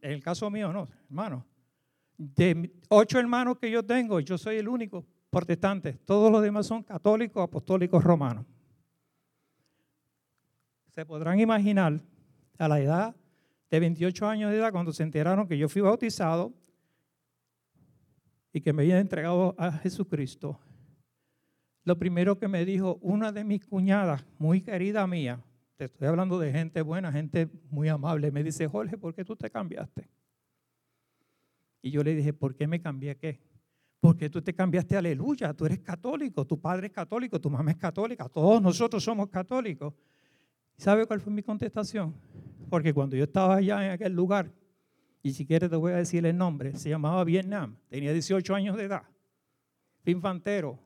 En 0.00 0.12
el 0.12 0.22
caso 0.22 0.50
mío, 0.50 0.72
no, 0.72 0.88
hermano. 1.06 1.46
De 2.16 2.72
ocho 2.88 3.18
hermanos 3.18 3.58
que 3.58 3.70
yo 3.70 3.84
tengo, 3.84 4.20
yo 4.20 4.36
soy 4.38 4.56
el 4.56 4.68
único 4.68 5.04
protestante. 5.30 5.94
Todos 5.94 6.30
los 6.30 6.42
demás 6.42 6.66
son 6.66 6.82
católicos, 6.82 7.42
apostólicos, 7.42 8.02
romanos. 8.02 8.44
Se 10.88 11.06
podrán 11.06 11.40
imaginar 11.40 12.00
a 12.58 12.68
la 12.68 12.80
edad 12.80 13.16
de 13.70 13.80
28 13.80 14.28
años 14.28 14.50
de 14.50 14.58
edad, 14.58 14.72
cuando 14.72 14.92
se 14.92 15.02
enteraron 15.02 15.48
que 15.48 15.56
yo 15.56 15.68
fui 15.68 15.80
bautizado 15.80 16.52
y 18.52 18.60
que 18.60 18.72
me 18.72 18.82
había 18.82 19.00
entregado 19.00 19.54
a 19.56 19.72
Jesucristo, 19.72 20.60
lo 21.84 21.98
primero 21.98 22.38
que 22.38 22.48
me 22.48 22.64
dijo 22.64 22.98
una 23.02 23.32
de 23.32 23.44
mis 23.44 23.64
cuñadas, 23.64 24.24
muy 24.38 24.60
querida 24.60 25.06
mía, 25.06 25.42
te 25.76 25.86
estoy 25.86 26.06
hablando 26.06 26.38
de 26.38 26.52
gente 26.52 26.80
buena, 26.82 27.10
gente 27.10 27.48
muy 27.70 27.88
amable, 27.88 28.30
me 28.30 28.44
dice, 28.44 28.68
Jorge, 28.68 28.96
¿por 28.96 29.14
qué 29.14 29.24
tú 29.24 29.34
te 29.34 29.50
cambiaste? 29.50 30.08
Y 31.80 31.90
yo 31.90 32.04
le 32.04 32.14
dije, 32.14 32.32
¿por 32.32 32.54
qué 32.54 32.68
me 32.68 32.80
cambié 32.80 33.16
qué? 33.16 33.40
Porque 33.98 34.30
tú 34.30 34.40
te 34.40 34.54
cambiaste, 34.54 34.96
aleluya, 34.96 35.52
tú 35.54 35.66
eres 35.66 35.80
católico, 35.80 36.46
tu 36.46 36.60
padre 36.60 36.86
es 36.86 36.92
católico, 36.92 37.40
tu 37.40 37.50
mamá 37.50 37.72
es 37.72 37.76
católica, 37.76 38.28
todos 38.28 38.62
nosotros 38.62 39.02
somos 39.02 39.28
católicos. 39.28 39.94
¿Sabe 40.76 41.06
cuál 41.06 41.20
fue 41.20 41.32
mi 41.32 41.42
contestación? 41.42 42.14
Porque 42.70 42.92
cuando 42.94 43.16
yo 43.16 43.24
estaba 43.24 43.56
allá 43.56 43.84
en 43.84 43.90
aquel 43.90 44.12
lugar, 44.12 44.52
y 45.22 45.32
si 45.32 45.46
quieres 45.46 45.70
te 45.70 45.76
voy 45.76 45.92
a 45.92 45.96
decir 45.96 46.24
el 46.26 46.36
nombre, 46.36 46.76
se 46.76 46.88
llamaba 46.88 47.22
Vietnam, 47.24 47.76
tenía 47.88 48.12
18 48.12 48.54
años 48.54 48.76
de 48.76 48.84
edad, 48.84 49.02
infantero. 50.04 50.78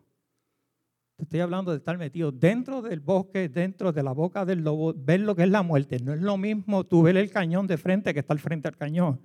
Te 1.17 1.23
estoy 1.23 1.41
hablando 1.41 1.71
de 1.71 1.79
estar 1.79 1.97
metido 1.97 2.31
dentro 2.31 2.83
del 2.83 3.01
bosque, 3.01 3.49
dentro 3.49 3.91
de 3.91 4.03
la 4.03 4.13
boca 4.13 4.45
del 4.45 4.63
lobo, 4.63 4.93
ver 4.95 5.21
lo 5.21 5.35
que 5.35 5.45
es 5.45 5.49
la 5.49 5.63
muerte. 5.63 5.99
No 5.99 6.13
es 6.13 6.21
lo 6.21 6.37
mismo 6.37 6.85
tú 6.85 7.03
ver 7.03 7.17
el 7.17 7.31
cañón 7.31 7.67
de 7.67 7.79
frente 7.79 8.13
que 8.13 8.21
estar 8.21 8.39
frente 8.39 8.69
al 8.69 8.77
cañón. 8.77 9.19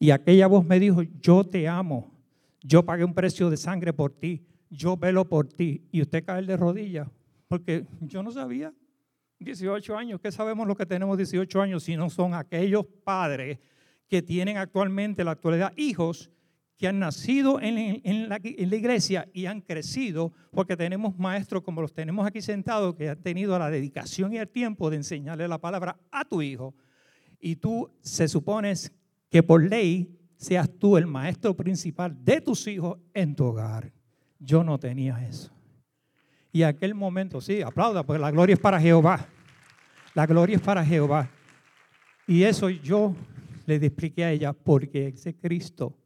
Y 0.00 0.10
aquella 0.10 0.48
voz 0.48 0.64
me 0.64 0.80
dijo, 0.80 1.02
yo 1.02 1.44
te 1.44 1.68
amo, 1.68 2.12
yo 2.62 2.84
pagué 2.84 3.04
un 3.04 3.14
precio 3.14 3.48
de 3.48 3.56
sangre 3.56 3.92
por 3.92 4.12
ti, 4.12 4.44
yo 4.70 4.96
velo 4.96 5.24
por 5.24 5.46
ti. 5.46 5.86
Y 5.92 6.02
usted 6.02 6.24
cae 6.24 6.42
de 6.42 6.56
rodillas, 6.56 7.06
porque 7.46 7.86
yo 8.00 8.24
no 8.24 8.32
sabía. 8.32 8.74
18 9.38 9.96
años, 9.96 10.20
¿qué 10.20 10.32
sabemos 10.32 10.66
lo 10.66 10.76
que 10.76 10.84
tenemos 10.84 11.16
18 11.16 11.62
años 11.62 11.84
si 11.84 11.96
no 11.96 12.10
son 12.10 12.34
aquellos 12.34 12.84
padres 13.04 13.58
que 14.08 14.20
tienen 14.20 14.56
actualmente 14.56 15.22
en 15.22 15.26
la 15.26 15.32
actualidad 15.32 15.72
hijos 15.76 16.30
que 16.80 16.88
han 16.88 16.98
nacido 16.98 17.60
en, 17.60 18.30
la, 18.30 18.40
iglesia 18.42 19.28
y 19.34 19.44
han 19.44 19.60
crecido 19.60 20.32
porque 20.50 20.78
tenemos 20.78 21.18
maestros 21.18 21.62
como 21.62 21.82
los 21.82 21.92
tenemos 21.92 22.26
aquí 22.26 22.40
sentados 22.40 22.94
que 22.94 23.10
han 23.10 23.20
tenido 23.20 23.58
la 23.58 23.68
dedicación 23.68 24.32
y 24.32 24.38
el 24.38 24.48
tiempo 24.48 24.88
de 24.88 24.96
enseñarle 24.96 25.46
la 25.46 25.58
palabra 25.58 25.98
a 26.10 26.24
tu 26.24 26.40
hijo 26.40 26.74
y 27.38 27.56
tú 27.56 27.90
se 28.00 28.28
supones 28.28 28.94
que 29.28 29.42
por 29.42 29.62
ley 29.62 30.18
seas 30.38 30.70
tú 30.78 30.96
el 30.96 31.06
maestro 31.06 31.54
principal 31.54 32.16
de 32.24 32.40
tus 32.40 32.66
hijos 32.66 32.98
en 33.12 33.36
tu 33.36 33.44
hogar. 33.44 33.92
Yo 34.38 34.64
no 34.64 34.78
tenía 34.78 35.22
eso. 35.28 35.52
Y 36.50 36.62
aquel 36.62 36.94
momento, 36.94 37.42
sí, 37.42 37.60
aplauda, 37.60 38.04
porque 38.04 38.20
la 38.20 38.30
gloria 38.30 38.54
es 38.54 38.58
para 38.58 38.80
Jehová. 38.80 39.26
La 40.14 40.26
gloria 40.26 40.56
es 40.56 40.62
para 40.62 40.82
Jehová. 40.82 41.28
Y 42.26 42.42
eso 42.42 42.70
yo 42.70 43.14
le 43.66 43.74
expliqué 43.76 44.24
a 44.24 44.32
ella, 44.32 44.54
porque 44.54 45.08
ese 45.08 45.36
Cristo 45.36 45.99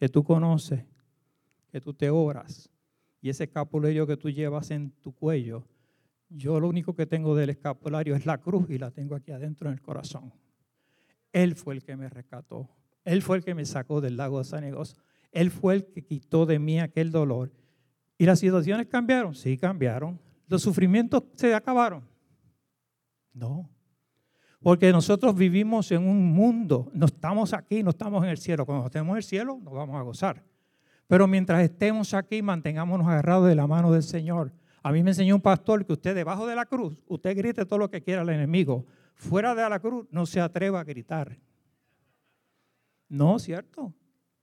que 0.00 0.08
tú 0.08 0.24
conoces, 0.24 0.82
que 1.70 1.78
tú 1.78 1.92
te 1.92 2.08
oras, 2.08 2.70
y 3.20 3.28
ese 3.28 3.44
escapulario 3.44 4.06
que 4.06 4.16
tú 4.16 4.30
llevas 4.30 4.70
en 4.70 4.92
tu 4.92 5.12
cuello, 5.12 5.68
yo 6.30 6.58
lo 6.58 6.68
único 6.68 6.94
que 6.94 7.04
tengo 7.04 7.36
del 7.36 7.50
escapulario 7.50 8.16
es 8.16 8.24
la 8.24 8.38
cruz 8.38 8.70
y 8.70 8.78
la 8.78 8.90
tengo 8.90 9.14
aquí 9.14 9.30
adentro 9.30 9.68
en 9.68 9.74
el 9.74 9.82
corazón. 9.82 10.32
Él 11.32 11.54
fue 11.54 11.74
el 11.74 11.82
que 11.82 11.96
me 11.96 12.08
rescató. 12.08 12.70
Él 13.04 13.20
fue 13.20 13.36
el 13.36 13.44
que 13.44 13.54
me 13.54 13.66
sacó 13.66 14.00
del 14.00 14.16
lago 14.16 14.38
de 14.38 14.44
Sanegos. 14.44 14.96
Él 15.32 15.50
fue 15.50 15.74
el 15.74 15.84
que 15.84 16.02
quitó 16.02 16.46
de 16.46 16.58
mí 16.58 16.80
aquel 16.80 17.10
dolor. 17.10 17.52
¿Y 18.16 18.24
las 18.24 18.38
situaciones 18.38 18.86
cambiaron? 18.86 19.34
Sí, 19.34 19.58
cambiaron. 19.58 20.18
¿Los 20.48 20.62
sufrimientos 20.62 21.24
se 21.34 21.54
acabaron? 21.54 22.08
No. 23.34 23.68
Porque 24.62 24.92
nosotros 24.92 25.34
vivimos 25.34 25.90
en 25.90 26.06
un 26.06 26.32
mundo, 26.32 26.90
no 26.92 27.06
estamos 27.06 27.52
aquí, 27.54 27.82
no 27.82 27.90
estamos 27.90 28.22
en 28.24 28.30
el 28.30 28.38
cielo. 28.38 28.66
Cuando 28.66 28.86
estemos 28.86 29.12
en 29.12 29.16
el 29.16 29.22
cielo, 29.22 29.58
nos 29.62 29.72
vamos 29.72 29.96
a 29.96 30.02
gozar. 30.02 30.44
Pero 31.06 31.26
mientras 31.26 31.62
estemos 31.62 32.14
aquí, 32.14 32.42
mantengámonos 32.42 33.06
agarrados 33.06 33.48
de 33.48 33.54
la 33.54 33.66
mano 33.66 33.90
del 33.90 34.02
Señor. 34.02 34.52
A 34.82 34.92
mí 34.92 35.02
me 35.02 35.10
enseñó 35.10 35.34
un 35.34 35.40
pastor 35.40 35.84
que 35.84 35.92
usted 35.92 36.14
debajo 36.14 36.46
de 36.46 36.54
la 36.54 36.66
cruz, 36.66 37.02
usted 37.06 37.36
grite 37.36 37.66
todo 37.66 37.78
lo 37.78 37.90
que 37.90 38.02
quiera 38.02 38.22
al 38.22 38.28
enemigo. 38.30 38.86
Fuera 39.14 39.54
de 39.54 39.68
la 39.68 39.80
cruz, 39.80 40.06
no 40.10 40.24
se 40.24 40.40
atreva 40.40 40.80
a 40.80 40.84
gritar. 40.84 41.38
No, 43.08 43.38
¿cierto? 43.38 43.92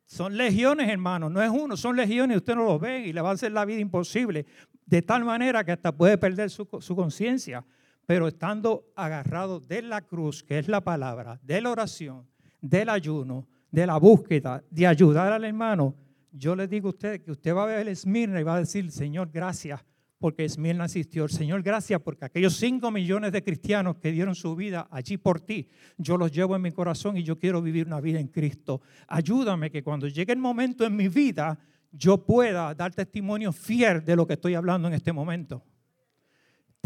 Son 0.06 0.38
legiones, 0.38 0.90
hermano, 0.90 1.30
no 1.30 1.42
es 1.42 1.50
uno, 1.50 1.76
son 1.76 1.96
legiones, 1.96 2.38
usted 2.38 2.56
no 2.56 2.64
los 2.64 2.80
ve 2.80 3.08
y 3.08 3.14
le 3.14 3.22
va 3.22 3.32
a 3.32 3.34
hacer 3.34 3.52
la 3.52 3.66
vida 3.66 3.80
imposible, 3.80 4.46
de 4.86 5.02
tal 5.02 5.26
manera 5.26 5.66
que 5.66 5.74
hasta 5.74 5.92
puede 5.92 6.18
perder 6.18 6.50
su, 6.50 6.66
conciencia, 6.66 7.66
pero 8.08 8.30
estando 8.30 8.86
agarrado 8.96 9.60
de 9.60 9.82
la 9.82 10.02
cruz, 10.02 10.42
que 10.42 10.58
es 10.58 10.70
la 10.70 10.82
palabra, 10.82 11.40
de 11.44 11.62
la 11.62 11.72
oración, 11.72 12.26
del 12.62 12.88
ayuno, 12.88 13.46
de 13.70 13.86
la 13.86 13.98
búsqueda, 13.98 14.64
de 14.72 14.88
ayudar 14.88 15.34
al 15.34 15.44
hermano, 15.44 15.94
yo 16.32 16.56
le 16.56 16.68
digo 16.70 16.88
a 16.88 16.92
usted 16.92 17.22
que 17.22 17.32
usted 17.32 17.54
va 17.54 17.64
a 17.64 17.66
ver 17.66 17.88
Esmirna 17.90 18.40
y 18.40 18.44
va 18.44 18.56
a 18.56 18.60
decir, 18.60 18.90
Señor, 18.92 19.30
gracias 19.30 19.84
porque 20.20 20.46
Esmirna 20.46 20.86
asistió. 20.86 21.28
Señor, 21.28 21.62
gracias 21.62 22.00
porque 22.02 22.24
aquellos 22.24 22.56
cinco 22.56 22.92
millones 22.92 23.34
de 23.34 23.44
cristianos 23.44 23.98
que 23.98 24.14
dieron 24.14 24.36
su 24.36 24.56
vida 24.56 24.88
allí 24.90 25.18
por 25.18 25.42
ti, 25.42 25.68
yo 25.98 26.18
los 26.18 26.32
llevo 26.32 26.56
en 26.56 26.62
mi 26.62 26.72
corazón 26.72 27.18
y 27.18 27.24
yo 27.24 27.38
quiero 27.38 27.62
vivir 27.62 27.88
una 27.88 28.00
vida 28.00 28.22
en 28.22 28.30
Cristo. 28.30 28.82
Ayúdame 29.10 29.70
que 29.70 29.84
cuando 29.84 30.08
llegue 30.08 30.32
el 30.32 30.40
momento 30.40 30.86
en 30.86 30.96
mi 30.96 31.10
vida, 31.10 31.60
yo 31.92 32.26
pueda 32.26 32.74
dar 32.74 32.94
testimonio 32.94 33.52
fiel 33.52 34.06
de 34.06 34.16
lo 34.16 34.26
que 34.26 34.34
estoy 34.34 34.56
hablando 34.56 34.88
en 34.88 34.94
este 34.94 35.12
momento. 35.12 35.62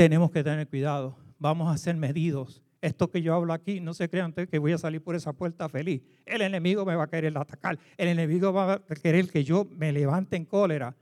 Tenemos 0.02 0.32
que 0.32 0.44
tener 0.44 0.68
cuidado. 0.68 1.16
vamos 1.38 1.72
a 1.72 1.78
ser 1.78 1.96
medidos. 1.96 2.64
Esto 2.82 3.12
que 3.12 3.22
yo 3.22 3.36
hablo 3.36 3.54
aquí, 3.54 3.80
no 3.80 3.94
se 3.94 4.10
crean 4.10 4.34
que 4.34 4.58
voy 4.58 4.72
a 4.72 4.80
salir 4.80 5.00
por 5.04 5.14
esa 5.14 5.32
puerta 5.32 5.70
feliz. 5.70 6.02
El 6.26 6.42
enemigo 6.42 6.84
me 6.88 6.96
va 6.96 7.04
a 7.04 7.08
querer 7.08 7.38
atacar. 7.38 7.78
El 7.98 8.08
enemigo 8.08 8.52
va 8.52 8.74
a 8.74 8.80
querer 8.80 9.30
que 9.30 9.44
yo 9.44 9.64
me 9.64 9.92
levante 9.92 10.38
en 10.38 10.46
cólera. 10.46 10.96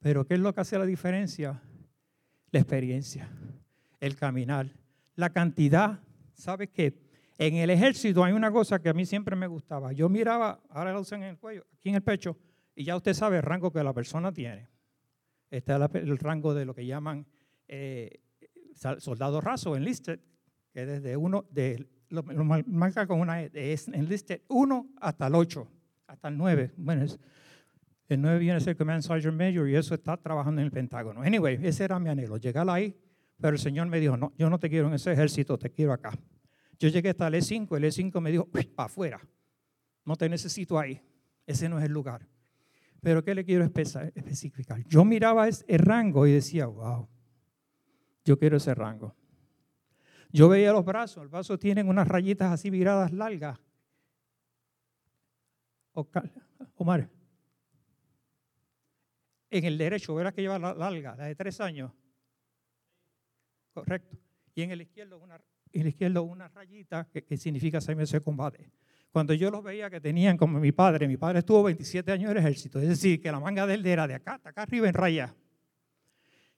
Pero 0.00 0.26
¿qué 0.26 0.34
es 0.34 0.40
lo 0.40 0.52
que 0.52 0.62
hace 0.62 0.76
la 0.76 0.84
diferencia? 0.84 1.62
La 2.50 2.58
experiencia, 2.58 3.30
el 4.00 4.16
caminar, 4.16 4.66
la 5.14 5.30
cantidad. 5.30 6.00
¿Sabes 6.34 6.70
qué? 6.70 6.98
En 7.38 7.54
el 7.54 7.70
ejército 7.70 8.24
hay 8.24 8.32
una 8.32 8.50
cosa 8.50 8.82
que 8.82 8.88
a 8.88 8.94
mí 8.94 9.06
siempre 9.06 9.36
me 9.36 9.46
gustaba. 9.46 9.92
Yo 9.92 10.08
miraba, 10.08 10.60
ahora 10.70 10.92
lo 10.92 11.02
usan 11.02 11.22
en 11.22 11.28
el 11.28 11.38
cuello, 11.38 11.64
aquí 11.72 11.90
en 11.90 11.94
el 11.94 12.02
pecho, 12.02 12.36
y 12.74 12.82
ya 12.82 12.96
usted 12.96 13.14
sabe 13.14 13.36
el 13.36 13.44
rango 13.44 13.70
que 13.70 13.84
la 13.84 13.92
persona 13.92 14.32
tiene. 14.32 14.66
Este 15.52 15.72
es 15.72 15.94
el 15.94 16.18
rango 16.18 16.52
de 16.52 16.64
lo 16.64 16.74
que 16.74 16.84
llaman 16.84 17.24
eh, 17.68 18.18
soldado 18.98 19.40
raso, 19.40 19.76
enlisted, 19.76 20.20
que 20.72 20.86
desde 20.86 21.16
uno, 21.16 21.46
de, 21.50 21.86
lo, 22.08 22.22
marca 22.22 23.06
con 23.06 23.20
una 23.20 23.42
E, 23.42 23.50
es 23.52 23.88
enlisted 23.88 24.42
1 24.48 24.88
hasta 25.00 25.26
el 25.26 25.34
8, 25.34 25.68
hasta 26.06 26.28
el 26.28 26.36
9. 26.36 26.72
Bueno, 26.76 27.04
el 28.08 28.20
9 28.20 28.38
viene 28.38 28.56
a 28.56 28.60
ser 28.60 28.76
Command 28.76 29.02
Sergeant 29.02 29.38
Major 29.38 29.68
y 29.68 29.76
eso 29.76 29.94
está 29.94 30.16
trabajando 30.16 30.60
en 30.60 30.66
el 30.66 30.72
Pentágono. 30.72 31.22
Anyway, 31.22 31.58
ese 31.62 31.84
era 31.84 31.98
mi 31.98 32.08
anhelo, 32.08 32.36
llegar 32.36 32.68
ahí, 32.70 32.96
pero 33.40 33.54
el 33.54 33.58
Señor 33.58 33.86
me 33.86 34.00
dijo, 34.00 34.16
no, 34.16 34.32
yo 34.36 34.50
no 34.50 34.58
te 34.58 34.68
quiero 34.68 34.88
en 34.88 34.94
ese 34.94 35.12
ejército, 35.12 35.58
te 35.58 35.70
quiero 35.70 35.92
acá. 35.92 36.12
Yo 36.78 36.88
llegué 36.88 37.10
hasta 37.10 37.28
el 37.28 37.34
E5, 37.34 37.76
el 37.76 37.84
E5 37.84 38.20
me 38.20 38.30
dijo, 38.30 38.48
afuera, 38.76 39.20
no 40.04 40.16
te 40.16 40.28
necesito 40.28 40.78
ahí, 40.78 41.00
ese 41.46 41.68
no 41.68 41.78
es 41.78 41.84
el 41.84 41.92
lugar. 41.92 42.26
Pero 43.02 43.22
¿qué 43.22 43.34
le 43.34 43.44
quiero 43.44 43.64
especificar? 43.64 44.82
Yo 44.86 45.04
miraba 45.04 45.46
el 45.48 45.78
rango 45.78 46.26
y 46.26 46.32
decía, 46.32 46.66
wow, 46.66 47.08
yo 48.24 48.38
quiero 48.38 48.56
ese 48.56 48.74
rango. 48.74 49.14
Yo 50.32 50.48
veía 50.48 50.72
los 50.72 50.84
brazos, 50.84 51.24
los 51.24 51.30
brazos 51.30 51.58
tienen 51.58 51.88
unas 51.88 52.06
rayitas 52.06 52.52
así 52.52 52.70
viradas 52.70 53.12
largas. 53.12 53.58
Omar, 56.76 57.10
en 59.50 59.64
el 59.64 59.76
derecho, 59.76 60.14
verás 60.14 60.32
que 60.32 60.42
lleva 60.42 60.58
la 60.58 60.72
larga, 60.72 61.16
la 61.16 61.24
de 61.24 61.34
tres 61.34 61.60
años. 61.60 61.92
Correcto. 63.72 64.16
Y 64.54 64.62
en 64.62 64.70
el 64.70 64.82
izquierdo 64.82 65.18
una, 65.18 65.40
en 65.72 65.80
el 65.82 65.88
izquierdo 65.88 66.22
una 66.22 66.48
rayita 66.48 67.08
que, 67.10 67.36
significa 67.36 67.80
seis 67.80 67.96
meses 67.96 68.12
de 68.12 68.20
combate. 68.20 68.70
Cuando 69.10 69.34
yo 69.34 69.50
los 69.50 69.64
veía 69.64 69.90
que 69.90 70.00
tenían 70.00 70.36
como 70.36 70.60
mi 70.60 70.70
padre, 70.70 71.08
mi 71.08 71.16
padre 71.16 71.40
estuvo 71.40 71.64
27 71.64 72.12
años 72.12 72.30
en 72.30 72.36
el 72.36 72.44
ejército, 72.44 72.78
es 72.78 72.88
decir, 72.88 73.20
que 73.20 73.32
la 73.32 73.40
manga 73.40 73.66
de 73.66 73.74
él 73.74 73.84
era 73.84 74.06
de 74.06 74.14
acá 74.14 74.34
hasta 74.34 74.50
acá 74.50 74.62
arriba 74.62 74.88
en 74.88 74.94
raya. 74.94 75.34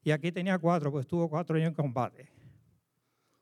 Y 0.03 0.11
aquí 0.11 0.32
tenía 0.32 0.59
cuatro, 0.59 0.90
pues 0.90 1.05
estuvo 1.05 1.28
cuatro 1.28 1.57
años 1.57 1.68
en 1.68 1.74
combate. 1.74 2.28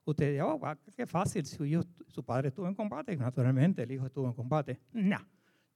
Usted 0.04 0.32
dice, 0.32 0.42
oh, 0.42 0.61
qué 0.96 1.06
fácil, 1.06 1.46
su, 1.46 1.86
su 2.08 2.24
padre 2.24 2.48
estuvo 2.48 2.66
en 2.66 2.74
combate, 2.74 3.16
naturalmente, 3.16 3.82
el 3.82 3.92
hijo 3.92 4.06
estuvo 4.06 4.26
en 4.26 4.34
combate. 4.34 4.80
No, 4.92 5.18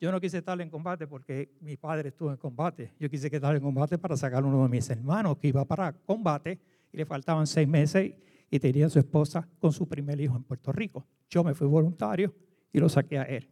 yo 0.01 0.13
no 0.13 0.21
quise 0.21 0.39
estar 0.39 0.61
en 0.61 0.69
combate 0.69 1.07
porque 1.07 1.55
mi 1.61 1.77
padre 1.77 2.11
estuvo 2.11 2.31
en 2.31 2.37
combate. 2.37 2.93
Yo 2.99 3.09
quise 3.09 3.29
estar 3.29 3.55
en 3.57 3.63
combate 3.63 3.97
para 3.97 4.17
sacar 4.17 4.45
uno 4.45 4.63
de 4.63 4.69
mis 4.69 4.91
hermanos 4.91 5.39
que 5.39 5.49
iba 5.49 5.65
para 5.65 5.93
combate 5.93 6.59
y 6.93 6.97
le 6.97 7.07
faltaban 7.07 7.47
seis 7.47 7.67
meses 7.67 8.13
y 8.51 8.59
tenía 8.59 8.89
su 8.89 8.99
esposa 8.99 9.49
con 9.59 9.73
su 9.73 9.89
primer 9.89 10.21
hijo 10.21 10.37
en 10.37 10.43
Puerto 10.43 10.73
Rico. 10.73 11.07
Yo 11.31 11.43
me 11.43 11.55
fui 11.55 11.67
voluntario 11.67 12.35
y 12.73 12.79
lo 12.81 12.89
saqué 12.89 13.19
a 13.19 13.23
él. 13.23 13.49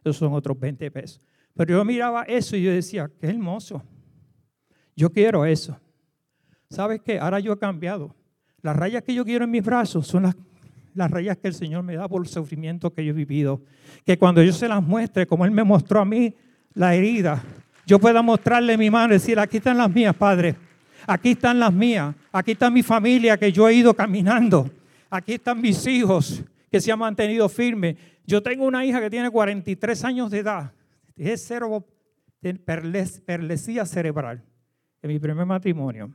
Esos 0.00 0.18
son 0.18 0.32
otros 0.32 0.58
20 0.58 0.90
pesos. 0.90 1.20
Pero 1.54 1.78
yo 1.78 1.84
miraba 1.84 2.22
eso 2.22 2.56
y 2.56 2.62
yo 2.62 2.70
decía, 2.70 3.10
qué 3.18 3.26
hermoso. 3.26 3.82
Yo 4.94 5.10
quiero 5.10 5.44
eso. 5.44 5.76
¿Sabes 6.70 7.00
qué? 7.02 7.18
Ahora 7.18 7.40
yo 7.40 7.52
he 7.52 7.58
cambiado. 7.58 8.14
Las 8.62 8.76
rayas 8.76 9.02
que 9.02 9.14
yo 9.14 9.24
quiero 9.24 9.44
en 9.44 9.50
mis 9.50 9.62
brazos 9.62 10.06
son 10.06 10.24
las, 10.24 10.36
las 10.94 11.10
rayas 11.10 11.36
que 11.36 11.48
el 11.48 11.54
Señor 11.54 11.82
me 11.82 11.96
da 11.96 12.08
por 12.08 12.22
el 12.22 12.28
sufrimiento 12.28 12.92
que 12.92 13.04
yo 13.04 13.10
he 13.10 13.14
vivido. 13.14 13.60
Que 14.04 14.18
cuando 14.18 14.42
yo 14.42 14.52
se 14.52 14.68
las 14.68 14.82
muestre, 14.82 15.26
como 15.26 15.44
Él 15.44 15.50
me 15.50 15.62
mostró 15.62 16.00
a 16.00 16.04
mí 16.04 16.34
la 16.74 16.94
herida, 16.94 17.42
yo 17.86 17.98
pueda 18.00 18.20
mostrarle 18.22 18.76
mi 18.76 18.90
mano 18.90 19.14
y 19.14 19.18
decir, 19.18 19.38
aquí 19.38 19.58
están 19.58 19.78
las 19.78 19.90
mías, 19.90 20.14
Padre. 20.16 20.56
Aquí 21.06 21.30
están 21.30 21.60
las 21.60 21.72
mías. 21.72 22.14
Aquí 22.32 22.52
está 22.52 22.68
mi 22.68 22.82
familia 22.82 23.36
que 23.36 23.52
yo 23.52 23.68
he 23.68 23.74
ido 23.74 23.94
caminando. 23.94 24.68
Aquí 25.08 25.34
están 25.34 25.60
mis 25.60 25.86
hijos 25.86 26.42
que 26.70 26.80
se 26.80 26.90
han 26.90 26.98
mantenido 26.98 27.48
firmes. 27.48 27.96
Yo 28.26 28.42
tengo 28.42 28.64
una 28.64 28.84
hija 28.84 29.00
que 29.00 29.08
tiene 29.08 29.30
43 29.30 30.04
años 30.04 30.30
de 30.32 30.38
edad. 30.40 30.72
Es 31.16 31.44
cero 31.46 31.86
perlesía 33.24 33.86
cerebral 33.86 34.42
en 35.00 35.08
mi 35.08 35.18
primer 35.18 35.46
matrimonio. 35.46 36.10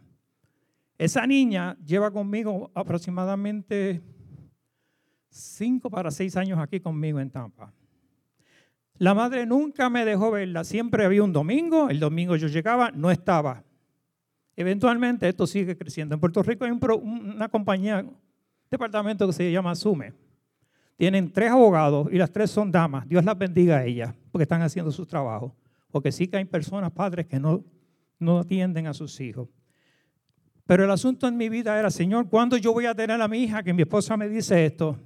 Esa 1.02 1.26
niña 1.26 1.76
lleva 1.84 2.12
conmigo 2.12 2.70
aproximadamente 2.76 4.04
5 5.30 5.90
para 5.90 6.12
6 6.12 6.38
años 6.38 6.60
aquí 6.60 6.80
conmigo 6.80 7.20
en 7.20 7.32
Tampa. 7.32 7.74
La 9.00 9.16
madre 9.16 9.48
nunca 9.48 9.90
me 9.90 10.06
dejó 10.06 10.30
verla. 10.30 10.64
Siempre 10.64 11.04
había 11.04 11.24
un 11.24 11.34
domingo. 11.34 11.90
El 11.90 12.00
domingo 12.00 12.36
yo 12.36 12.48
llegaba, 12.48 12.92
no 12.92 13.10
estaba. 13.10 13.64
Eventualmente 14.56 15.28
esto 15.28 15.48
sigue 15.48 15.76
creciendo. 15.76 16.14
En 16.14 16.22
Puerto 16.22 16.44
Rico 16.44 16.66
hay 16.66 16.72
una 16.72 17.50
compañía, 17.50 18.02
un 18.02 18.16
departamento 18.70 19.26
que 19.26 19.34
se 19.34 19.52
llama 19.52 19.74
Sume 19.74 20.14
tienen 20.98 21.34
tres 21.34 21.50
abogados 21.50 22.10
y 22.12 22.20
las 22.20 22.32
tres 22.32 22.52
son 22.52 22.72
damas. 22.72 23.10
Dios 23.10 23.26
las 23.26 23.36
bendiga 23.36 23.78
a 23.78 23.86
ellas 23.86 24.14
porque 24.32 24.44
están 24.44 24.62
haciendo 24.62 24.92
su 24.92 25.08
trabajo. 25.08 25.56
Porque 25.90 26.12
sí 26.12 26.28
que 26.28 26.38
hay 26.38 26.46
personas, 26.46 26.92
padres, 26.92 27.26
que 27.26 27.40
no, 27.40 27.64
no 28.20 28.38
atienden 28.38 28.86
a 28.86 28.94
sus 28.94 29.20
hijos. 29.20 29.50
Pero 30.72 30.86
el 30.86 30.92
asunto 30.92 31.28
en 31.28 31.36
mi 31.36 31.50
vida 31.50 31.78
era, 31.78 31.92
Señor, 31.92 32.30
¿cuándo 32.30 32.56
yo 32.56 32.72
voy 32.72 32.86
a 32.86 32.96
tener 32.96 33.22
a 33.22 33.28
mi 33.28 33.40
hija 33.44 33.62
que 33.62 33.74
mi 33.74 33.82
esposa 33.82 34.16
me 34.16 34.30
dice 34.30 34.68
esto? 34.68 34.98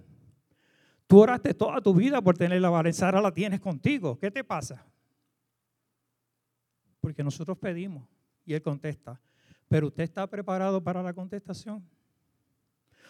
Tú 1.07 1.21
oraste 1.21 1.55
toda 1.55 1.81
tu 1.81 1.91
vida 1.91 2.21
por 2.21 2.37
tener 2.37 2.61
la 2.61 2.67
ahora 2.67 3.19
la 3.19 3.31
tienes 3.31 3.59
contigo. 3.59 4.15
¿Qué 4.19 4.29
te 4.29 4.43
pasa? 4.43 4.85
Porque 7.01 7.23
nosotros 7.23 7.57
pedimos 7.57 8.07
y 8.45 8.53
Él 8.53 8.61
contesta. 8.61 9.19
Pero 9.67 9.87
usted 9.87 10.03
está 10.03 10.27
preparado 10.27 10.83
para 10.83 11.01
la 11.01 11.15
contestación. 11.15 11.83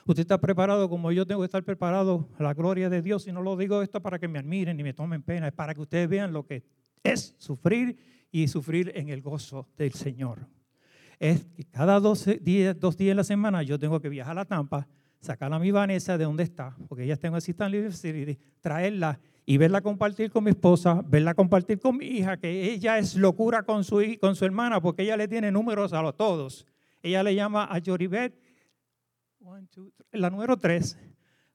Usted 0.06 0.22
está 0.22 0.39
preparado 0.39 0.88
como 0.88 1.12
yo 1.12 1.28
tengo 1.28 1.41
que 1.41 1.47
estar 1.47 1.64
preparado 1.66 2.30
a 2.39 2.43
la 2.43 2.53
gloria 2.53 2.89
de 2.89 3.01
Dios. 3.01 3.28
Y 3.28 3.34
no 3.34 3.41
lo 3.41 3.58
digo 3.58 3.82
esto 3.82 4.01
para 4.01 4.18
que 4.18 4.30
me 4.30 4.39
admiren 4.39 4.78
ni 4.78 4.84
me 4.84 4.93
tomen 4.93 5.24
pena, 5.24 5.49
es 5.49 5.53
para 5.53 5.76
que 5.76 5.82
ustedes 5.82 6.08
vean 6.08 6.32
lo 6.32 6.45
que 6.45 6.64
es 7.03 7.36
sufrir 7.38 7.97
y 8.32 8.47
sufrir 8.47 8.93
en 8.95 9.10
el 9.10 9.22
gozo 9.22 9.68
del 9.76 9.91
Señor. 9.91 10.47
Es 11.20 11.45
que 11.45 11.63
cada 11.66 11.99
dos 11.99 12.26
días, 12.41 12.80
dos 12.80 12.97
días 12.97 13.11
en 13.11 13.18
la 13.18 13.24
semana 13.24 13.63
yo 13.63 13.80
tengo 13.80 13.99
que 13.99 14.09
viajar 14.09 14.32
a 14.32 14.36
la 14.36 14.45
Tampa, 14.45 14.88
sacar 15.20 15.51
a 15.53 15.59
mi 15.59 15.72
Vanessa 15.72 16.18
de 16.18 16.26
donde 16.26 16.43
está, 16.43 16.76
porque 16.88 17.03
ella 17.03 17.13
está 17.13 17.28
en 17.28 17.36
Assistant 17.36 17.72
Living 17.72 18.36
traerla 18.61 19.20
y 19.45 19.57
verla 19.57 19.82
compartir 19.82 20.32
con 20.32 20.43
mi 20.43 20.51
esposa, 20.51 21.01
verla 21.05 21.34
compartir 21.34 21.80
con 21.80 21.97
mi 21.97 22.05
hija, 22.05 22.38
que 22.38 22.72
ella 22.72 22.97
es 22.97 23.16
locura 23.16 23.63
con 23.63 23.84
su, 23.84 24.01
con 24.20 24.36
su 24.36 24.45
hermana, 24.45 24.82
porque 24.82 25.03
ella 25.03 25.18
le 25.18 25.28
tiene 25.28 25.51
números 25.51 25.93
a 25.93 26.01
los 26.01 26.18
todos. 26.18 26.66
Ella 27.03 27.22
le 27.22 27.36
llama 27.36 27.68
a 27.70 27.78
Yoribet 27.78 28.34
la 30.11 30.30
número 30.32 30.57
3, 30.57 30.97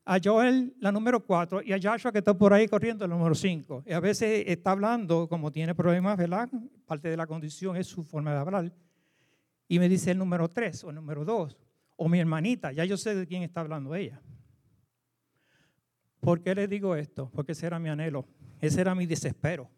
a 0.04 0.18
Joel 0.22 0.74
la 0.78 0.92
número 0.92 1.24
4 1.24 1.62
y 1.62 1.72
a 1.72 1.78
Joshua 1.82 2.12
que 2.12 2.18
está 2.18 2.34
por 2.34 2.52
ahí 2.52 2.68
corriendo 2.68 3.06
la 3.06 3.16
número 3.16 3.34
5. 3.34 3.84
Y 3.86 3.92
a 3.92 4.00
veces 4.00 4.44
está 4.46 4.70
hablando 4.70 5.28
como 5.28 5.50
tiene 5.50 5.74
problemas, 5.74 6.16
¿verdad? 6.16 6.48
Parte 6.86 7.08
de 7.08 7.16
la 7.16 7.26
condición 7.26 7.76
es 7.76 7.88
su 7.88 8.04
forma 8.04 8.32
de 8.32 8.38
hablar. 8.38 8.72
Y 9.70 9.78
me 9.78 9.88
dice 9.88 10.10
el 10.10 10.18
número 10.18 10.48
3 10.48 10.82
o 10.82 10.88
el 10.88 10.96
número 10.96 11.24
2 11.24 11.56
o 11.94 12.08
mi 12.08 12.18
hermanita, 12.18 12.72
ya 12.72 12.84
yo 12.84 12.96
sé 12.96 13.14
de 13.14 13.24
quién 13.24 13.44
está 13.44 13.60
hablando 13.60 13.94
ella. 13.94 14.20
¿Por 16.18 16.42
qué 16.42 16.56
le 16.56 16.66
digo 16.66 16.96
esto? 16.96 17.30
Porque 17.32 17.52
ese 17.52 17.68
era 17.68 17.78
mi 17.78 17.88
anhelo, 17.88 18.26
ese 18.60 18.80
era 18.80 18.96
mi 18.96 19.06
desespero. 19.06 19.70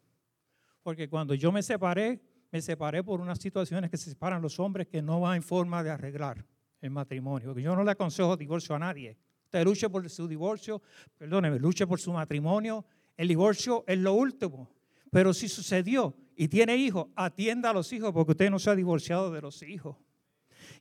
Porque 0.83 1.11
cuando 1.11 1.35
yo 1.35 1.53
me 1.53 1.63
separé, 1.63 2.23
me 2.51 2.63
separé 2.63 3.05
por 3.05 3.21
unas 3.21 3.39
situaciones 3.39 3.91
que 3.91 3.99
se 3.99 4.09
separan 4.09 4.41
los 4.41 4.59
hombres 4.59 4.89
que 4.89 5.03
no 5.03 5.21
van 5.21 5.37
en 5.37 5.43
forma 5.43 5.83
de 5.83 5.91
arreglar 5.91 6.43
el 6.81 6.91
matrimonio. 6.91 7.53
Yo 7.59 7.77
no 7.77 7.85
le 7.85 7.91
aconsejo 7.91 8.35
divorcio 8.35 8.75
a 8.75 8.79
nadie. 8.79 9.19
Usted 9.45 9.63
luche 9.63 9.91
por 9.91 10.09
su 10.09 10.27
divorcio, 10.27 10.81
perdóneme, 11.19 11.59
luche 11.59 11.87
por 11.87 12.01
su 12.01 12.15
matrimonio. 12.15 12.87
El 13.15 13.29
divorcio 13.29 13.85
es 13.87 13.99
lo 13.99 14.15
último. 14.15 14.71
Pero 15.11 15.35
si 15.35 15.51
sucedió 15.51 16.17
y 16.37 16.49
tiene 16.49 16.77
hijos, 16.77 17.07
atienda 17.15 17.71
a 17.71 17.73
los 17.73 17.93
hijos 17.93 18.13
porque 18.13 18.33
usted 18.33 18.51
no 18.51 18.59
se 18.59 18.71
ha 18.71 18.75
divorciado 18.75 19.31
de 19.31 19.41
los 19.41 19.63
hijos. 19.63 19.97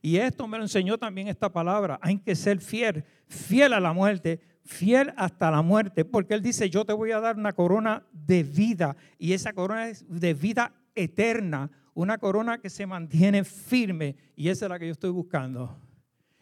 Y 0.00 0.16
esto 0.16 0.48
me 0.48 0.58
lo 0.58 0.64
enseñó 0.64 0.98
también 0.98 1.28
esta 1.28 1.52
palabra. 1.52 1.98
Hay 2.02 2.18
que 2.18 2.34
ser 2.34 2.60
fiel, 2.60 3.04
fiel 3.28 3.72
a 3.72 3.80
la 3.80 3.92
muerte, 3.92 4.40
fiel 4.64 5.12
hasta 5.16 5.50
la 5.50 5.62
muerte, 5.62 6.04
porque 6.04 6.34
Él 6.34 6.42
dice, 6.42 6.68
yo 6.70 6.84
te 6.84 6.92
voy 6.92 7.12
a 7.12 7.20
dar 7.20 7.36
una 7.36 7.52
corona 7.52 8.04
de 8.12 8.42
vida 8.42 8.96
y 9.18 9.32
esa 9.32 9.52
corona 9.52 9.88
es 9.88 10.04
de 10.08 10.34
vida 10.34 10.72
eterna, 10.94 11.70
una 11.94 12.18
corona 12.18 12.58
que 12.58 12.70
se 12.70 12.86
mantiene 12.86 13.44
firme 13.44 14.16
y 14.34 14.48
esa 14.48 14.66
es 14.66 14.70
la 14.70 14.78
que 14.78 14.86
yo 14.86 14.92
estoy 14.92 15.10
buscando 15.10 15.76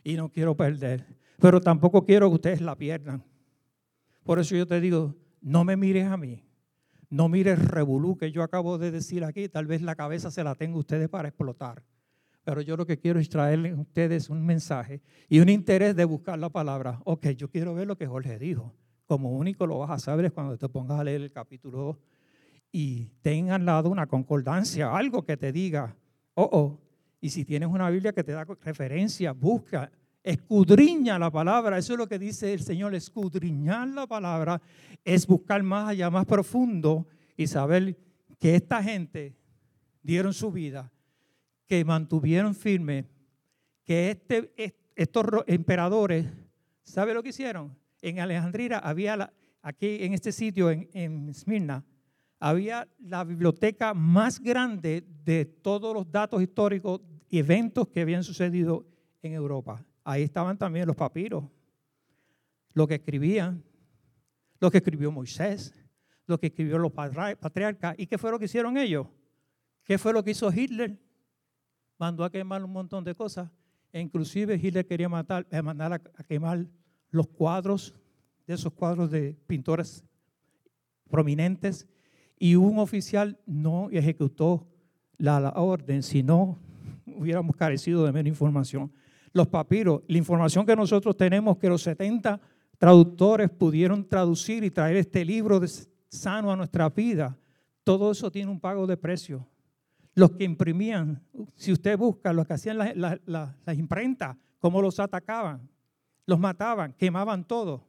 y 0.03 0.15
no 0.15 0.29
quiero 0.31 0.57
perder. 0.57 1.07
Pero 1.39 1.61
tampoco 1.61 2.05
quiero 2.05 2.29
que 2.29 2.35
ustedes 2.35 2.61
la 2.61 2.77
pierdan. 2.77 3.25
Por 4.23 4.39
eso 4.39 4.55
yo 4.55 4.67
te 4.67 4.81
digo, 4.81 5.15
no 5.41 5.65
me 5.65 5.77
mires 5.77 6.07
a 6.07 6.17
mí. 6.17 6.43
No 7.11 7.29
mires 7.29 7.59
el 7.59 7.67
revolú 7.67 8.17
que 8.17 8.31
yo 8.31 8.43
acabo 8.43 8.79
de 8.79 8.93
decir 8.93 9.25
aquí. 9.25 9.49
Tal 9.49 9.67
vez 9.67 9.83
la 9.83 9.97
cabeza 9.97 10.31
se 10.31 10.45
la 10.45 10.55
tenga 10.55 10.79
ustedes 10.79 11.09
para 11.09 11.29
explotar. 11.29 11.83
Pero 12.45 12.63
yo 12.63 12.77
lo 12.77 12.87
que 12.87 12.99
quiero 12.99 13.19
es 13.19 13.29
traerles 13.29 13.77
a 13.77 13.81
ustedes 13.81 14.31
un 14.31 14.47
mensaje 14.47 15.03
y 15.29 15.41
un 15.41 15.49
interés 15.49 15.95
de 15.95 16.05
buscar 16.05 16.39
la 16.39 16.49
palabra. 16.49 17.01
Ok, 17.05 17.29
yo 17.31 17.51
quiero 17.51 17.75
ver 17.75 17.87
lo 17.87 17.97
que 17.97 18.07
Jorge 18.07 18.39
dijo. 18.39 18.73
Como 19.07 19.31
único 19.31 19.67
lo 19.67 19.79
vas 19.79 19.91
a 19.91 19.99
saber 19.99 20.27
es 20.27 20.33
cuando 20.33 20.57
te 20.57 20.69
pongas 20.69 21.01
a 21.01 21.05
leer 21.05 21.21
el 21.21 21.33
capítulo 21.33 21.79
2 21.79 21.97
y 22.73 23.07
tengan 23.23 23.63
al 23.63 23.67
lado 23.67 23.91
una 23.91 24.07
concordancia, 24.07 24.97
algo 24.97 25.25
que 25.25 25.37
te 25.37 25.53
diga, 25.53 25.97
oh, 26.35 26.49
oh. 26.53 26.81
Y 27.21 27.31
si 27.31 27.45
tienes 27.45 27.69
una 27.69 27.91
Biblia 27.91 28.13
que 28.13 28.25
te 28.25 28.33
da 28.33 28.45
referencia, 28.45 29.33
busca, 29.33 29.91
escudriña 30.23 31.19
la 31.19 31.31
palabra. 31.31 31.79
Eso 31.79 31.95
es 31.95 31.99
lo 31.99 32.09
que 32.09 32.19
dice 32.19 32.53
el 32.53 32.61
Señor, 32.61 32.95
escudriñar 32.95 33.89
la 33.89 34.07
palabra 34.07 34.61
es 35.05 35.27
buscar 35.27 35.63
más 35.63 35.89
allá, 35.89 36.11
más 36.11 36.27
profundo 36.27 37.07
y 37.37 37.47
saber 37.47 37.97
que 38.39 38.55
esta 38.55 38.83
gente 38.83 39.37
dieron 40.03 40.33
su 40.33 40.51
vida, 40.51 40.93
que 41.67 41.85
mantuvieron 41.85 42.55
firme, 42.55 43.07
que 43.85 44.11
este, 44.11 44.75
estos 44.95 45.25
emperadores, 45.47 46.27
¿sabe 46.83 47.15
lo 47.15 47.23
que 47.23 47.31
hicieron? 47.31 47.77
En 48.03 48.21
Alejandría 48.21 48.79
había, 48.79 49.33
aquí 49.63 49.99
en 50.01 50.15
este 50.15 50.33
sitio, 50.33 50.71
en, 50.71 50.89
en 50.93 51.33
había 52.39 52.89
la 52.99 53.23
biblioteca 53.25 53.93
más 53.93 54.41
grande 54.41 55.05
de 55.25 55.45
todos 55.45 55.95
los 55.95 56.11
datos 56.11 56.43
históricos 56.43 57.03
y 57.29 57.39
eventos 57.39 57.89
que 57.89 58.01
habían 58.01 58.25
sucedido 58.25 58.87
en 59.23 59.35
Europa. 59.35 59.85
Ahí 60.05 60.23
estaban 60.23 60.57
también 60.57 60.87
los 60.87 60.97
papiros, 60.97 61.45
lo 62.73 62.87
que 62.87 62.95
escribían, 62.95 63.63
lo 64.61 64.71
que 64.71 64.79
escribió 64.79 65.11
Moisés, 65.11 65.75
lo 66.27 66.39
que 66.39 66.47
escribió 66.49 66.79
los 66.79 66.93
patriarcas. 66.93 67.95
¿Y 67.99 68.07
qué 68.07 68.17
fue 68.19 68.31
lo 68.31 68.39
que 68.39 68.45
hicieron 68.45 68.77
ellos? 68.77 69.07
¿Qué 69.85 69.99
fue 69.99 70.13
lo 70.13 70.23
que 70.23 70.31
hizo 70.31 70.51
Hitler? 70.53 70.99
Mandó 71.99 72.25
a 72.25 72.31
quemar 72.31 72.63
un 72.65 72.73
montón 72.73 73.05
de 73.05 73.15
cosas. 73.15 73.51
E 73.93 74.01
inclusive 74.01 74.55
Hitler 74.55 74.87
quería 74.87 75.09
matar, 75.09 75.47
eh, 75.51 75.61
mandar 75.61 75.93
a, 75.93 75.99
quemar 75.99 76.67
los 77.11 77.27
cuadros, 77.27 77.95
de 78.47 78.55
esos 78.55 78.73
cuadros 78.73 79.11
de 79.11 79.37
pintores 79.47 80.05
prominentes. 81.09 81.89
Y 82.39 82.55
un 82.55 82.79
oficial 82.79 83.39
no 83.47 83.89
ejecutó 83.91 84.67
la, 85.19 85.41
la 85.41 85.51
orden, 85.51 86.03
si 86.03 86.23
no 86.23 86.59
hubiéramos 87.07 87.57
carecido 87.57 88.05
de 88.05 88.13
menos 88.13 88.29
información. 88.29 88.93
Los 89.33 89.49
papiros, 89.49 90.03
la 90.09 90.19
información 90.19 90.67
que 90.67 90.75
nosotros 90.75 91.17
tenemos, 91.17 91.57
que 91.59 91.69
los 91.69 91.83
70 91.83 92.41
traductores 92.79 93.51
pudieron 93.51 94.09
traducir 94.09 94.65
y 94.65 94.71
traer 94.71 94.97
este 94.97 95.25
libro 95.25 95.61
sano 96.09 96.51
a 96.51 96.57
nuestra 96.57 96.89
vida, 96.89 97.37
todo 97.85 98.11
eso 98.11 98.31
tiene 98.31 98.51
un 98.51 98.59
pago 98.59 98.87
de 98.87 98.97
precio. 98.97 99.47
Los 100.15 100.33
que 100.33 100.45
imprimían, 100.45 101.23
si 101.55 101.73
usted 101.73 101.97
busca, 101.97 102.33
los 102.33 102.47
que 102.47 102.55
hacían 102.55 102.79
las 102.79 103.21
la, 103.27 103.75
imprentas, 103.75 104.37
cómo 104.59 104.83
los 104.83 104.99
atacaban, 104.99 105.69
los 106.27 106.39
mataban, 106.39 106.93
quemaban 106.95 107.45
todo 107.45 107.87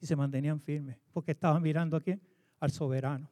y 0.00 0.06
se 0.06 0.16
mantenían 0.16 0.60
firmes 0.60 0.98
porque 1.12 1.32
estaban 1.32 1.62
mirando 1.62 1.96
aquí 1.96 2.18
al 2.60 2.70
soberano, 2.70 3.30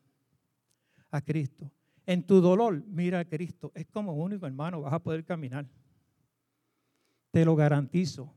a 1.10 1.20
Cristo. 1.20 1.70
En 2.06 2.22
tu 2.22 2.40
dolor, 2.40 2.82
mira 2.86 3.20
a 3.20 3.24
Cristo. 3.24 3.72
Es 3.74 3.86
como 3.86 4.12
único, 4.14 4.46
hermano, 4.46 4.82
vas 4.82 4.92
a 4.92 4.98
poder 4.98 5.24
caminar. 5.24 5.66
Te 7.34 7.44
lo 7.44 7.56
garantizo, 7.56 8.32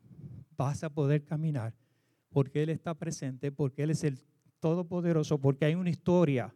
vas 0.58 0.84
a 0.84 0.90
poder 0.90 1.24
caminar 1.24 1.72
porque 2.30 2.64
Él 2.64 2.70
está 2.70 2.96
presente, 2.96 3.52
porque 3.52 3.84
Él 3.84 3.92
es 3.92 4.04
el 4.04 4.20
Todopoderoso, 4.60 5.40
porque 5.40 5.66
hay 5.66 5.76
una 5.76 5.92
historia. 5.92 6.52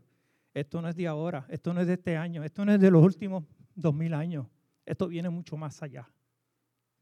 Esto 0.51 0.81
no 0.81 0.89
es 0.89 0.95
de 0.95 1.05
ahora, 1.05 1.45
esto 1.49 1.71
no 1.71 1.81
es 1.81 1.85
de 1.85 1.93
este 1.93 2.17
año, 2.17 2.43
esto 2.43 2.65
no 2.65 2.73
es 2.73 2.79
de 2.79 2.89
los 2.89 3.03
últimos 3.03 3.43
dos 3.75 3.93
mil 3.93 4.15
años. 4.15 4.47
Esto 4.87 5.07
viene 5.07 5.29
mucho 5.29 5.55
más 5.55 5.83
allá, 5.83 6.09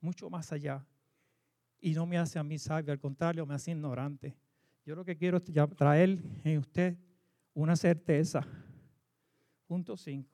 mucho 0.02 0.30
más 0.30 0.52
allá. 0.52 0.86
Y 1.80 1.94
no 1.94 2.06
me 2.06 2.18
hace 2.18 2.38
a 2.38 2.44
mí 2.44 2.60
sabio, 2.60 2.92
al 2.92 3.00
contrario, 3.00 3.46
me 3.46 3.54
hace 3.54 3.72
ignorante. 3.72 4.36
Yo 4.84 4.94
lo 4.94 5.06
que 5.06 5.16
quiero 5.16 5.38
es 5.38 5.44
traer 5.78 6.20
en 6.44 6.58
usted 6.58 6.98
una 7.54 7.78
certeza. 7.78 8.46
Punto 9.68 9.96
5. 9.96 10.30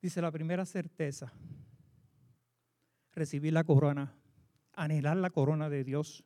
Dice 0.00 0.22
la 0.22 0.32
primera 0.32 0.64
certeza, 0.64 1.30
recibir 3.12 3.52
la 3.52 3.64
corona, 3.64 4.14
anhelar 4.74 5.16
la 5.16 5.30
corona 5.30 5.68
de 5.68 5.84
Dios 5.84 6.24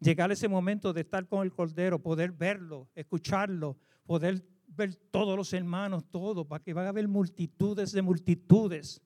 llegar 0.00 0.32
ese 0.32 0.48
momento 0.48 0.92
de 0.92 1.02
estar 1.02 1.26
con 1.26 1.42
el 1.42 1.52
Cordero, 1.52 1.98
poder 1.98 2.32
verlo, 2.32 2.88
escucharlo, 2.94 3.76
poder 4.06 4.44
ver 4.66 4.94
todos 4.94 5.36
los 5.36 5.52
hermanos, 5.52 6.04
todo, 6.10 6.44
para 6.46 6.62
que 6.62 6.72
van 6.72 6.86
a 6.86 6.90
haber 6.90 7.06
multitudes 7.06 7.92
de 7.92 8.02
multitudes 8.02 9.02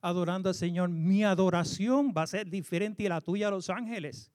adorando 0.00 0.48
al 0.48 0.54
Señor. 0.54 0.88
Mi 0.88 1.24
adoración 1.24 2.12
va 2.16 2.22
a 2.22 2.26
ser 2.26 2.50
diferente 2.50 3.06
a 3.06 3.10
la 3.10 3.20
tuya 3.20 3.48
a 3.48 3.50
los 3.50 3.70
ángeles. 3.70 4.32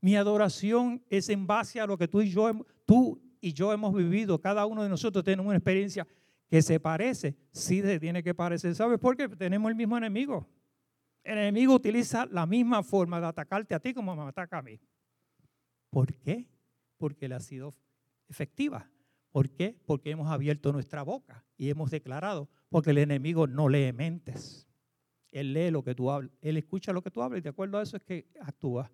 Mi 0.00 0.16
adoración 0.16 1.02
es 1.08 1.30
en 1.30 1.46
base 1.46 1.80
a 1.80 1.86
lo 1.86 1.96
que 1.96 2.06
tú 2.06 2.20
y 2.20 2.30
yo, 2.30 2.66
tú 2.84 3.18
y 3.40 3.54
yo 3.54 3.72
hemos 3.72 3.94
vivido. 3.94 4.38
Cada 4.38 4.66
uno 4.66 4.82
de 4.82 4.90
nosotros 4.90 5.24
tenemos 5.24 5.46
una 5.46 5.56
experiencia 5.56 6.06
que 6.50 6.60
se 6.60 6.78
parece. 6.78 7.34
Sí, 7.50 7.80
se 7.80 7.98
tiene 7.98 8.22
que 8.22 8.34
parecer. 8.34 8.74
¿Sabes 8.74 8.98
por 8.98 9.16
qué? 9.16 9.28
Tenemos 9.30 9.70
el 9.70 9.76
mismo 9.76 9.96
enemigo. 9.96 10.46
El 11.24 11.38
enemigo 11.38 11.74
utiliza 11.74 12.26
la 12.26 12.46
misma 12.46 12.82
forma 12.82 13.18
de 13.18 13.26
atacarte 13.26 13.74
a 13.74 13.80
ti 13.80 13.94
como 13.94 14.14
me 14.14 14.22
ataca 14.22 14.58
a 14.58 14.62
mí. 14.62 14.78
¿Por 15.88 16.14
qué? 16.14 16.46
Porque 16.98 17.26
él 17.26 17.32
ha 17.32 17.40
sido 17.40 17.74
efectiva. 18.28 18.90
¿Por 19.32 19.50
qué? 19.50 19.76
Porque 19.86 20.10
hemos 20.10 20.30
abierto 20.30 20.72
nuestra 20.72 21.02
boca 21.02 21.44
y 21.56 21.70
hemos 21.70 21.90
declarado, 21.90 22.48
porque 22.68 22.90
el 22.90 22.98
enemigo 22.98 23.46
no 23.46 23.68
lee 23.68 23.92
mentes. 23.92 24.68
Él 25.32 25.54
lee 25.54 25.70
lo 25.70 25.82
que 25.82 25.94
tú 25.94 26.10
hablas, 26.10 26.30
él 26.40 26.56
escucha 26.56 26.92
lo 26.92 27.02
que 27.02 27.10
tú 27.10 27.22
hablas 27.22 27.38
y 27.38 27.42
de 27.42 27.48
acuerdo 27.48 27.78
a 27.78 27.82
eso 27.82 27.96
es 27.96 28.04
que 28.04 28.28
actúa. 28.40 28.92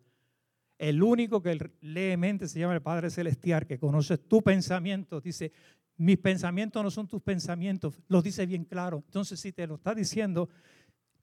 El 0.78 1.02
único 1.02 1.42
que 1.42 1.58
lee 1.82 2.16
mentes 2.16 2.52
se 2.52 2.60
llama 2.60 2.74
el 2.74 2.80
Padre 2.80 3.10
Celestial, 3.10 3.66
que 3.66 3.78
conoce 3.78 4.16
tu 4.16 4.40
pensamiento. 4.40 5.20
Dice, 5.20 5.52
mis 5.98 6.16
pensamientos 6.16 6.82
no 6.82 6.90
son 6.90 7.06
tus 7.06 7.20
pensamientos. 7.20 8.00
Lo 8.08 8.22
dice 8.22 8.46
bien 8.46 8.64
claro. 8.64 9.02
Entonces, 9.04 9.38
si 9.38 9.52
te 9.52 9.66
lo 9.66 9.74
está 9.74 9.94
diciendo, 9.94 10.48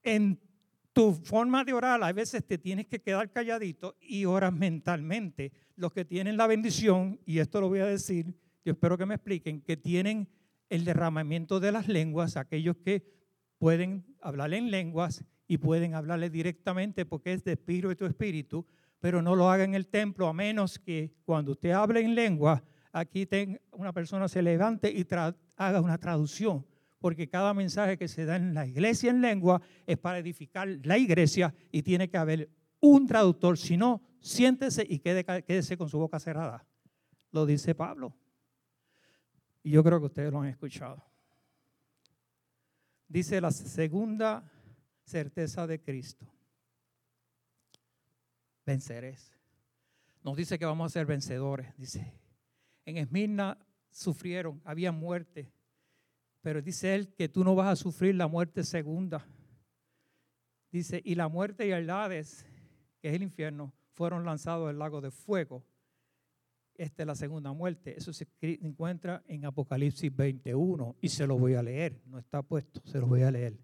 en 0.03 0.39
tu 0.97 1.13
forma 1.13 1.63
de 1.63 1.73
orar, 1.73 2.03
a 2.03 2.11
veces 2.11 2.43
te 2.43 2.57
tienes 2.57 2.87
que 2.87 2.99
quedar 2.99 3.31
calladito 3.31 3.95
y 4.01 4.25
oras 4.25 4.51
mentalmente. 4.51 5.51
Los 5.75 5.93
que 5.93 6.05
tienen 6.05 6.37
la 6.37 6.47
bendición, 6.47 7.19
y 7.23 7.37
esto 7.37 7.61
lo 7.61 7.69
voy 7.69 7.81
a 7.81 7.85
decir, 7.85 8.33
yo 8.65 8.71
espero 8.71 8.97
que 8.97 9.05
me 9.05 9.13
expliquen, 9.13 9.61
que 9.61 9.77
tienen 9.77 10.27
el 10.69 10.85
derramamiento 10.85 11.59
de 11.59 11.71
las 11.71 11.87
lenguas, 11.87 12.35
aquellos 12.35 12.77
que 12.77 13.05
pueden 13.59 14.07
hablarle 14.21 14.57
en 14.57 14.71
lenguas 14.71 15.23
y 15.47 15.59
pueden 15.59 15.93
hablarle 15.93 16.31
directamente 16.31 17.05
porque 17.05 17.33
es 17.33 17.43
de 17.43 17.51
espíritu 17.51 17.95
tu 17.95 18.07
espíritu, 18.07 18.65
pero 18.99 19.21
no 19.21 19.35
lo 19.35 19.51
haga 19.51 19.65
en 19.65 19.75
el 19.75 19.85
templo 19.85 20.27
a 20.27 20.33
menos 20.33 20.79
que 20.79 21.13
cuando 21.25 21.51
usted 21.51 21.73
hable 21.73 21.99
en 21.99 22.15
lengua, 22.15 22.63
aquí 22.91 23.29
una 23.71 23.93
persona 23.93 24.27
se 24.27 24.41
levante 24.41 24.91
y 24.91 25.05
haga 25.57 25.79
una 25.79 25.99
traducción 25.99 26.65
porque 26.99 27.29
cada 27.29 27.53
mensaje 27.53 27.97
que 27.97 28.07
se 28.07 28.25
da 28.25 28.35
en 28.35 28.53
la 28.53 28.65
iglesia 28.65 29.11
en 29.11 29.21
lengua 29.21 29.61
es 29.85 29.97
para 29.97 30.19
edificar 30.19 30.67
la 30.83 30.97
iglesia 30.97 31.53
y 31.71 31.83
tiene 31.83 32.09
que 32.09 32.17
haber 32.17 32.49
un 32.79 33.07
traductor. 33.07 33.57
Si 33.57 33.77
no, 33.77 34.01
siéntese 34.19 34.85
y 34.87 34.99
quédese 34.99 35.77
con 35.77 35.89
su 35.89 35.99
boca 35.99 36.19
cerrada. 36.19 36.65
Lo 37.31 37.45
dice 37.45 37.75
Pablo. 37.75 38.15
Y 39.63 39.71
yo 39.71 39.83
creo 39.83 39.99
que 39.99 40.05
ustedes 40.05 40.31
lo 40.31 40.41
han 40.41 40.47
escuchado. 40.47 41.03
Dice 43.07 43.39
la 43.39 43.51
segunda 43.51 44.49
certeza 45.03 45.67
de 45.67 45.79
Cristo. 45.79 46.25
Venceréis. 48.65 49.31
Nos 50.23 50.35
dice 50.35 50.59
que 50.59 50.65
vamos 50.65 50.91
a 50.91 50.93
ser 50.93 51.05
vencedores. 51.05 51.73
Dice, 51.77 52.13
en 52.85 52.97
Esmirna 52.97 53.57
sufrieron, 53.91 54.61
había 54.65 54.91
muerte, 54.91 55.53
pero 56.47 56.61
dice 56.61 56.95
él 56.95 57.09
que 57.09 57.27
tú 57.27 57.43
no 57.43 57.55
vas 57.55 57.67
a 57.67 57.75
sufrir 57.75 58.15
la 58.15 58.29
muerte 58.29 58.63
segunda. 58.63 59.27
Dice, 60.71 61.01
y 61.03 61.15
la 61.15 61.27
muerte 61.27 61.67
y 61.67 61.71
el 61.71 61.89
Hades, 61.89 62.45
que 63.01 63.09
es 63.09 63.15
el 63.15 63.23
infierno, 63.23 63.73
fueron 63.95 64.23
lanzados 64.23 64.69
al 64.69 64.79
lago 64.79 65.01
de 65.01 65.11
fuego. 65.11 65.65
Esta 66.73 67.03
es 67.03 67.07
la 67.07 67.15
segunda 67.15 67.51
muerte. 67.51 67.97
Eso 67.97 68.13
se 68.13 68.29
encuentra 68.39 69.25
en 69.27 69.43
Apocalipsis 69.43 70.15
21 70.15 70.95
y 71.01 71.09
se 71.09 71.27
lo 71.27 71.37
voy 71.37 71.55
a 71.55 71.61
leer. 71.61 71.99
No 72.05 72.17
está 72.17 72.41
puesto, 72.41 72.79
se 72.85 72.97
lo 72.97 73.07
voy 73.07 73.23
a 73.23 73.31
leer. 73.31 73.59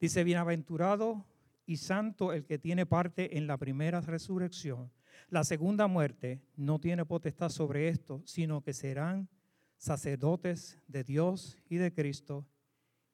Dice, 0.00 0.24
bienaventurado 0.24 1.22
y 1.66 1.76
santo 1.76 2.32
el 2.32 2.46
que 2.46 2.58
tiene 2.58 2.86
parte 2.86 3.36
en 3.36 3.46
la 3.46 3.58
primera 3.58 4.00
resurrección. 4.00 4.90
La 5.28 5.44
segunda 5.44 5.86
muerte 5.86 6.40
no 6.56 6.78
tiene 6.78 7.04
potestad 7.04 7.50
sobre 7.50 7.88
esto, 7.90 8.22
sino 8.24 8.62
que 8.62 8.72
serán 8.72 9.28
sacerdotes 9.76 10.78
de 10.86 11.04
Dios 11.04 11.58
y 11.68 11.76
de 11.76 11.92
Cristo 11.92 12.46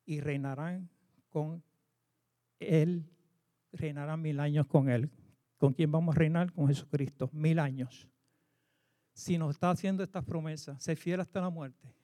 y 0.05 0.21
reinarán 0.21 0.91
con 1.29 1.63
Él, 2.59 3.09
reinarán 3.73 4.21
mil 4.21 4.41
años 4.41 4.67
con 4.67 4.89
Él. 4.89 5.11
¿Con 5.57 5.73
quién 5.73 5.93
vamos 5.93 6.17
a 6.17 6.19
reinar? 6.19 6.53
Con 6.53 6.67
Jesucristo, 6.67 7.31
mil 7.33 7.59
años. 7.59 8.09
Si 9.15 9.39
nos 9.39 9.51
está 9.51 9.71
haciendo 9.71 10.03
estas 10.03 10.25
promesas, 10.25 10.83
se 10.83 10.97
fiel 10.97 11.21
hasta 11.21 11.41
la 11.41 11.51
muerte, 11.51 11.95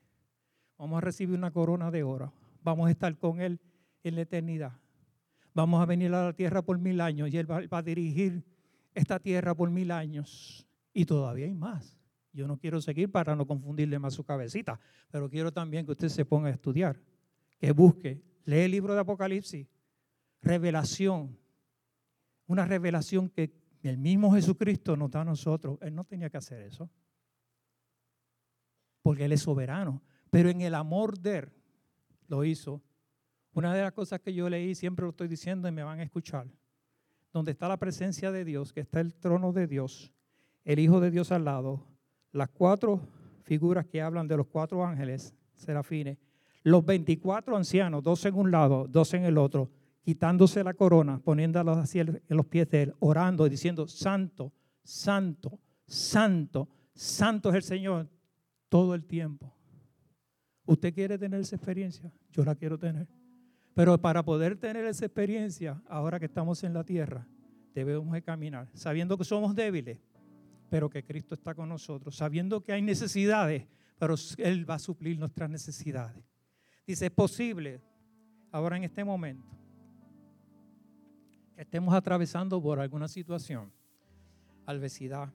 vamos 0.76 0.98
a 0.98 1.00
recibir 1.00 1.36
una 1.36 1.50
corona 1.50 1.90
de 1.90 2.02
oro, 2.02 2.32
vamos 2.62 2.88
a 2.88 2.90
estar 2.90 3.16
con 3.16 3.40
Él 3.40 3.60
en 4.02 4.14
la 4.14 4.22
eternidad. 4.22 4.72
Vamos 5.54 5.82
a 5.82 5.86
venir 5.86 6.14
a 6.14 6.26
la 6.26 6.32
tierra 6.32 6.62
por 6.62 6.78
mil 6.78 7.00
años 7.00 7.30
y 7.30 7.36
Él 7.38 7.50
va, 7.50 7.62
va 7.66 7.78
a 7.78 7.82
dirigir 7.82 8.44
esta 8.94 9.18
tierra 9.18 9.54
por 9.54 9.70
mil 9.70 9.90
años. 9.90 10.66
Y 10.92 11.04
todavía 11.04 11.46
hay 11.46 11.54
más. 11.54 11.98
Yo 12.38 12.46
no 12.46 12.56
quiero 12.56 12.80
seguir 12.80 13.10
para 13.10 13.34
no 13.34 13.48
confundirle 13.48 13.98
más 13.98 14.14
su 14.14 14.22
cabecita, 14.22 14.78
pero 15.10 15.28
quiero 15.28 15.52
también 15.52 15.84
que 15.84 15.90
usted 15.90 16.08
se 16.08 16.24
ponga 16.24 16.46
a 16.46 16.52
estudiar, 16.52 17.02
que 17.58 17.72
busque, 17.72 18.22
lee 18.44 18.60
el 18.60 18.70
libro 18.70 18.94
de 18.94 19.00
Apocalipsis, 19.00 19.66
revelación, 20.40 21.36
una 22.46 22.64
revelación 22.64 23.28
que 23.28 23.52
el 23.82 23.98
mismo 23.98 24.32
Jesucristo 24.32 24.96
nos 24.96 25.10
da 25.10 25.22
a 25.22 25.24
nosotros. 25.24 25.78
Él 25.80 25.96
no 25.96 26.04
tenía 26.04 26.30
que 26.30 26.36
hacer 26.36 26.62
eso, 26.62 26.88
porque 29.02 29.24
Él 29.24 29.32
es 29.32 29.42
soberano, 29.42 30.00
pero 30.30 30.48
en 30.48 30.60
el 30.60 30.76
amor 30.76 31.18
de 31.18 31.38
Él 31.38 31.52
lo 32.28 32.44
hizo. 32.44 32.80
Una 33.52 33.74
de 33.74 33.82
las 33.82 33.90
cosas 33.90 34.20
que 34.20 34.32
yo 34.32 34.48
leí, 34.48 34.76
siempre 34.76 35.02
lo 35.02 35.10
estoy 35.10 35.26
diciendo 35.26 35.66
y 35.66 35.72
me 35.72 35.82
van 35.82 35.98
a 35.98 36.04
escuchar, 36.04 36.46
donde 37.32 37.50
está 37.50 37.66
la 37.66 37.78
presencia 37.78 38.30
de 38.30 38.44
Dios, 38.44 38.72
que 38.72 38.78
está 38.78 39.00
el 39.00 39.12
trono 39.16 39.52
de 39.52 39.66
Dios, 39.66 40.12
el 40.64 40.78
Hijo 40.78 41.00
de 41.00 41.10
Dios 41.10 41.32
al 41.32 41.44
lado, 41.44 41.97
las 42.32 42.48
cuatro 42.50 43.00
figuras 43.42 43.86
que 43.86 44.02
hablan 44.02 44.28
de 44.28 44.36
los 44.36 44.46
cuatro 44.46 44.84
ángeles, 44.84 45.34
serafines, 45.56 46.18
los 46.62 46.84
24 46.84 47.56
ancianos, 47.56 48.02
dos 48.02 48.24
en 48.26 48.34
un 48.34 48.50
lado, 48.50 48.86
dos 48.88 49.14
en 49.14 49.24
el 49.24 49.38
otro, 49.38 49.70
quitándose 50.02 50.62
la 50.64 50.74
corona, 50.74 51.18
poniéndola 51.18 51.80
así 51.80 52.00
en 52.00 52.20
los 52.28 52.46
pies 52.46 52.68
de 52.70 52.82
él, 52.82 52.94
orando 52.98 53.46
y 53.46 53.50
diciendo, 53.50 53.86
santo, 53.86 54.52
santo, 54.82 55.58
santo, 55.86 56.68
santo 56.94 57.50
es 57.50 57.54
el 57.56 57.62
Señor 57.62 58.08
todo 58.68 58.94
el 58.94 59.04
tiempo. 59.04 59.54
¿Usted 60.66 60.92
quiere 60.92 61.16
tener 61.16 61.40
esa 61.40 61.56
experiencia? 61.56 62.12
Yo 62.30 62.44
la 62.44 62.54
quiero 62.54 62.78
tener. 62.78 63.08
Pero 63.74 63.96
para 63.98 64.22
poder 64.24 64.56
tener 64.56 64.84
esa 64.84 65.06
experiencia, 65.06 65.80
ahora 65.88 66.18
que 66.18 66.26
estamos 66.26 66.62
en 66.64 66.74
la 66.74 66.84
tierra, 66.84 67.26
debemos 67.74 68.12
de 68.12 68.22
caminar, 68.22 68.68
sabiendo 68.74 69.16
que 69.16 69.24
somos 69.24 69.54
débiles, 69.54 69.98
pero 70.68 70.90
que 70.90 71.04
Cristo 71.04 71.34
está 71.34 71.54
con 71.54 71.68
nosotros, 71.68 72.16
sabiendo 72.16 72.62
que 72.62 72.72
hay 72.72 72.82
necesidades, 72.82 73.66
pero 73.98 74.14
Él 74.38 74.68
va 74.68 74.74
a 74.74 74.78
suplir 74.78 75.18
nuestras 75.18 75.48
necesidades. 75.48 76.22
Dice, 76.86 77.06
es 77.06 77.12
posible, 77.12 77.80
ahora 78.52 78.76
en 78.76 78.84
este 78.84 79.04
momento, 79.04 79.48
que 81.54 81.62
estemos 81.62 81.94
atravesando 81.94 82.62
por 82.62 82.80
alguna 82.80 83.08
situación, 83.08 83.72
adversidad, 84.66 85.32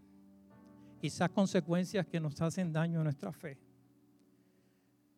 quizás 1.00 1.30
consecuencias 1.30 2.06
que 2.08 2.20
nos 2.20 2.40
hacen 2.42 2.72
daño 2.72 3.02
a 3.02 3.04
nuestra 3.04 3.32
fe. 3.32 3.58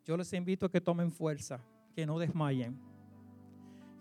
Yo 0.05 0.17
les 0.17 0.31
invito 0.33 0.65
a 0.65 0.71
que 0.71 0.81
tomen 0.81 1.11
fuerza, 1.11 1.59
que 1.93 2.05
no 2.05 2.17
desmayen, 2.19 2.79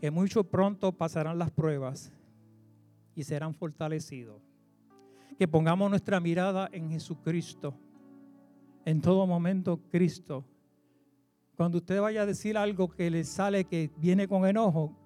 que 0.00 0.10
mucho 0.10 0.44
pronto 0.44 0.92
pasarán 0.92 1.38
las 1.38 1.50
pruebas 1.50 2.12
y 3.14 3.24
serán 3.24 3.54
fortalecidos 3.54 4.53
que 5.38 5.48
pongamos 5.48 5.90
nuestra 5.90 6.20
mirada 6.20 6.68
en 6.72 6.90
Jesucristo. 6.90 7.74
En 8.84 9.00
todo 9.00 9.26
momento, 9.26 9.80
Cristo. 9.90 10.44
Cuando 11.56 11.78
usted 11.78 12.00
vaya 12.00 12.22
a 12.22 12.26
decir 12.26 12.56
algo 12.56 12.90
que 12.90 13.10
le 13.10 13.24
sale 13.24 13.64
que 13.64 13.90
viene 13.96 14.26
con 14.26 14.46
enojo, 14.46 14.96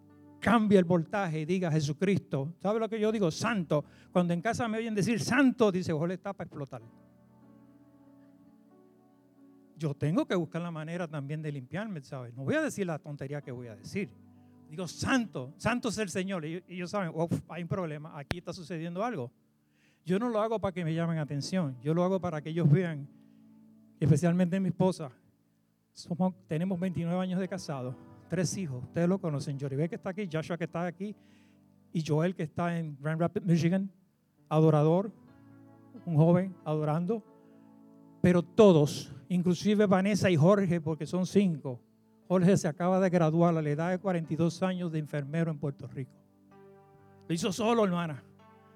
cambie 0.41 0.79
el 0.79 0.85
voltaje 0.85 1.41
y 1.41 1.45
diga 1.45 1.71
Jesucristo. 1.71 2.55
¿Sabe 2.61 2.81
lo 2.81 2.89
que 2.89 2.99
yo 2.99 3.13
digo? 3.13 3.31
Santo. 3.31 3.85
Cuando 4.13 4.33
en 4.33 4.41
casa 4.41 4.67
me 4.69 4.79
oyen 4.79 4.95
decir 4.95 5.21
santo, 5.21 5.71
dice, 5.71 5.93
ojo, 5.93 6.07
le 6.07 6.15
está 6.15 6.33
para 6.33 6.47
explotar. 6.47 6.83
Yo 9.77 9.95
tengo 9.95 10.27
que 10.27 10.35
buscar 10.35 10.61
la 10.61 10.73
manera 10.73 11.07
también 11.07 11.41
de 11.41 11.53
limpiarme, 11.53 12.01
¿sabes? 12.03 12.35
No 12.35 12.45
voy 12.45 12.57
a 12.57 12.63
decir 12.63 12.87
la 12.87 12.99
tontería 12.99 13.41
que 13.41 13.53
voy 13.53 13.69
a 13.69 13.77
decir. 13.77 14.11
Digo, 14.69 14.89
santo, 14.89 15.55
santo 15.57 15.89
es 15.89 15.99
el 15.99 16.09
Señor. 16.09 16.45
Y 16.45 16.63
ellos 16.69 16.91
saben, 16.91 17.13
hay 17.49 17.63
un 17.63 17.69
problema, 17.69 18.19
aquí 18.19 18.39
está 18.39 18.53
sucediendo 18.53 19.05
algo. 19.05 19.31
Yo 20.09 20.19
no 20.19 20.31
lo 20.31 20.41
hago 20.41 20.59
para 20.59 20.73
que 20.73 20.83
me 20.87 20.95
llamen 20.95 21.19
atención, 21.19 21.77
yo 21.83 21.93
lo 21.93 22.03
hago 22.03 22.19
para 22.19 22.41
que 22.41 22.49
ellos 22.49 22.67
vean, 22.71 23.07
especialmente 24.01 24.59
mi 24.59 24.71
esposa. 24.71 25.11
Tenemos 26.47 26.81
29 26.81 27.21
años 27.21 27.39
de 27.39 27.47
casado, 27.47 27.95
tres 28.27 28.57
hijos, 28.57 28.85
ustedes 28.85 29.07
lo 29.07 29.21
conocen, 29.21 29.61
Joribé 29.61 29.87
que 29.87 29.97
está 29.97 30.09
aquí, 30.09 30.27
Joshua 30.33 30.57
que 30.57 30.65
está 30.65 30.87
aquí 30.87 31.15
y 31.93 32.03
Joel 32.03 32.35
que 32.35 32.45
está 32.45 32.79
en 32.79 32.97
Grand 32.99 33.21
Rapids, 33.21 33.45
Michigan, 33.45 33.91
adorador, 34.49 35.13
un 36.07 36.17
joven 36.17 36.57
adorando, 36.65 37.23
pero 38.23 38.43
todos, 38.43 39.15
inclusive 39.29 39.85
Vanessa 39.85 40.31
y 40.31 40.37
Jorge, 40.37 40.81
porque 40.81 41.05
son 41.05 41.27
cinco. 41.27 41.83
Jorge 42.29 42.57
se 42.57 42.67
acaba 42.67 42.99
de 42.99 43.11
graduar 43.11 43.55
a 43.59 43.61
la 43.61 43.69
edad 43.69 43.91
de 43.91 43.99
42 43.99 44.63
años 44.63 44.91
de 44.91 45.01
enfermero 45.01 45.51
en 45.51 45.59
Puerto 45.59 45.87
Rico. 45.87 46.13
Lo 47.29 47.35
hizo 47.35 47.53
solo, 47.53 47.85
hermana. 47.85 48.25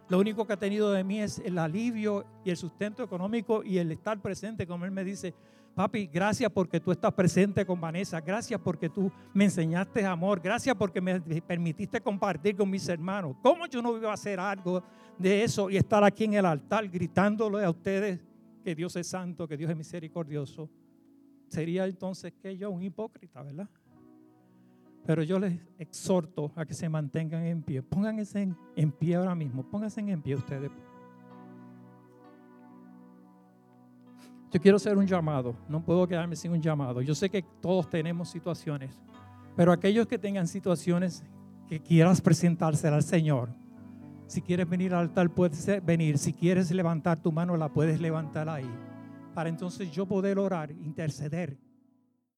Lo 0.09 0.18
único 0.18 0.46
que 0.46 0.53
ha 0.53 0.59
tenido 0.59 0.92
de 0.92 1.05
mí 1.05 1.20
es 1.20 1.38
el 1.38 1.59
alivio 1.59 2.24
y 2.44 2.50
el 2.50 2.57
sustento 2.57 3.03
económico 3.03 3.62
y 3.64 3.78
el 3.78 3.90
estar 3.92 4.20
presente, 4.20 4.66
como 4.66 4.84
él 4.84 4.90
me 4.90 5.05
dice, 5.05 5.34
papi, 5.74 6.07
gracias 6.07 6.50
porque 6.50 6.80
tú 6.80 6.92
estás 6.92 7.12
presente 7.14 7.64
con 7.64 7.80
Vanessa, 7.80 8.20
gracias 8.20 8.61
porque 8.61 8.88
tú 8.88 9.11
me 9.32 9.44
enseñaste 9.44 10.05
amor, 10.05 10.40
gracias 10.40 10.76
porque 10.76 11.00
me 11.00 11.20
permitiste 11.20 12.00
compartir 12.00 12.57
con 12.57 12.68
mis 12.68 12.86
hermanos. 12.88 13.36
¿Cómo 13.42 13.66
yo 13.66 13.80
no 13.80 13.96
iba 13.96 14.11
a 14.11 14.14
hacer 14.14 14.38
algo 14.38 14.82
de 15.18 15.44
eso 15.44 15.70
y 15.70 15.76
estar 15.76 16.05
aquí 16.05 16.24
en 16.24 16.34
el 16.34 16.46
altar 16.46 16.88
gritándole 16.88 17.64
a 17.64 17.70
ustedes 17.70 18.20
que 18.62 18.74
Dios 18.74 18.94
es 18.96 19.07
santo, 19.07 19.48
que 19.48 19.57
Dios 19.57 19.70
es 19.70 19.76
misericordioso? 19.76 20.68
Sería 21.48 21.86
entonces 21.86 22.32
que 22.42 22.57
yo 22.57 22.70
un 22.70 22.82
hipócrita, 22.82 23.42
¿verdad? 23.42 23.68
Pero 25.05 25.22
yo 25.22 25.38
les 25.38 25.59
exhorto 25.78 26.53
a 26.55 26.64
que 26.64 26.74
se 26.74 26.88
mantengan 26.88 27.44
en 27.44 27.62
pie. 27.62 27.82
Pónganse 27.82 28.42
en, 28.42 28.57
en 28.76 28.92
pie 28.92 29.16
ahora 29.16 29.34
mismo. 29.34 29.68
Pónganse 29.68 30.00
en 30.00 30.22
pie 30.22 30.36
ustedes. 30.36 30.70
Yo 34.53 34.61
quiero 34.61 34.76
hacer 34.76 34.96
un 34.96 35.07
llamado. 35.07 35.57
No 35.68 35.82
puedo 35.82 36.07
quedarme 36.07 36.36
sin 36.36 36.53
un 36.53 36.61
llamado. 36.61 37.00
Yo 37.00 37.14
sé 37.14 37.30
que 37.30 37.42
todos 37.61 37.88
tenemos 37.88 38.28
situaciones. 38.28 39.00
Pero 39.57 39.72
aquellos 39.72 40.07
que 40.07 40.18
tengan 40.18 40.46
situaciones 40.46 41.24
que 41.66 41.80
quieras 41.80 42.20
presentarse 42.20 42.86
al 42.86 43.03
Señor, 43.03 43.48
si 44.26 44.40
quieres 44.40 44.68
venir 44.68 44.94
al 44.94 45.00
altar, 45.00 45.30
puedes 45.30 45.84
venir. 45.84 46.18
Si 46.18 46.32
quieres 46.32 46.70
levantar 46.70 47.20
tu 47.20 47.32
mano, 47.32 47.57
la 47.57 47.70
puedes 47.70 48.00
levantar 48.00 48.48
ahí. 48.48 48.70
Para 49.34 49.48
entonces 49.48 49.90
yo 49.90 50.07
poder 50.07 50.38
orar, 50.38 50.70
interceder 50.70 51.59